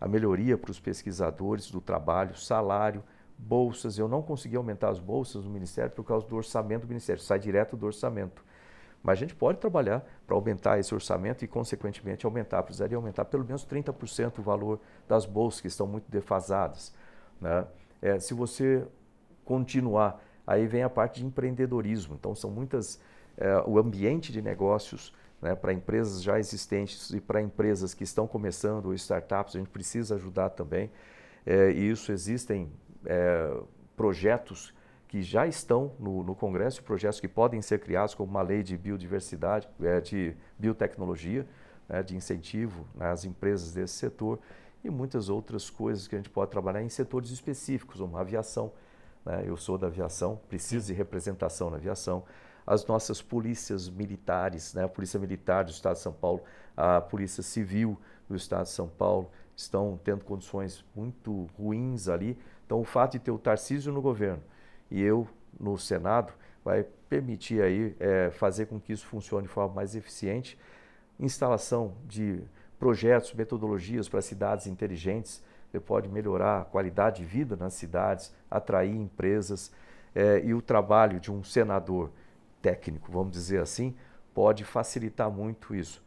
a 0.00 0.08
melhoria 0.08 0.58
para 0.58 0.72
os 0.72 0.80
pesquisadores 0.80 1.70
do 1.70 1.80
trabalho, 1.80 2.34
salário, 2.34 3.04
bolsas. 3.38 3.96
Eu 3.96 4.08
não 4.08 4.22
consegui 4.22 4.56
aumentar 4.56 4.88
as 4.88 4.98
bolsas 4.98 5.44
do 5.44 5.50
Ministério 5.50 5.92
por 5.92 6.02
causa 6.02 6.26
do 6.26 6.34
orçamento 6.34 6.80
do 6.80 6.88
Ministério, 6.88 7.22
sai 7.22 7.38
direto 7.38 7.76
do 7.76 7.86
orçamento. 7.86 8.44
Mas 9.04 9.12
a 9.12 9.20
gente 9.20 9.36
pode 9.36 9.58
trabalhar 9.58 10.04
para 10.26 10.34
aumentar 10.34 10.80
esse 10.80 10.92
orçamento 10.92 11.44
e, 11.44 11.46
consequentemente, 11.46 12.26
aumentar. 12.26 12.60
Precisaria 12.64 12.96
aumentar 12.96 13.24
pelo 13.26 13.44
menos 13.44 13.64
30% 13.64 14.40
o 14.40 14.42
valor 14.42 14.80
das 15.06 15.24
bolsas, 15.24 15.60
que 15.60 15.68
estão 15.68 15.86
muito 15.86 16.10
defasadas. 16.10 16.92
Né? 17.40 17.64
É, 18.02 18.18
se 18.18 18.34
você 18.34 18.84
continuar 19.44 20.20
Aí 20.50 20.66
vem 20.66 20.82
a 20.82 20.90
parte 20.90 21.20
de 21.20 21.26
empreendedorismo. 21.26 22.16
Então, 22.18 22.34
são 22.34 22.50
muitas. 22.50 23.00
É, 23.36 23.62
o 23.66 23.78
ambiente 23.78 24.32
de 24.32 24.42
negócios 24.42 25.14
né, 25.40 25.54
para 25.54 25.72
empresas 25.72 26.20
já 26.20 26.40
existentes 26.40 27.10
e 27.10 27.20
para 27.20 27.40
empresas 27.40 27.94
que 27.94 28.02
estão 28.02 28.26
começando, 28.26 28.86
ou 28.86 28.94
startups, 28.94 29.54
a 29.54 29.60
gente 29.60 29.70
precisa 29.70 30.16
ajudar 30.16 30.50
também. 30.50 30.90
É, 31.46 31.70
e 31.70 31.88
isso 31.88 32.10
existem 32.10 32.68
é, 33.06 33.56
projetos 33.96 34.74
que 35.06 35.22
já 35.22 35.46
estão 35.46 35.92
no, 36.00 36.24
no, 36.24 36.34
Congresso, 36.34 36.82
projetos 36.82 37.20
que 37.20 37.28
podem 37.28 37.62
ser 37.62 37.78
criados, 37.78 38.12
como 38.12 38.28
uma 38.28 38.42
lei 38.42 38.64
de 38.64 38.76
biodiversidade, 38.76 39.68
de 40.02 40.34
biotecnologia, 40.58 41.46
né, 41.88 42.02
de 42.02 42.16
incentivo 42.16 42.84
às 42.98 43.24
empresas 43.24 43.72
desse 43.72 43.94
setor 43.94 44.40
e 44.82 44.90
muitas 44.90 45.28
outras 45.28 45.70
coisas 45.70 46.08
que 46.08 46.16
a 46.16 46.18
gente 46.18 46.30
pode 46.30 46.50
trabalhar 46.50 46.82
em 46.82 46.88
setores 46.88 47.30
específicos, 47.30 48.00
como 48.00 48.16
aviação 48.16 48.72
né? 49.24 49.44
eu 49.46 49.56
sou 49.56 49.78
da 49.78 49.86
aviação, 49.86 50.40
preciso 50.48 50.86
de 50.88 50.92
representação 50.92 51.70
na 51.70 51.76
aviação. 51.76 52.24
As 52.66 52.86
nossas 52.86 53.20
polícias 53.20 53.88
militares, 53.88 54.74
né? 54.74 54.84
a 54.84 54.88
Polícia 54.88 55.18
Militar 55.18 55.64
do 55.64 55.70
Estado 55.70 55.96
de 55.96 56.02
São 56.02 56.12
Paulo, 56.12 56.42
a 56.76 57.00
Polícia 57.00 57.42
Civil 57.42 57.98
do 58.28 58.36
Estado 58.36 58.64
de 58.64 58.70
São 58.70 58.88
Paulo, 58.88 59.30
estão 59.56 59.98
tendo 60.02 60.24
condições 60.24 60.84
muito 60.94 61.48
ruins 61.58 62.08
ali. 62.08 62.38
Então, 62.64 62.80
o 62.80 62.84
fato 62.84 63.12
de 63.12 63.18
ter 63.18 63.30
o 63.30 63.38
Tarcísio 63.38 63.92
no 63.92 64.00
governo 64.00 64.42
e 64.90 65.02
eu 65.02 65.26
no 65.58 65.76
Senado 65.76 66.32
vai 66.64 66.84
permitir 67.08 67.62
aí 67.62 67.96
é, 67.98 68.30
fazer 68.30 68.66
com 68.66 68.80
que 68.80 68.92
isso 68.92 69.06
funcione 69.06 69.46
de 69.46 69.52
forma 69.52 69.74
mais 69.74 69.94
eficiente. 69.94 70.58
Instalação 71.18 71.94
de 72.06 72.42
projetos, 72.78 73.34
metodologias 73.34 74.08
para 74.08 74.22
cidades 74.22 74.66
inteligentes, 74.66 75.42
você 75.70 75.78
pode 75.78 76.08
melhorar 76.08 76.62
a 76.62 76.64
qualidade 76.64 77.22
de 77.22 77.24
vida 77.24 77.56
nas 77.56 77.74
cidades, 77.74 78.34
atrair 78.50 78.94
empresas. 78.94 79.72
É, 80.14 80.40
e 80.44 80.52
o 80.52 80.60
trabalho 80.60 81.20
de 81.20 81.30
um 81.30 81.44
senador 81.44 82.10
técnico, 82.60 83.12
vamos 83.12 83.32
dizer 83.32 83.60
assim, 83.60 83.94
pode 84.34 84.64
facilitar 84.64 85.30
muito 85.30 85.74
isso. 85.74 86.02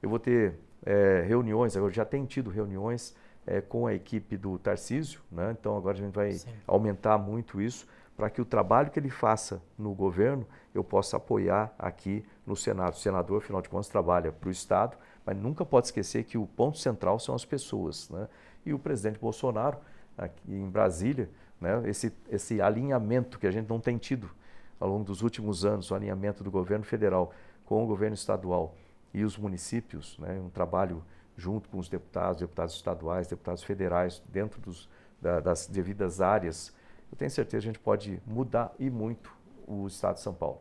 Eu 0.00 0.08
vou 0.08 0.18
ter 0.18 0.54
é, 0.86 1.24
reuniões, 1.26 1.74
eu 1.74 1.90
já 1.90 2.04
tenho 2.04 2.26
tido 2.26 2.50
reuniões 2.50 3.16
é, 3.46 3.60
com 3.60 3.86
a 3.86 3.94
equipe 3.94 4.36
do 4.36 4.58
Tarcísio, 4.58 5.20
né? 5.30 5.56
então 5.58 5.76
agora 5.76 5.96
a 5.96 6.00
gente 6.00 6.14
vai 6.14 6.32
Sim. 6.32 6.48
aumentar 6.66 7.18
muito 7.18 7.60
isso 7.60 7.86
para 8.18 8.28
que 8.28 8.42
o 8.42 8.44
trabalho 8.44 8.90
que 8.90 8.98
ele 8.98 9.10
faça 9.10 9.62
no 9.78 9.94
governo 9.94 10.44
eu 10.74 10.82
possa 10.82 11.16
apoiar 11.16 11.72
aqui 11.78 12.24
no 12.44 12.56
Senado. 12.56 12.94
O 12.94 12.98
senador, 12.98 13.38
afinal 13.38 13.62
de 13.62 13.68
contas, 13.68 13.88
trabalha 13.88 14.32
para 14.32 14.48
o 14.48 14.50
Estado, 14.50 14.96
mas 15.24 15.36
nunca 15.36 15.64
pode 15.64 15.86
esquecer 15.86 16.24
que 16.24 16.36
o 16.36 16.44
ponto 16.44 16.78
central 16.78 17.20
são 17.20 17.32
as 17.32 17.44
pessoas. 17.44 18.10
Né? 18.10 18.26
E 18.64 18.72
o 18.72 18.78
presidente 18.78 19.18
Bolsonaro, 19.18 19.78
aqui 20.16 20.52
em 20.52 20.68
Brasília, 20.68 21.30
né, 21.60 21.82
esse, 21.88 22.12
esse 22.28 22.60
alinhamento 22.60 23.38
que 23.38 23.46
a 23.46 23.50
gente 23.50 23.68
não 23.68 23.80
tem 23.80 23.98
tido 23.98 24.30
ao 24.78 24.88
longo 24.88 25.04
dos 25.04 25.22
últimos 25.22 25.64
anos, 25.64 25.90
o 25.90 25.94
alinhamento 25.94 26.44
do 26.44 26.50
governo 26.50 26.84
federal 26.84 27.32
com 27.64 27.82
o 27.82 27.86
governo 27.86 28.14
estadual 28.14 28.74
e 29.12 29.24
os 29.24 29.36
municípios, 29.36 30.18
né, 30.18 30.40
um 30.40 30.50
trabalho 30.50 31.02
junto 31.36 31.68
com 31.68 31.78
os 31.78 31.88
deputados, 31.88 32.40
deputados 32.40 32.74
estaduais, 32.74 33.28
deputados 33.28 33.62
federais, 33.62 34.22
dentro 34.28 34.60
dos, 34.60 34.88
da, 35.20 35.40
das 35.40 35.66
devidas 35.66 36.20
áreas, 36.20 36.72
eu 37.10 37.16
tenho 37.16 37.30
certeza 37.30 37.62
que 37.62 37.68
a 37.68 37.72
gente 37.72 37.78
pode 37.78 38.20
mudar 38.26 38.74
e 38.78 38.90
muito 38.90 39.32
o 39.66 39.86
Estado 39.86 40.16
de 40.16 40.20
São 40.20 40.34
Paulo. 40.34 40.60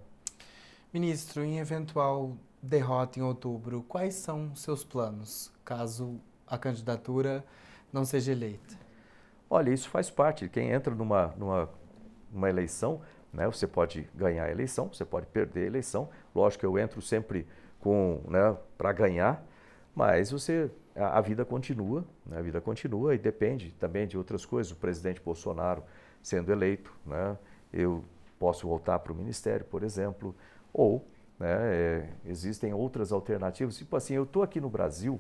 Ministro, 0.94 1.44
em 1.44 1.60
eventual 1.60 2.38
derrota 2.62 3.20
em 3.20 3.22
outubro, 3.22 3.84
quais 3.84 4.16
são 4.16 4.56
seus 4.56 4.84
planos, 4.84 5.52
caso 5.64 6.20
a 6.46 6.58
candidatura 6.58 7.44
não 7.92 8.06
seja 8.06 8.32
eleita? 8.32 8.76
Olha, 9.50 9.72
isso 9.72 9.90
faz 9.90 10.10
parte. 10.10 10.50
Quem 10.50 10.72
entra 10.72 10.94
numa, 10.94 11.34
numa, 11.38 11.70
numa 12.32 12.50
eleição, 12.50 13.02
né, 13.32 13.46
você 13.46 13.66
pode 13.66 14.10
ganhar 14.14 14.46
a 14.46 14.52
eleição, 14.52 14.90
você 14.92 15.06
pode 15.06 15.26
perder 15.28 15.64
a 15.64 15.68
eleição. 15.68 16.10
Lógico 16.36 16.66
eu 16.66 16.78
entro 16.78 17.02
sempre 17.02 17.48
com 17.80 18.22
né, 18.28 18.56
para 18.78 18.92
ganhar, 18.92 19.44
mas 19.96 20.32
você 20.32 20.70
a, 20.96 21.18
a 21.18 21.22
vida 21.22 21.46
continua, 21.46 22.04
né, 22.26 22.40
a 22.40 22.42
vida 22.42 22.60
continua 22.60 23.16
e 23.16 23.18
depende 23.18 23.72
também 23.80 24.08
de 24.08 24.18
outras 24.18 24.46
coisas. 24.46 24.72
O 24.72 24.76
presidente 24.76 25.22
Bolsonaro 25.22 25.84
sendo 26.22 26.52
eleito, 26.52 26.94
né, 27.06 27.38
eu 27.72 28.04
posso 28.38 28.68
voltar 28.68 29.00
para 29.00 29.14
o 29.14 29.16
ministério, 29.16 29.66
por 29.66 29.84
exemplo, 29.84 30.36
ou 30.74 31.06
né, 31.40 31.56
é, 31.74 32.10
existem 32.26 32.74
outras 32.74 33.12
alternativas. 33.12 33.78
Tipo 33.78 33.96
assim, 33.96 34.16
eu 34.16 34.24
estou 34.24 34.44
aqui 34.44 34.60
no 34.60 34.70
Brasil 34.70 35.20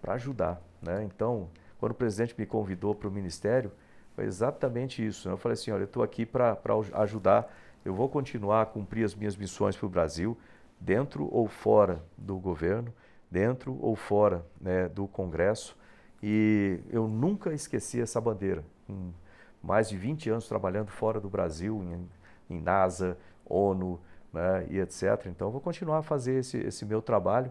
para 0.00 0.14
ajudar. 0.14 0.60
Né? 0.80 1.04
Então, 1.04 1.48
quando 1.82 1.90
o 1.90 1.96
presidente 1.96 2.32
me 2.38 2.46
convidou 2.46 2.94
para 2.94 3.08
o 3.08 3.10
ministério, 3.10 3.72
foi 4.14 4.24
exatamente 4.24 5.04
isso. 5.04 5.26
Né? 5.26 5.34
Eu 5.34 5.36
falei 5.36 5.54
assim, 5.54 5.72
olha, 5.72 5.82
eu 5.82 5.86
estou 5.86 6.04
aqui 6.04 6.24
para 6.24 6.56
ajudar, 6.92 7.52
eu 7.84 7.92
vou 7.92 8.08
continuar 8.08 8.62
a 8.62 8.66
cumprir 8.66 9.04
as 9.04 9.16
minhas 9.16 9.36
missões 9.36 9.76
para 9.76 9.86
o 9.86 9.88
Brasil, 9.88 10.38
dentro 10.78 11.28
ou 11.34 11.48
fora 11.48 12.00
do 12.16 12.38
governo, 12.38 12.94
dentro 13.28 13.76
ou 13.82 13.96
fora 13.96 14.46
né, 14.60 14.88
do 14.90 15.08
Congresso, 15.08 15.76
e 16.22 16.78
eu 16.88 17.08
nunca 17.08 17.52
esqueci 17.52 18.00
essa 18.00 18.20
bandeira. 18.20 18.64
Com 18.86 19.10
mais 19.60 19.88
de 19.88 19.96
20 19.96 20.30
anos 20.30 20.46
trabalhando 20.46 20.88
fora 20.88 21.18
do 21.18 21.28
Brasil, 21.28 21.82
em, 21.82 22.08
em 22.54 22.60
NASA, 22.60 23.18
ONU 23.44 23.98
né, 24.32 24.68
e 24.70 24.78
etc. 24.78 25.26
Então, 25.26 25.48
eu 25.48 25.50
vou 25.50 25.60
continuar 25.60 25.98
a 25.98 26.02
fazer 26.02 26.38
esse, 26.38 26.58
esse 26.58 26.84
meu 26.84 27.02
trabalho. 27.02 27.50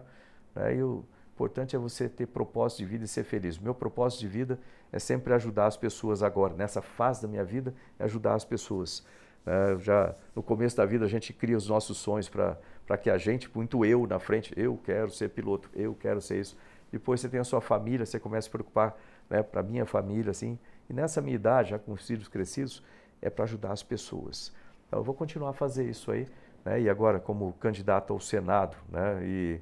Né, 0.54 0.76
e 0.76 0.82
o 0.82 1.04
importante 1.42 1.74
é 1.74 1.78
você 1.78 2.08
ter 2.08 2.26
propósito 2.26 2.78
de 2.78 2.84
vida 2.84 3.04
e 3.04 3.08
ser 3.08 3.24
feliz. 3.24 3.56
O 3.56 3.64
meu 3.64 3.74
propósito 3.74 4.20
de 4.20 4.28
vida 4.28 4.60
é 4.92 4.98
sempre 5.00 5.34
ajudar 5.34 5.66
as 5.66 5.76
pessoas 5.76 6.22
agora. 6.22 6.54
Nessa 6.54 6.80
fase 6.80 7.20
da 7.20 7.26
minha 7.26 7.42
vida, 7.42 7.74
é 7.98 8.04
ajudar 8.04 8.34
as 8.34 8.44
pessoas. 8.44 9.04
Né, 9.44 9.76
já 9.80 10.14
no 10.36 10.42
começo 10.42 10.76
da 10.76 10.86
vida, 10.86 11.04
a 11.04 11.08
gente 11.08 11.32
cria 11.32 11.56
os 11.56 11.68
nossos 11.68 11.98
sonhos 11.98 12.28
para 12.28 12.96
que 12.96 13.10
a 13.10 13.18
gente, 13.18 13.50
muito 13.52 13.84
eu 13.84 14.06
na 14.06 14.20
frente, 14.20 14.54
eu 14.56 14.78
quero 14.84 15.10
ser 15.10 15.30
piloto, 15.30 15.68
eu 15.74 15.96
quero 15.96 16.20
ser 16.20 16.38
isso. 16.38 16.56
Depois 16.92 17.20
você 17.20 17.28
tem 17.28 17.40
a 17.40 17.44
sua 17.44 17.60
família, 17.60 18.06
você 18.06 18.20
começa 18.20 18.46
a 18.46 18.48
se 18.48 18.50
preocupar 18.50 18.96
né, 19.28 19.42
para 19.42 19.62
a 19.62 19.64
minha 19.64 19.84
família, 19.84 20.30
assim. 20.30 20.56
E 20.88 20.92
nessa 20.92 21.20
minha 21.20 21.34
idade, 21.34 21.70
já 21.70 21.78
com 21.78 21.92
os 21.92 22.06
filhos 22.06 22.28
crescidos, 22.28 22.84
é 23.20 23.28
para 23.28 23.44
ajudar 23.44 23.72
as 23.72 23.82
pessoas. 23.82 24.52
Então, 24.86 25.00
eu 25.00 25.04
vou 25.04 25.14
continuar 25.14 25.50
a 25.50 25.54
fazer 25.54 25.90
isso 25.90 26.12
aí. 26.12 26.28
Né, 26.64 26.82
e 26.82 26.88
agora, 26.88 27.18
como 27.18 27.52
candidato 27.54 28.12
ao 28.12 28.20
Senado, 28.20 28.76
né, 28.88 29.18
e 29.24 29.60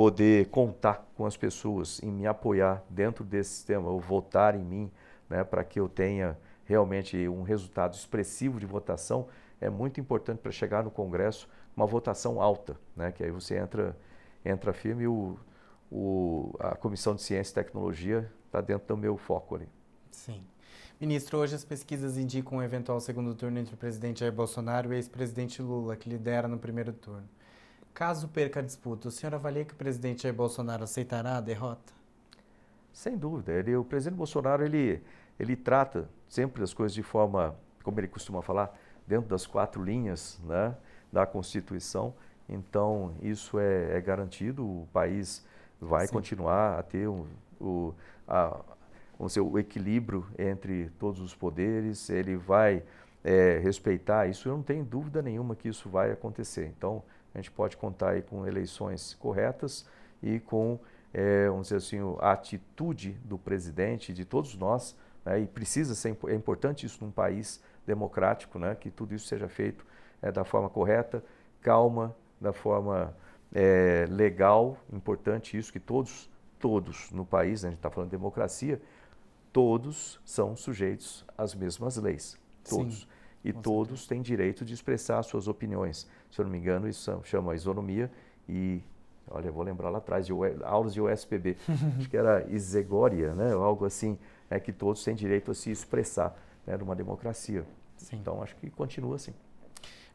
poder 0.00 0.46
contar 0.46 1.06
com 1.14 1.26
as 1.26 1.36
pessoas 1.36 2.02
em 2.02 2.10
me 2.10 2.26
apoiar 2.26 2.82
dentro 2.88 3.22
desse 3.22 3.50
sistema, 3.50 3.90
ou 3.90 4.00
votar 4.00 4.54
em 4.54 4.64
mim, 4.64 4.90
né, 5.28 5.44
para 5.44 5.62
que 5.62 5.78
eu 5.78 5.90
tenha 5.90 6.38
realmente 6.64 7.28
um 7.28 7.42
resultado 7.42 7.92
expressivo 7.92 8.58
de 8.58 8.64
votação, 8.64 9.28
é 9.60 9.68
muito 9.68 10.00
importante 10.00 10.38
para 10.38 10.50
chegar 10.50 10.82
no 10.82 10.90
Congresso 10.90 11.46
uma 11.76 11.84
votação 11.84 12.40
alta, 12.40 12.78
né, 12.96 13.12
que 13.12 13.22
aí 13.22 13.30
você 13.30 13.58
entra, 13.58 13.94
entra 14.42 14.72
firme 14.72 15.02
e 15.02 15.06
o, 15.06 15.36
o, 15.92 16.56
a 16.58 16.74
Comissão 16.76 17.14
de 17.14 17.20
Ciência 17.20 17.52
e 17.52 17.54
Tecnologia 17.62 18.32
está 18.46 18.62
dentro 18.62 18.88
do 18.88 18.96
meu 18.96 19.18
foco 19.18 19.54
ali. 19.54 19.68
Sim. 20.10 20.42
Ministro, 20.98 21.36
hoje 21.36 21.54
as 21.54 21.64
pesquisas 21.64 22.16
indicam 22.16 22.56
um 22.56 22.62
eventual 22.62 22.98
segundo 23.00 23.34
turno 23.34 23.58
entre 23.58 23.74
o 23.74 23.76
presidente 23.76 24.20
Jair 24.20 24.32
Bolsonaro 24.32 24.88
e 24.88 24.90
o 24.92 24.94
ex-presidente 24.94 25.60
Lula, 25.60 25.94
que 25.94 26.08
lidera 26.08 26.48
no 26.48 26.56
primeiro 26.58 26.90
turno. 26.90 27.28
Caso 28.00 28.28
perca 28.28 28.60
a 28.60 28.62
disputa, 28.62 29.08
o 29.08 29.10
senhor 29.10 29.34
avalia 29.34 29.62
que 29.62 29.74
o 29.74 29.76
presidente 29.76 30.22
Jair 30.22 30.34
Bolsonaro 30.34 30.84
aceitará 30.84 31.36
a 31.36 31.40
derrota? 31.42 31.92
Sem 32.94 33.14
dúvida. 33.14 33.52
Ele, 33.52 33.76
o 33.76 33.84
presidente 33.84 34.16
Bolsonaro 34.16 34.64
ele, 34.64 35.02
ele 35.38 35.54
trata 35.54 36.08
sempre 36.26 36.62
as 36.62 36.72
coisas 36.72 36.94
de 36.94 37.02
forma, 37.02 37.54
como 37.82 38.00
ele 38.00 38.08
costuma 38.08 38.40
falar, 38.40 38.74
dentro 39.06 39.28
das 39.28 39.46
quatro 39.46 39.84
linhas 39.84 40.40
né, 40.44 40.74
da 41.12 41.26
Constituição. 41.26 42.14
Então, 42.48 43.14
isso 43.20 43.58
é, 43.58 43.98
é 43.98 44.00
garantido. 44.00 44.64
O 44.64 44.88
país 44.94 45.44
vai 45.78 46.06
Sim. 46.06 46.14
continuar 46.14 46.78
a 46.78 46.82
ter 46.82 47.06
o, 47.06 47.26
o, 47.60 47.94
a, 48.26 48.62
dizer, 49.26 49.40
o 49.42 49.58
equilíbrio 49.58 50.26
entre 50.38 50.88
todos 50.98 51.20
os 51.20 51.34
poderes. 51.34 52.08
Ele 52.08 52.34
vai 52.34 52.82
é, 53.22 53.58
respeitar 53.58 54.26
isso. 54.26 54.48
Eu 54.48 54.56
não 54.56 54.62
tenho 54.62 54.86
dúvida 54.86 55.20
nenhuma 55.20 55.54
que 55.54 55.68
isso 55.68 55.90
vai 55.90 56.10
acontecer. 56.10 56.72
Então, 56.74 57.02
a 57.34 57.38
gente 57.38 57.50
pode 57.50 57.76
contar 57.76 58.10
aí 58.10 58.22
com 58.22 58.46
eleições 58.46 59.14
corretas 59.14 59.86
e 60.22 60.40
com, 60.40 60.78
é, 61.12 61.48
vamos 61.48 61.68
dizer 61.68 61.76
assim, 61.76 61.98
a 62.20 62.32
atitude 62.32 63.12
do 63.24 63.38
presidente, 63.38 64.12
de 64.12 64.24
todos 64.24 64.56
nós, 64.56 64.96
né, 65.24 65.40
e 65.40 65.46
precisa 65.46 65.94
ser, 65.94 66.16
é 66.26 66.34
importante 66.34 66.86
isso 66.86 67.04
num 67.04 67.10
país 67.10 67.62
democrático, 67.86 68.58
né, 68.58 68.74
que 68.74 68.90
tudo 68.90 69.14
isso 69.14 69.26
seja 69.26 69.48
feito 69.48 69.86
é, 70.20 70.30
da 70.30 70.44
forma 70.44 70.68
correta, 70.68 71.24
calma, 71.60 72.14
da 72.40 72.52
forma 72.52 73.14
é, 73.52 74.06
legal, 74.08 74.78
importante 74.92 75.56
isso, 75.56 75.72
que 75.72 75.80
todos, 75.80 76.30
todos 76.58 77.10
no 77.10 77.24
país, 77.24 77.62
né, 77.62 77.68
a 77.68 77.70
gente 77.70 77.78
está 77.78 77.90
falando 77.90 78.10
de 78.10 78.16
democracia, 78.16 78.80
todos 79.52 80.20
são 80.24 80.56
sujeitos 80.56 81.24
às 81.36 81.54
mesmas 81.54 81.96
leis, 81.96 82.38
todos. 82.68 83.00
Sim, 83.00 83.06
e 83.44 83.52
todos 83.52 84.00
certeza. 84.00 84.08
têm 84.08 84.22
direito 84.22 84.64
de 84.64 84.74
expressar 84.74 85.22
suas 85.22 85.48
opiniões 85.48 86.06
se 86.30 86.40
eu 86.40 86.44
não 86.44 86.52
me 86.52 86.58
engano, 86.58 86.88
isso 86.88 87.20
chama 87.24 87.54
isonomia 87.54 88.10
e, 88.48 88.82
olha, 89.28 89.48
eu 89.48 89.52
vou 89.52 89.62
lembrar 89.62 89.90
lá 89.90 89.98
atrás, 89.98 90.26
de 90.26 90.32
aulas 90.64 90.94
de 90.94 91.00
USPB, 91.00 91.56
acho 91.98 92.08
que 92.08 92.16
era 92.16 92.46
isegória, 92.48 93.34
né, 93.34 93.52
algo 93.52 93.84
assim, 93.84 94.18
é 94.48 94.58
que 94.60 94.72
todos 94.72 95.02
têm 95.02 95.14
direito 95.14 95.50
a 95.50 95.54
se 95.54 95.70
expressar 95.70 96.36
né, 96.66 96.76
numa 96.76 96.94
democracia. 96.94 97.64
Sim. 97.96 98.16
Então, 98.16 98.42
acho 98.42 98.56
que 98.56 98.70
continua 98.70 99.16
assim. 99.16 99.32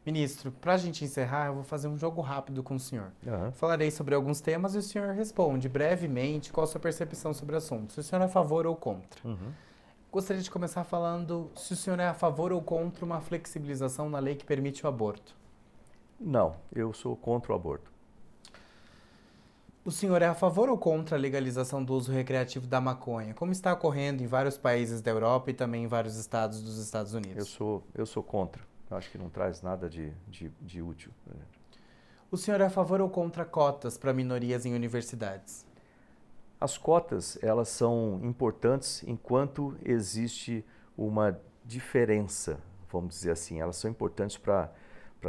Ministro, 0.04 0.52
para 0.52 0.74
a 0.74 0.76
gente 0.76 1.04
encerrar, 1.04 1.46
eu 1.46 1.54
vou 1.54 1.64
fazer 1.64 1.88
um 1.88 1.98
jogo 1.98 2.20
rápido 2.20 2.62
com 2.62 2.76
o 2.76 2.80
senhor. 2.80 3.10
Uhum. 3.26 3.50
Falarei 3.52 3.90
sobre 3.90 4.14
alguns 4.14 4.40
temas 4.40 4.74
e 4.76 4.78
o 4.78 4.82
senhor 4.82 5.12
responde 5.14 5.68
brevemente 5.68 6.52
qual 6.52 6.62
a 6.62 6.66
sua 6.66 6.80
percepção 6.80 7.34
sobre 7.34 7.56
o 7.56 7.58
assunto, 7.58 7.92
se 7.92 8.00
o 8.00 8.02
senhor 8.02 8.22
é 8.22 8.26
a 8.26 8.28
favor 8.28 8.66
ou 8.66 8.76
contra. 8.76 9.20
Uhum. 9.24 9.52
Gostaria 10.16 10.42
de 10.42 10.50
começar 10.50 10.82
falando 10.82 11.50
se 11.54 11.74
o 11.74 11.76
senhor 11.76 12.00
é 12.00 12.06
a 12.06 12.14
favor 12.14 12.50
ou 12.50 12.62
contra 12.62 13.04
uma 13.04 13.20
flexibilização 13.20 14.08
na 14.08 14.18
lei 14.18 14.34
que 14.34 14.46
permite 14.46 14.82
o 14.82 14.88
aborto. 14.88 15.36
Não, 16.18 16.56
eu 16.74 16.94
sou 16.94 17.14
contra 17.14 17.52
o 17.52 17.54
aborto. 17.54 17.92
O 19.84 19.90
senhor 19.90 20.22
é 20.22 20.26
a 20.26 20.34
favor 20.34 20.70
ou 20.70 20.78
contra 20.78 21.18
a 21.18 21.20
legalização 21.20 21.84
do 21.84 21.92
uso 21.92 22.10
recreativo 22.12 22.66
da 22.66 22.80
maconha, 22.80 23.34
como 23.34 23.52
está 23.52 23.74
ocorrendo 23.74 24.22
em 24.22 24.26
vários 24.26 24.56
países 24.56 25.02
da 25.02 25.10
Europa 25.10 25.50
e 25.50 25.52
também 25.52 25.84
em 25.84 25.86
vários 25.86 26.16
estados 26.16 26.62
dos 26.62 26.78
Estados 26.78 27.12
Unidos? 27.12 27.36
Eu 27.36 27.44
sou, 27.44 27.82
eu 27.94 28.06
sou 28.06 28.22
contra. 28.22 28.62
Eu 28.90 28.96
acho 28.96 29.10
que 29.10 29.18
não 29.18 29.28
traz 29.28 29.60
nada 29.60 29.86
de, 29.86 30.14
de, 30.26 30.50
de 30.62 30.80
útil. 30.80 31.12
O 32.30 32.38
senhor 32.38 32.62
é 32.62 32.64
a 32.64 32.70
favor 32.70 33.02
ou 33.02 33.10
contra 33.10 33.44
cotas 33.44 33.98
para 33.98 34.14
minorias 34.14 34.64
em 34.64 34.72
universidades? 34.72 35.66
As 36.60 36.78
cotas, 36.78 37.38
elas 37.42 37.68
são 37.68 38.20
importantes 38.22 39.02
enquanto 39.06 39.76
existe 39.84 40.64
uma 40.96 41.38
diferença, 41.64 42.58
vamos 42.90 43.14
dizer 43.14 43.32
assim. 43.32 43.60
Elas 43.60 43.76
são 43.76 43.90
importantes 43.90 44.38
para 44.38 44.70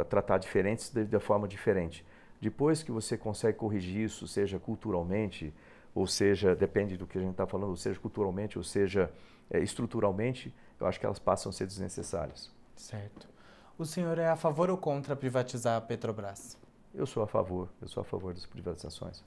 tratar 0.08 0.38
diferentes 0.38 0.90
de, 0.90 1.04
de 1.04 1.18
forma 1.18 1.46
diferente. 1.46 2.04
Depois 2.40 2.82
que 2.82 2.90
você 2.90 3.18
consegue 3.18 3.58
corrigir 3.58 4.04
isso, 4.04 4.26
seja 4.26 4.58
culturalmente, 4.58 5.52
ou 5.94 6.06
seja, 6.06 6.54
depende 6.54 6.96
do 6.96 7.06
que 7.06 7.18
a 7.18 7.20
gente 7.20 7.32
está 7.32 7.46
falando, 7.46 7.70
ou 7.70 7.76
seja 7.76 7.98
culturalmente, 7.98 8.56
ou 8.56 8.64
seja 8.64 9.10
é, 9.50 9.58
estruturalmente, 9.58 10.54
eu 10.80 10.86
acho 10.86 10.98
que 11.00 11.04
elas 11.04 11.18
passam 11.18 11.50
a 11.50 11.52
ser 11.52 11.66
desnecessárias. 11.66 12.54
Certo. 12.76 13.28
O 13.76 13.84
senhor 13.84 14.18
é 14.18 14.28
a 14.28 14.36
favor 14.36 14.70
ou 14.70 14.78
contra 14.78 15.14
privatizar 15.16 15.76
a 15.76 15.80
Petrobras? 15.80 16.56
Eu 16.94 17.06
sou 17.06 17.22
a 17.22 17.26
favor, 17.26 17.68
eu 17.82 17.88
sou 17.88 18.00
a 18.00 18.04
favor 18.04 18.32
das 18.32 18.46
privatizações. 18.46 19.24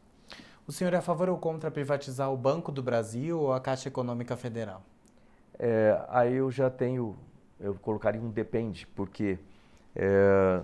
O 0.67 0.71
senhor 0.71 0.93
é 0.93 0.97
a 0.97 1.01
favor 1.01 1.29
ou 1.29 1.37
contra 1.37 1.71
privatizar 1.71 2.31
o 2.31 2.37
Banco 2.37 2.71
do 2.71 2.83
Brasil 2.83 3.39
ou 3.39 3.53
a 3.53 3.59
Caixa 3.59 3.89
Econômica 3.89 4.35
Federal? 4.37 4.83
É, 5.57 6.03
aí 6.09 6.35
eu 6.35 6.51
já 6.51 6.69
tenho, 6.69 7.15
eu 7.59 7.75
colocaria 7.75 8.21
um 8.21 8.29
depende, 8.29 8.87
porque 8.87 9.37
é, 9.95 10.61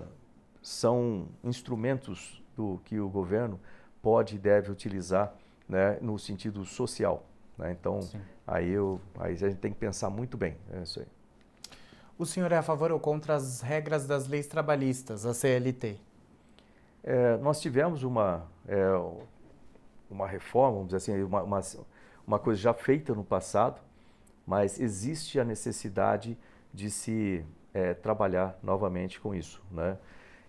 são 0.62 1.26
instrumentos 1.44 2.42
do 2.56 2.80
que 2.84 2.98
o 2.98 3.08
governo 3.08 3.60
pode 4.02 4.36
e 4.36 4.38
deve 4.38 4.70
utilizar 4.70 5.32
né, 5.68 5.98
no 6.00 6.18
sentido 6.18 6.64
social. 6.64 7.24
Né? 7.56 7.72
Então, 7.72 8.00
aí, 8.46 8.70
eu, 8.70 9.00
aí 9.18 9.32
a 9.32 9.36
gente 9.36 9.56
tem 9.56 9.72
que 9.72 9.78
pensar 9.78 10.08
muito 10.08 10.36
bem. 10.36 10.56
É 10.72 10.82
isso 10.82 11.00
aí. 11.00 11.06
O 12.18 12.26
senhor 12.26 12.50
é 12.50 12.56
a 12.56 12.62
favor 12.62 12.90
ou 12.90 12.98
contra 12.98 13.34
as 13.34 13.60
regras 13.60 14.06
das 14.06 14.26
leis 14.26 14.46
trabalhistas, 14.46 15.24
a 15.24 15.32
CLT? 15.32 15.96
É, 17.04 17.36
nós 17.36 17.60
tivemos 17.60 18.02
uma, 18.02 18.44
é, 18.66 18.82
uma 20.10 20.26
reforma, 20.26 20.76
vamos 20.76 20.88
dizer 20.88 20.96
assim, 21.12 21.22
uma, 21.22 21.42
uma, 21.42 21.60
uma 22.26 22.38
coisa 22.38 22.60
já 22.60 22.72
feita 22.72 23.14
no 23.14 23.24
passado, 23.24 23.80
mas 24.46 24.80
existe 24.80 25.38
a 25.38 25.44
necessidade 25.44 26.38
de 26.72 26.90
se 26.90 27.44
é, 27.72 27.94
trabalhar 27.94 28.58
novamente 28.62 29.20
com 29.20 29.34
isso. 29.34 29.62
Né? 29.70 29.98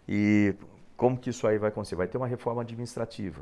E 0.07 0.55
como 0.95 1.17
que 1.17 1.29
isso 1.29 1.47
aí 1.47 1.57
vai 1.57 1.69
acontecer? 1.69 1.95
Vai 1.95 2.07
ter 2.07 2.17
uma 2.17 2.27
reforma 2.27 2.61
administrativa, 2.61 3.41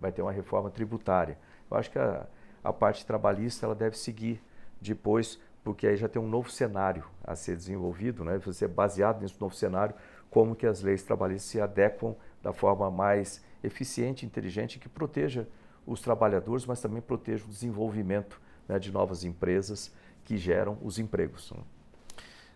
vai 0.00 0.12
ter 0.12 0.22
uma 0.22 0.32
reforma 0.32 0.70
tributária. 0.70 1.38
Eu 1.70 1.76
acho 1.76 1.90
que 1.90 1.98
a, 1.98 2.26
a 2.62 2.72
parte 2.72 3.04
trabalhista 3.06 3.66
ela 3.66 3.74
deve 3.74 3.96
seguir 3.96 4.42
depois, 4.80 5.40
porque 5.64 5.86
aí 5.86 5.96
já 5.96 6.08
tem 6.08 6.20
um 6.20 6.28
novo 6.28 6.50
cenário 6.50 7.04
a 7.24 7.34
ser 7.34 7.56
desenvolvido, 7.56 8.24
né? 8.24 8.38
Você 8.38 8.64
é 8.64 8.68
baseado 8.68 9.20
nesse 9.20 9.40
novo 9.40 9.54
cenário, 9.54 9.94
como 10.30 10.54
que 10.54 10.66
as 10.66 10.82
leis 10.82 11.02
trabalhistas 11.02 11.50
se 11.50 11.60
adequam 11.60 12.14
da 12.48 12.52
forma 12.52 12.90
mais 12.90 13.42
eficiente, 13.62 14.24
inteligente, 14.24 14.78
que 14.78 14.88
proteja 14.88 15.46
os 15.86 16.00
trabalhadores, 16.00 16.64
mas 16.64 16.80
também 16.80 17.02
proteja 17.02 17.44
o 17.44 17.48
desenvolvimento 17.48 18.40
né, 18.66 18.78
de 18.78 18.90
novas 18.90 19.22
empresas 19.22 19.92
que 20.24 20.38
geram 20.38 20.78
os 20.82 20.98
empregos. 20.98 21.52
Né? 21.52 21.60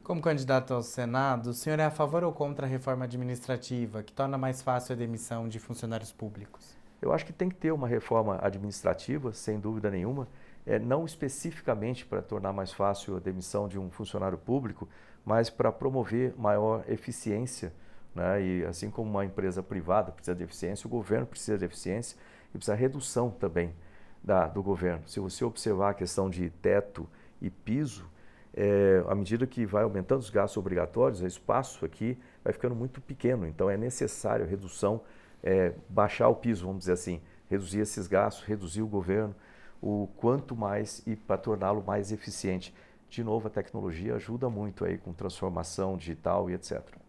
Como 0.03 0.22
candidato 0.22 0.72
ao 0.72 0.82
Senado, 0.82 1.51
o 1.51 1.55
senhor 1.55 1.78
é 1.78 1.84
a 1.84 1.90
favor 1.90 2.24
ou 2.24 2.32
contra 2.32 2.66
a 2.66 2.68
reforma 2.68 3.05
administrativa, 3.05 4.03
que 4.03 4.12
torna 4.12 4.38
mais 4.38 4.62
fácil 4.62 4.95
a 4.95 4.97
demissão 4.97 5.47
de 5.47 5.59
funcionários 5.59 6.11
públicos? 6.11 6.74
Eu 7.01 7.12
acho 7.12 7.26
que 7.26 7.32
tem 7.32 7.49
que 7.49 7.57
ter 7.57 7.72
uma 7.72 7.86
reforma 7.86 8.38
administrativa, 8.40 9.32
sem 9.32 9.61
dúvida 9.61 9.90
nenhuma, 9.90 10.26
é, 10.64 10.78
não 10.78 11.05
especificamente 11.05 12.07
para 12.07 12.22
tornar 12.22 12.53
mais 12.53 12.72
fácil 12.72 13.16
a 13.16 13.20
demissão 13.20 13.68
de 13.68 13.78
um 13.78 13.90
funcionário 13.90 14.38
público, 14.38 14.88
mas 15.24 15.51
para 15.51 15.70
promover 15.70 16.34
maior 16.38 16.84
eficiência. 16.88 17.72
Né? 18.15 18.43
E 18.43 18.65
assim 18.65 18.91
como 18.91 19.11
uma 19.11 19.25
empresa 19.25 19.63
privada 19.63 20.13
precisa 20.13 20.35
de 20.35 20.45
eficiência, 20.45 20.87
o 20.87 20.91
governo 20.91 21.27
precisa 21.27 21.59
de 21.59 21.65
eficiência 21.65 22.17
e 22.55 22.59
precisa 22.59 22.77
de 22.77 22.81
redução 22.81 23.31
também 23.31 23.75
da, 24.23 24.47
do 24.47 24.63
governo. 24.63 25.03
Se 25.09 25.19
você 25.19 25.45
observar 25.45 25.91
a 25.91 25.95
questão 25.95 26.31
de 26.31 26.51
teto 26.51 27.09
e 27.41 27.51
piso, 27.51 28.09
é, 28.55 29.03
à 29.09 29.15
medida 29.15 29.47
que 29.47 29.65
vai 29.65 29.83
aumentando 29.83 30.21
os 30.21 30.31
gastos 30.31 30.57
obrigatórios, 30.59 31.21
o 31.23 31.27
espaço 31.27 31.85
aqui 31.85 32.19
vai 32.45 32.53
ficando 32.53 32.75
muito 32.75 33.01
pequeno. 33.01 33.47
Então 33.47 33.69
é 33.71 33.77
necessário 33.77 34.45
a 34.45 34.49
redução, 34.49 35.01
é, 35.43 35.73
baixar 35.89 36.29
o 36.29 36.37
piso, 36.37 36.67
vamos 36.67 36.81
dizer 36.81 36.93
assim, 36.93 37.21
reduzir 37.49 37.81
esses 37.81 38.07
gastos, 38.07 38.45
reduzir 38.45 38.83
o 38.83 38.87
governo, 38.87 39.35
o 39.81 40.09
quanto 40.17 40.55
mais 40.55 41.03
e 41.07 41.17
para 41.17 41.37
torná-lo 41.37 41.83
mais 41.83 42.13
eficiente. 42.13 42.75
De 43.09 43.25
novo, 43.25 43.49
a 43.49 43.51
tecnologia 43.51 44.15
ajuda 44.15 44.49
muito 44.49 44.85
aí 44.85 44.97
com 44.97 45.13
transformação 45.13 45.97
digital 45.97 46.49
e 46.49 46.55
etc. 46.55 47.02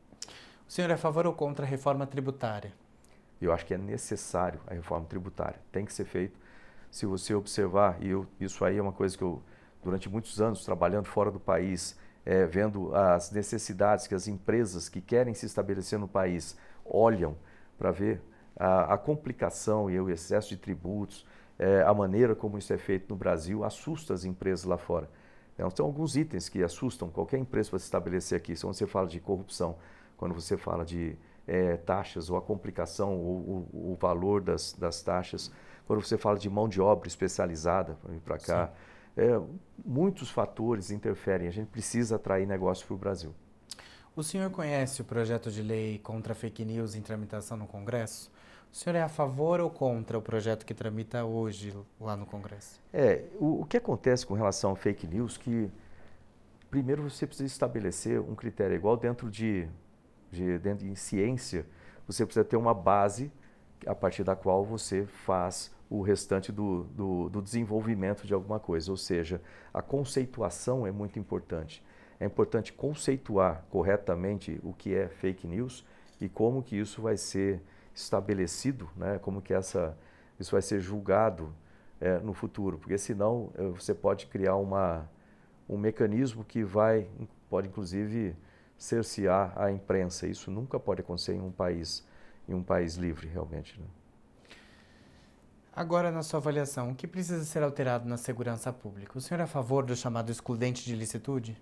O 0.68 0.72
senhor 0.72 0.90
é 0.90 0.94
a 0.94 0.98
favor 0.98 1.26
ou 1.28 1.34
contra 1.34 1.66
a 1.66 1.70
reforma 1.70 2.08
tributária? 2.08 2.74
Eu 3.42 3.52
acho 3.52 3.66
que 3.66 3.74
é 3.74 3.78
necessário 3.78 4.60
a 4.68 4.74
reforma 4.74 5.06
tributária. 5.06 5.60
Tem 5.72 5.86
que 5.86 5.94
ser 5.94 6.06
feito. 6.06 6.40
Se 6.90 7.06
você 7.06 7.34
observar, 7.34 7.98
e 8.02 8.10
eu, 8.10 8.26
isso 8.40 8.64
aí 8.64 8.78
é 8.78 8.82
uma 8.82 8.94
coisa 8.94 9.18
que 9.18 9.24
eu, 9.24 9.42
durante 9.84 10.10
muitos 10.10 10.42
anos, 10.42 10.64
trabalhando 10.64 11.06
fora 11.06 11.30
do 11.30 11.40
país, 11.40 11.98
é, 12.26 12.46
vendo 12.46 12.96
as 12.96 13.32
necessidades 13.32 14.08
que 14.08 14.16
as 14.16 14.28
empresas 14.28 14.88
que 14.88 15.02
querem 15.02 15.34
se 15.34 15.46
estabelecer 15.46 16.00
no 16.00 16.08
país 16.08 16.58
olham 16.86 17.36
para 17.78 17.92
ver 17.92 18.22
a, 18.56 18.94
a, 18.94 18.98
complicação 18.98 19.90
e 19.90 20.00
o 20.00 20.10
excesso 20.10 20.50
de 20.50 20.58
tributos, 20.58 21.26
é, 21.60 21.82
a 21.82 21.94
maneira 21.94 22.36
como 22.36 22.58
isso 22.58 22.72
é 22.72 22.78
feito 22.78 23.10
no 23.10 23.16
Brasil, 23.16 23.64
assusta 23.64 24.14
as 24.14 24.24
empresas 24.24 24.64
lá 24.64 24.78
fora. 24.78 25.10
Então, 25.58 25.86
alguns 25.86 26.16
itens 26.16 26.50
que 26.50 26.64
assustam 26.64 27.10
qualquer 27.10 27.38
empresa 27.38 27.70
para 27.70 27.80
se 27.80 27.86
estabelecer 27.86 28.38
aqui. 28.38 28.60
Quando 28.60 28.74
você 28.74 28.88
fala 28.88 29.08
de 29.08 29.20
corrupção, 29.20 29.76
quando 30.18 30.34
você 30.34 30.58
fala 30.58 30.86
de 30.86 31.18
é, 31.48 31.78
taxas 31.78 32.30
ou 32.30 32.38
a 32.38 32.42
complicação 32.42 33.18
ou 33.18 33.68
o, 33.74 33.92
o 33.94 33.98
valor 34.00 34.42
das, 34.42 34.74
das, 34.74 35.02
taxas, 35.02 35.52
quando 35.86 36.02
você 36.02 36.18
fala 36.18 36.38
de 36.38 36.50
mão 36.50 36.68
de 36.68 36.82
obra 36.82 37.08
especializada 37.08 37.98
para 38.02 38.12
vir 38.12 38.22
para 38.22 38.38
cá, 38.38 38.72
é, 39.18 39.40
muitos 39.84 40.30
fatores 40.30 40.92
interferem. 40.92 41.48
A 41.48 41.52
gente 41.52 41.68
precisa 41.68 42.16
atrair 42.16 42.48
negócio 42.48 42.86
para 42.86 42.96
o 42.96 42.98
Brasil. 42.98 43.34
O 44.16 44.24
senhor 44.24 44.50
conhece 44.52 45.02
o 45.02 45.06
projeto 45.06 45.52
de 45.52 45.62
lei 45.62 46.00
contra 46.00 46.36
fake 46.36 46.64
news 46.64 46.96
em 46.96 47.02
tramitação 47.02 47.58
no 47.58 47.66
Congresso? 47.66 48.32
O 48.72 48.76
senhor 48.76 48.96
é 48.96 49.02
a 49.02 49.10
favor 49.10 49.60
ou 49.60 49.70
contra 49.70 50.18
o 50.18 50.22
projeto 50.22 50.66
que 50.66 50.74
tramita 50.74 51.24
hoje 51.24 51.76
lá 52.00 52.16
no 52.16 52.26
Congresso? 52.26 52.80
É, 52.92 53.24
o, 53.40 53.62
o 53.62 53.66
que 53.66 53.78
acontece 53.78 54.26
com 54.26 54.34
relação 54.34 54.72
a 54.72 54.76
fake 54.76 55.06
news 55.06 55.38
que 55.38 55.70
primeiro 56.72 57.08
você 57.08 57.28
precisa 57.28 57.46
estabelecer 57.46 58.20
um 58.20 58.34
critério 58.34 58.76
igual 58.76 58.98
dentro 58.98 59.30
de 59.30 59.68
de, 60.34 60.58
dentro 60.60 60.86
de 60.86 60.96
ciência, 60.96 61.66
você 62.08 62.26
precisa 62.26 62.44
ter 62.44 62.58
uma 62.58 62.74
base 62.74 63.32
a 63.86 63.96
partir 63.96 64.24
da 64.24 64.36
qual 64.36 64.64
você 64.66 65.06
faz 65.06 65.72
o 65.90 66.02
restante 66.02 66.52
do, 66.52 66.84
do, 66.86 67.30
do, 67.30 67.42
desenvolvimento 67.42 68.26
de 68.26 68.34
alguma 68.34 68.60
coisa. 68.60 68.90
Ou 68.92 68.98
seja, 68.98 69.42
a 69.74 69.82
conceituação 69.82 70.88
é 70.88 70.92
muito 70.92 71.20
importante. 71.20 71.84
É 72.20 72.26
importante 72.26 72.74
conceituar 72.74 73.66
corretamente 73.70 74.60
o 74.64 74.74
que 74.74 74.96
é 74.96 75.08
fake 75.08 75.46
news 75.46 75.86
e 76.20 76.28
como 76.28 76.64
que 76.64 76.76
isso 76.76 77.02
vai 77.02 77.18
ser 77.18 77.62
estabelecido, 77.94 78.90
né? 78.96 79.20
como 79.20 79.42
que 79.42 79.54
essa, 79.54 79.96
isso 80.40 80.52
vai 80.52 80.62
ser 80.62 80.80
julgado 80.80 81.54
é, 82.02 82.18
no 82.20 82.34
futuro. 82.34 82.78
Porque 82.78 82.98
senão 82.98 83.52
é, 83.56 83.64
você 83.68 83.94
pode 83.94 84.26
criar 84.28 84.56
uma, 84.56 85.08
um 85.70 85.78
mecanismo 85.78 86.44
que 86.44 86.64
vai, 86.64 87.08
pode 87.50 87.68
inclusive 87.68 88.36
cercear 88.78 89.54
a 89.56 89.72
imprensa. 89.72 90.28
Isso 90.28 90.52
nunca 90.52 90.80
pode 90.80 91.02
acontecer 91.02 91.34
em 91.34 91.42
um 91.42 91.52
país, 91.52 92.06
em 92.48 92.54
um 92.54 92.64
país 92.64 92.96
livre, 92.96 93.28
realmente. 93.28 93.80
Né? 93.80 93.86
Agora, 95.76 96.12
na 96.12 96.22
sua 96.22 96.40
avaliação, 96.40 96.92
o 96.92 96.96
que 96.96 97.08
precisa 97.08 97.44
ser 97.44 97.64
alterado 97.64 98.08
na 98.08 98.18
segurança 98.18 98.72
pública? 98.72 99.18
O 99.18 99.22
senhor 99.22 99.40
é 99.40 99.44
a 99.44 99.48
favor 99.48 99.84
do 99.84 99.96
chamado 99.96 100.32
excludente 100.32 100.86
de 100.86 100.96
licitude? 100.96 101.60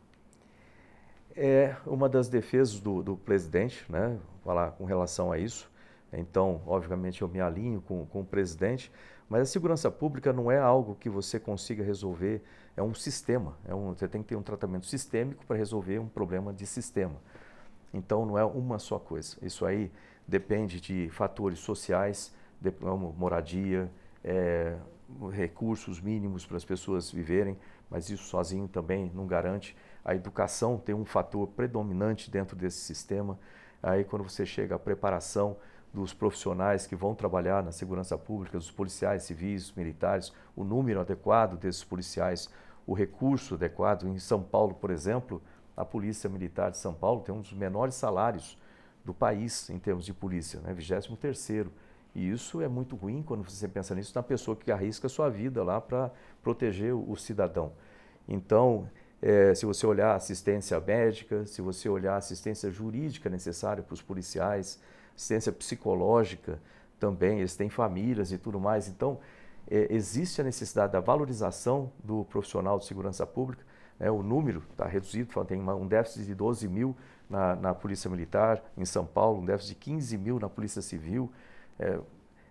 É 1.34 1.76
uma 1.86 2.09
das 2.09 2.28
defesas 2.28 2.80
do, 2.80 3.01
do 3.01 3.16
presidente, 3.16 3.86
né? 3.89 4.20
Falar 4.43 4.72
com 4.72 4.84
relação 4.84 5.32
a 5.32 5.38
isso. 5.38 5.72
Então, 6.14 6.62
obviamente, 6.66 7.22
eu 7.22 7.28
me 7.28 7.39
alinho 7.39 7.82
com, 7.82 8.05
com 8.05 8.22
o 8.22 8.26
presidente, 8.26 8.91
mas 9.30 9.43
a 9.43 9.45
segurança 9.45 9.89
pública 9.89 10.34
não 10.34 10.51
é 10.51 10.57
algo 10.57 10.95
que 10.95 11.09
você 11.09 11.39
consiga 11.39 11.84
resolver, 11.84 12.43
é 12.76 12.84
um 12.84 12.93
sistema. 12.93 13.57
É 13.66 13.74
um, 13.74 13.93
você 13.93 14.07
tem 14.07 14.22
que 14.22 14.30
ter 14.30 14.36
um 14.36 14.43
tratamento 14.43 14.86
sistêmico 14.86 15.45
para 15.45 15.55
resolver 15.55 15.99
um 15.99 16.07
problema 16.07 16.53
de 16.53 16.66
sistema. 16.66 17.16
Então, 17.93 18.26
não 18.26 18.38
é 18.38 18.43
uma 18.43 18.78
só 18.78 18.99
coisa. 18.99 19.38
Isso 19.41 19.66
aí 19.66 19.91
depende 20.28 20.82
de 20.82 21.09
fatores 21.09 21.59
sociais, 21.59 22.34
de, 22.59 22.74
moradia, 23.18 23.89
é, 24.24 24.78
recursos 25.32 25.99
mínimos 25.99 26.45
para 26.45 26.57
as 26.57 26.66
pessoas 26.66 27.12
viverem, 27.12 27.57
mas 27.89 28.09
isso 28.09 28.24
sozinho 28.24 28.68
também 28.68 29.12
não 29.14 29.26
garante. 29.28 29.76
A 30.03 30.16
educação 30.16 30.78
tem 30.78 30.95
um 30.95 31.05
fator 31.05 31.47
predominante 31.47 32.32
dentro 32.32 32.55
desse 32.55 32.80
sistema. 32.80 33.38
Aí, 33.84 34.03
quando 34.03 34.24
você 34.24 34.45
chega 34.45 34.76
à 34.76 34.80
preparação, 34.80 35.57
dos 35.94 36.14
profissionais 36.14 36.88
que 36.88 36.96
vão 36.96 37.14
trabalhar 37.14 37.64
na 37.64 37.72
segurança 37.72 38.18
pública, 38.18 38.58
dos 38.58 38.72
policiais 38.72 39.24
civis, 39.24 39.74
militares, 39.74 40.32
o 40.56 40.64
número 40.64 41.02
adequado 41.02 41.58
desses 41.58 41.84
policiais, 41.84 42.50
o 42.88 42.94
recurso 42.94 43.56
adequado. 43.56 44.08
Em 44.08 44.18
São 44.18 44.42
Paulo, 44.42 44.74
por 44.74 44.89
exemplo, 44.89 45.42
a 45.76 45.84
Polícia 45.84 46.30
Militar 46.30 46.72
de 46.72 46.78
São 46.78 46.94
Paulo 46.94 47.22
tem 47.22 47.34
um 47.34 47.42
dos 47.42 47.54
menores 47.54 47.96
salários 47.96 48.58
do 49.04 49.14
país 49.14 49.70
em 49.70 49.80
termos 49.80 50.06
de 50.06 50.14
polícia, 50.14 50.60
né? 50.62 50.74
23 50.74 51.68
E 52.16 52.30
isso 52.30 52.62
é 52.62 52.68
muito 52.68 52.96
ruim 52.96 53.24
quando 53.24 53.44
você 53.44 53.68
pensa 53.68 53.96
nisso 53.96 54.12
na 54.16 54.24
pessoa 54.24 54.56
que 54.56 54.72
arrisca 54.72 55.08
a 55.08 55.10
sua 55.10 55.30
vida 55.30 55.64
lá 55.64 55.82
para 55.82 56.12
proteger 56.42 56.94
o, 56.94 57.16
cidadão. 57.16 57.74
Então, 58.28 58.88
é, 59.22 59.54
se 59.56 59.66
você 59.66 59.86
olhar 59.86 60.16
assistência 60.16 60.80
médica, 60.80 61.46
se 61.46 61.62
você 61.62 61.89
olhar 61.89 62.16
assistência 62.16 62.70
jurídica 62.72 63.30
necessária 63.30 63.84
para 63.84 63.94
os 63.94 64.02
policiais, 64.02 64.80
assistência 65.22 65.51
psicológica 65.51 66.59
também, 66.99 67.39
eles 67.39 67.55
têm 67.55 67.69
famílias 67.69 68.32
e 68.32 68.38
tudo 68.39 68.59
mais. 68.59 68.88
Então, 68.88 69.19
é, 69.69 69.88
existe 69.93 70.41
a 70.41 70.43
necessidade 70.43 70.93
da 70.93 70.99
valorização 70.99 71.91
do 72.03 72.26
profissional 72.26 72.80
de 72.80 72.86
segurança 72.86 73.26
pública. 73.26 73.63
Né? 73.99 74.09
O 74.09 74.24
número 74.24 74.63
está 74.72 74.88
reduzido, 74.88 75.45
tem 75.45 75.59
uma, 75.59 75.76
um 75.76 75.88
déficit 75.88 76.26
de 76.26 76.34
12 76.34 76.67
mil 76.67 76.95
na, 77.30 77.55
na, 77.55 77.74
Polícia 77.74 78.09
Militar, 78.09 78.63
em 78.76 78.84
São 78.84 79.05
Paulo, 79.05 79.41
um 79.41 79.45
déficit 79.45 79.76
de 79.76 79.76
15 79.76 80.17
mil 80.17 80.39
na 80.39 80.49
Polícia 80.49 80.82
Civil. 80.82 81.32
É, 81.80 81.99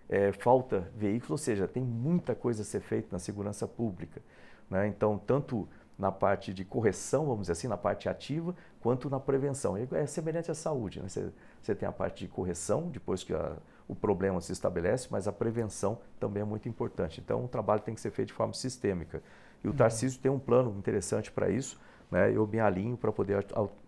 é, 0.09 0.31
falta 0.31 0.91
veículos, 0.95 1.31
ou 1.31 1.37
seja, 1.37 1.67
tem 1.67 1.83
muita 1.83 2.35
coisa 2.35 2.63
a 2.63 2.65
ser 2.65 2.81
feita 2.81 3.09
na 3.11 3.19
segurança 3.19 3.67
pública. 3.67 4.21
Né? 4.69 4.87
Então, 4.87 5.17
tanto 5.17 5.67
na 5.97 6.11
parte 6.11 6.53
de 6.53 6.65
correção, 6.65 7.25
vamos 7.25 7.41
dizer 7.41 7.53
assim, 7.53 7.67
na 7.67 7.77
parte 7.77 8.09
ativa, 8.09 8.55
quanto 8.81 9.09
na 9.09 9.19
prevenção. 9.19 9.77
É 9.77 10.05
semelhante 10.05 10.49
à 10.49 10.55
saúde. 10.55 10.99
Né? 10.99 11.07
Você, 11.07 11.31
você, 11.65 11.75
tem 11.75 11.87
a 11.87 11.91
parte 11.91 12.25
de 12.25 12.27
correção, 12.27 12.89
depois 12.89 13.23
que 13.23 13.33
a, 13.33 13.57
o 13.87 13.95
problema 13.95 14.39
se 14.41 14.51
estabelece, 14.51 15.07
mas 15.11 15.27
a 15.27 15.31
prevenção 15.31 15.99
também 16.19 16.41
é 16.41 16.45
muito 16.45 16.67
importante. 16.69 17.19
Então, 17.19 17.45
o 17.45 17.47
trabalho 17.47 17.81
tem 17.81 17.93
que 17.93 18.01
ser 18.01 18.11
feito 18.11 18.29
de 18.29 18.33
forma 18.33 18.53
sistêmica. 18.53 19.21
E 19.63 19.67
o 19.67 19.71
uhum. 19.71 19.75
Tarcísio 19.77 20.19
tem 20.19 20.31
um 20.31 20.39
plano 20.39 20.75
interessante 20.77 21.31
para 21.31 21.49
isso. 21.49 21.79
Né? 22.09 22.35
Eu 22.35 22.47
me 22.47 22.59
alinho 22.59 22.97
para 22.97 23.11
poder 23.11 23.45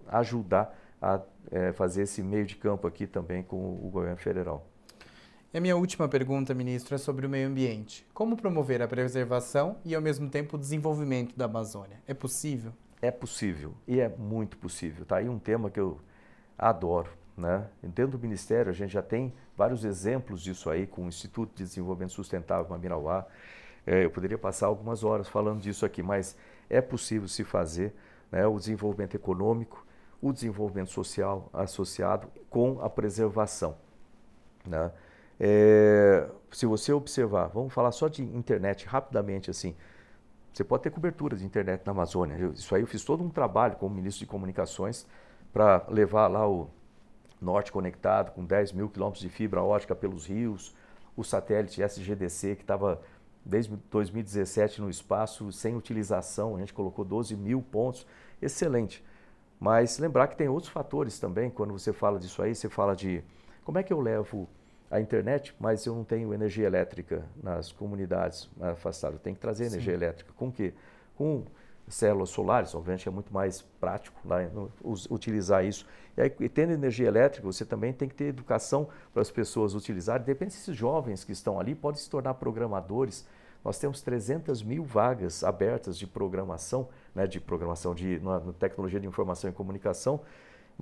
ajudar 0.07 0.77
a 1.01 1.19
é, 1.51 1.71
fazer 1.73 2.03
esse 2.03 2.23
meio 2.23 2.45
de 2.45 2.55
campo 2.55 2.87
aqui 2.87 3.05
também 3.05 3.43
com 3.43 3.57
o 3.57 3.89
governo 3.89 4.17
federal. 4.17 4.65
E 5.53 5.57
a 5.57 5.61
minha 5.61 5.77
última 5.77 6.07
pergunta, 6.07 6.53
ministro, 6.53 6.95
é 6.95 6.97
sobre 6.97 7.27
o 7.27 7.29
meio 7.29 7.47
ambiente. 7.47 8.05
Como 8.13 8.35
promover 8.35 8.81
a 8.81 8.87
preservação 8.87 9.77
e, 9.85 9.93
ao 9.93 10.01
mesmo 10.01 10.27
tempo, 10.29 10.55
o 10.55 10.59
desenvolvimento 10.59 11.37
da 11.37 11.45
Amazônia? 11.45 12.01
É 12.07 12.13
possível? 12.13 12.73
É 13.01 13.11
possível 13.11 13.73
e 13.87 13.99
é 13.99 14.09
muito 14.09 14.57
possível. 14.57 15.03
Está 15.03 15.17
aí 15.17 15.29
um 15.29 15.37
tema 15.37 15.69
que 15.69 15.79
eu 15.79 15.99
adoro. 16.57 17.11
Né? 17.37 17.65
Dentro 17.81 18.17
do 18.17 18.19
Ministério, 18.19 18.69
a 18.69 18.73
gente 18.73 18.91
já 18.91 19.01
tem 19.01 19.33
vários 19.57 19.83
exemplos 19.83 20.41
disso 20.41 20.69
aí, 20.69 20.85
com 20.85 21.05
o 21.05 21.07
Instituto 21.07 21.55
de 21.55 21.63
Desenvolvimento 21.63 22.11
Sustentável 22.13 22.69
Mamirauá, 22.69 23.25
É, 23.85 24.05
eu 24.05 24.09
poderia 24.11 24.37
passar 24.37 24.67
algumas 24.67 25.03
horas 25.03 25.27
falando 25.27 25.59
disso 25.59 25.85
aqui, 25.85 26.01
mas 26.01 26.37
é 26.69 26.79
possível 26.81 27.27
se 27.27 27.43
fazer 27.43 27.93
né, 28.31 28.47
o 28.47 28.57
desenvolvimento 28.57 29.15
econômico, 29.15 29.85
o 30.21 30.31
desenvolvimento 30.31 30.89
social 30.89 31.49
associado 31.51 32.29
com 32.49 32.79
a 32.81 32.89
preservação. 32.89 33.75
Né? 34.65 34.89
É, 35.37 36.29
se 36.49 36.65
você 36.65 36.93
observar, 36.93 37.47
vamos 37.47 37.73
falar 37.73 37.91
só 37.91 38.07
de 38.07 38.23
internet 38.23 38.85
rapidamente 38.87 39.49
assim. 39.51 39.75
Você 40.53 40.63
pode 40.63 40.83
ter 40.83 40.91
cobertura 40.91 41.35
de 41.35 41.45
internet 41.45 41.81
na 41.85 41.91
Amazônia. 41.91 42.37
Isso 42.53 42.73
aí 42.73 42.81
eu 42.81 42.87
fiz 42.87 43.03
todo 43.03 43.21
um 43.21 43.29
trabalho 43.29 43.75
como 43.75 43.93
ministro 43.93 44.19
de 44.19 44.27
comunicações 44.27 45.05
para 45.51 45.85
levar 45.89 46.27
lá 46.27 46.47
o 46.47 46.69
norte 47.43 47.71
conectado 47.71 48.31
com 48.31 48.45
10 48.45 48.73
mil 48.73 48.89
quilômetros 48.89 49.21
de 49.21 49.29
fibra 49.29 49.61
ótica 49.61 49.95
pelos 49.95 50.25
rios, 50.25 50.75
o 51.15 51.23
satélite 51.23 51.81
SGDC 51.81 52.55
que 52.55 52.63
estava 52.63 53.01
desde 53.45 53.75
2017 53.91 54.81
no 54.81 54.89
espaço 54.89 55.51
sem 55.51 55.75
utilização, 55.75 56.55
a 56.55 56.59
gente 56.59 56.73
colocou 56.73 57.03
12 57.03 57.35
mil 57.35 57.61
pontos, 57.61 58.07
excelente. 58.41 59.03
Mas 59.59 59.97
lembrar 59.97 60.27
que 60.27 60.35
tem 60.35 60.47
outros 60.47 60.71
fatores 60.71 61.19
também, 61.19 61.49
quando 61.49 61.71
você 61.71 61.93
fala 61.93 62.19
disso 62.19 62.41
aí, 62.41 62.55
você 62.55 62.69
fala 62.69 62.95
de 62.95 63.23
como 63.63 63.77
é 63.77 63.83
que 63.83 63.93
eu 63.93 63.99
levo 63.99 64.47
a 64.89 64.99
internet, 64.99 65.55
mas 65.59 65.85
eu 65.85 65.95
não 65.95 66.03
tenho 66.03 66.33
energia 66.33 66.67
elétrica 66.67 67.25
nas 67.41 67.71
comunidades 67.71 68.49
afastadas. 68.59 69.15
Eu 69.17 69.23
tenho 69.23 69.35
que 69.35 69.41
trazer 69.41 69.65
Sim. 69.65 69.75
energia 69.75 69.93
elétrica. 69.93 70.31
Com 70.35 70.49
o 70.49 70.51
quê? 70.51 70.73
Com 71.15 71.45
células 71.87 72.29
solares, 72.29 72.73
obviamente 72.73 73.07
é 73.07 73.11
muito 73.11 73.33
mais 73.33 73.61
prático 73.79 74.19
lá, 74.25 74.41
no, 74.43 74.71
utilizar 75.09 75.65
isso. 75.65 75.85
E, 76.15 76.21
aí, 76.21 76.29
tendo 76.49 76.71
energia 76.71 77.07
elétrica, 77.07 77.45
você 77.45 77.65
também 77.65 77.91
tem 77.91 78.07
que 78.07 78.15
ter 78.15 78.25
educação 78.25 78.87
para 79.11 79.21
as 79.21 79.29
pessoas 79.29 79.75
utilizarem. 79.75 80.25
Depende 80.25 80.53
desses 80.53 80.75
jovens 80.75 81.23
que 81.23 81.31
estão 81.31 81.59
ali, 81.59 81.75
podem 81.75 81.99
se 81.99 82.09
tornar 82.09 82.35
programadores. 82.35 83.25
Nós 83.63 83.79
temos 83.79 84.01
300 84.01 84.61
mil 84.63 84.83
vagas 84.83 85.43
abertas 85.43 85.97
de 85.97 86.05
programação 86.05 86.89
né, 87.13 87.27
de 87.27 87.39
programação, 87.39 87.93
de 87.93 88.19
na, 88.19 88.39
na 88.39 88.53
tecnologia 88.53 88.99
de 88.99 89.07
informação 89.07 89.49
e 89.49 89.53
comunicação, 89.53 90.21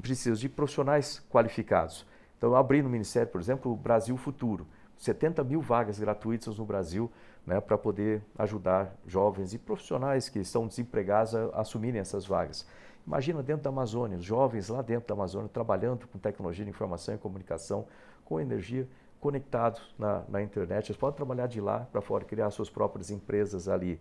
precisa 0.01 0.39
de 0.39 0.47
profissionais 0.47 1.21
qualificados. 1.29 2.05
Então, 2.37 2.51
eu 2.51 2.55
abri 2.55 2.81
no 2.81 2.89
Ministério, 2.89 3.29
por 3.29 3.41
exemplo, 3.41 3.71
o 3.71 3.75
Brasil 3.75 4.15
Futuro, 4.17 4.65
70 4.97 5.43
mil 5.43 5.61
vagas 5.61 5.99
gratuitas 5.99 6.57
no 6.57 6.65
Brasil 6.65 7.11
né, 7.45 7.59
para 7.59 7.77
poder 7.77 8.21
ajudar 8.37 8.95
jovens 9.05 9.53
e 9.53 9.57
profissionais 9.57 10.29
que 10.29 10.39
estão 10.39 10.67
desempregados 10.67 11.35
a, 11.35 11.45
a 11.53 11.61
assumirem 11.61 11.99
essas 11.99 12.25
vagas. 12.25 12.67
Imagina 13.05 13.41
dentro 13.41 13.63
da 13.63 13.69
Amazônia, 13.69 14.17
os 14.17 14.23
jovens 14.23 14.69
lá 14.69 14.81
dentro 14.81 15.07
da 15.07 15.13
Amazônia 15.13 15.49
trabalhando 15.49 16.07
com 16.07 16.19
tecnologia 16.19 16.63
de 16.63 16.69
informação 16.69 17.15
e 17.15 17.17
comunicação, 17.17 17.87
com 18.23 18.39
energia, 18.39 18.87
conectados 19.19 19.81
na, 19.97 20.23
na 20.29 20.41
internet. 20.41 20.89
Eles 20.89 20.97
podem 20.97 21.15
trabalhar 21.15 21.47
de 21.47 21.59
lá 21.59 21.87
para 21.91 22.01
fora, 22.01 22.23
criar 22.23 22.49
suas 22.51 22.69
próprias 22.69 23.09
empresas 23.09 23.67
ali 23.67 23.99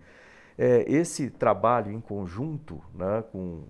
é, 0.58 0.84
esse 0.86 1.30
trabalho 1.30 1.90
em 1.90 2.00
conjunto 2.00 2.82
né, 2.94 3.24
com 3.32 3.62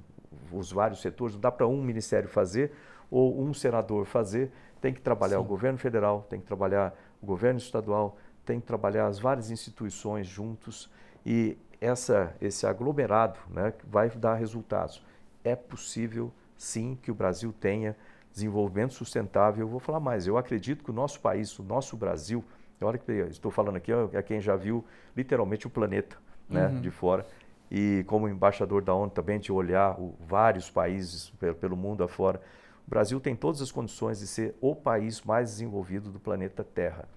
os 0.52 0.72
vários 0.72 1.00
setores, 1.00 1.34
não 1.34 1.40
dá 1.40 1.50
para 1.50 1.66
um 1.66 1.80
ministério 1.80 2.28
fazer 2.28 2.72
ou 3.08 3.40
um 3.40 3.54
senador 3.54 4.06
fazer, 4.06 4.50
tem 4.80 4.92
que 4.92 5.00
trabalhar 5.00 5.36
Sim. 5.36 5.42
o 5.42 5.44
governo 5.44 5.78
federal, 5.78 6.26
tem 6.28 6.40
que 6.40 6.46
trabalhar 6.46 6.92
o 7.22 7.26
governo 7.26 7.58
estadual, 7.58 8.16
tem 8.44 8.60
que 8.60 8.66
trabalhar 8.66 9.06
as 9.06 9.18
várias 9.18 9.50
instituições 9.50 10.26
juntos 10.26 10.90
e 11.24 11.56
essa, 11.80 12.34
esse 12.40 12.66
aglomerado 12.66 13.38
né, 13.48 13.72
vai 13.84 14.10
dar 14.10 14.34
resultados. 14.34 15.02
É 15.42 15.56
possível, 15.56 16.30
sim, 16.56 16.98
que 17.02 17.10
o 17.10 17.14
Brasil 17.14 17.54
tenha 17.58 17.96
desenvolvimento 18.32 18.92
sustentável. 18.92 19.64
Eu 19.64 19.68
vou 19.68 19.80
falar 19.80 20.00
mais, 20.00 20.26
eu 20.26 20.36
acredito 20.36 20.84
que 20.84 20.90
o 20.90 20.94
nosso 20.94 21.20
país, 21.20 21.58
o 21.58 21.62
nosso 21.62 21.96
Brasil, 21.96 22.44
olha 22.80 22.98
que 22.98 23.10
estou 23.12 23.50
falando 23.50 23.76
aqui, 23.76 23.92
é 24.12 24.22
quem 24.22 24.40
já 24.40 24.56
viu 24.56 24.84
literalmente 25.16 25.66
o 25.66 25.70
planeta 25.70 26.16
né, 26.48 26.66
uhum. 26.66 26.80
de 26.80 26.90
fora. 26.90 27.26
E 27.70 28.04
como 28.08 28.28
embaixador 28.28 28.82
da 28.82 28.92
ONU 28.92 29.10
também 29.10 29.38
de 29.38 29.52
olhar 29.52 29.98
o, 29.98 30.14
vários 30.26 30.68
países 30.68 31.30
pelo, 31.38 31.54
pelo 31.54 31.76
mundo 31.76 32.02
afora. 32.02 32.40
O 32.86 32.90
Brasil 32.90 33.20
tem 33.20 33.36
todas 33.36 33.62
as 33.62 33.70
condições 33.70 34.18
de 34.18 34.26
ser 34.26 34.56
o 34.60 34.74
país 34.74 35.22
mais 35.22 35.50
desenvolvido 35.50 36.10
do 36.10 36.18
planeta 36.18 36.64
Terra. 36.64 37.08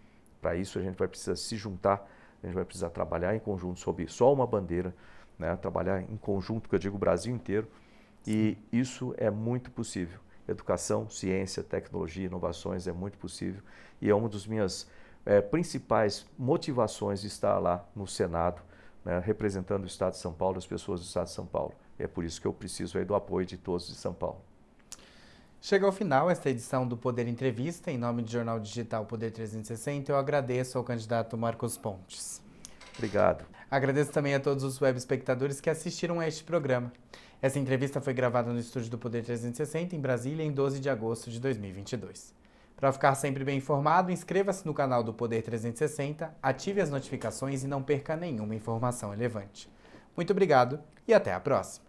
Para 0.43 0.57
isso 0.57 0.77
a 0.77 0.81
gente 0.81 0.97
vai 0.97 1.07
precisar 1.07 1.37
se 1.37 1.55
juntar, 1.55 2.05
a 2.43 2.45
gente 2.45 2.53
vai 2.53 2.65
precisar 2.65 2.89
trabalhar 2.89 3.33
em 3.33 3.39
conjunto 3.39 3.79
sob 3.79 4.05
só 4.09 4.33
uma 4.33 4.45
bandeira, 4.45 4.93
né, 5.39 5.55
trabalhar 5.55 6.01
em 6.01 6.17
conjunto, 6.17 6.67
que 6.67 6.75
eu 6.75 6.79
digo 6.79 6.97
o 6.97 6.99
Brasil 6.99 7.33
inteiro, 7.33 7.65
e 8.27 8.57
isso 8.69 9.15
é 9.17 9.31
muito 9.31 9.71
possível. 9.71 10.19
Educação, 10.45 11.09
ciência, 11.09 11.63
tecnologia, 11.63 12.25
inovações 12.25 12.87
é 12.87 12.91
muito 12.91 13.17
possível 13.17 13.63
e 14.01 14.09
é 14.09 14.13
uma 14.13 14.27
das 14.27 14.45
minhas 14.45 14.85
é, 15.25 15.39
principais 15.39 16.25
motivações 16.37 17.21
de 17.21 17.27
estar 17.27 17.57
lá 17.59 17.87
no 17.95 18.05
Senado 18.05 18.61
né, 19.05 19.19
representando 19.19 19.83
o 19.83 19.87
Estado 19.87 20.11
de 20.11 20.19
São 20.19 20.33
Paulo, 20.33 20.57
as 20.57 20.67
pessoas 20.67 20.99
do 20.99 21.05
Estado 21.05 21.27
de 21.27 21.31
São 21.31 21.45
Paulo. 21.45 21.73
É 21.97 22.05
por 22.05 22.25
isso 22.25 22.41
que 22.41 22.47
eu 22.47 22.53
preciso 22.53 22.97
aí 22.97 23.05
do 23.05 23.15
apoio 23.15 23.45
de 23.45 23.57
todos 23.57 23.87
de 23.87 23.95
São 23.95 24.13
Paulo. 24.13 24.41
Chega 25.65 25.85
ao 25.85 25.93
final 25.93 26.29
esta 26.29 26.49
edição 26.49 26.85
do 26.85 26.97
Poder 26.97 27.25
Entrevista. 27.25 27.89
Em 27.89 27.97
nome 27.97 28.21
do 28.21 28.29
Jornal 28.29 28.59
Digital 28.59 29.05
Poder 29.05 29.31
360, 29.31 30.11
eu 30.11 30.17
agradeço 30.17 30.77
ao 30.77 30.83
candidato 30.83 31.37
Marcos 31.37 31.77
Pontes. 31.77 32.41
Obrigado. 32.97 33.45
Agradeço 33.71 34.11
também 34.11 34.35
a 34.35 34.41
todos 34.41 34.65
os 34.65 34.81
web 34.81 34.97
espectadores 34.97 35.61
que 35.61 35.69
assistiram 35.69 36.19
a 36.19 36.27
este 36.27 36.43
programa. 36.43 36.91
Essa 37.41 37.59
entrevista 37.59 38.01
foi 38.01 38.13
gravada 38.13 38.51
no 38.51 38.59
estúdio 38.59 38.91
do 38.91 38.97
Poder 38.97 39.23
360, 39.23 39.95
em 39.95 40.01
Brasília, 40.01 40.43
em 40.43 40.51
12 40.51 40.81
de 40.81 40.89
agosto 40.89 41.31
de 41.31 41.39
2022. 41.39 42.35
Para 42.75 42.91
ficar 42.91 43.15
sempre 43.15 43.45
bem 43.45 43.59
informado, 43.59 44.11
inscreva-se 44.11 44.65
no 44.65 44.73
canal 44.73 45.01
do 45.01 45.13
Poder 45.13 45.43
360, 45.43 46.35
ative 46.43 46.81
as 46.81 46.89
notificações 46.89 47.63
e 47.63 47.67
não 47.67 47.81
perca 47.81 48.17
nenhuma 48.17 48.53
informação 48.53 49.11
relevante. 49.11 49.69
Muito 50.13 50.31
obrigado 50.31 50.81
e 51.07 51.13
até 51.13 51.33
a 51.33 51.39
próxima! 51.39 51.85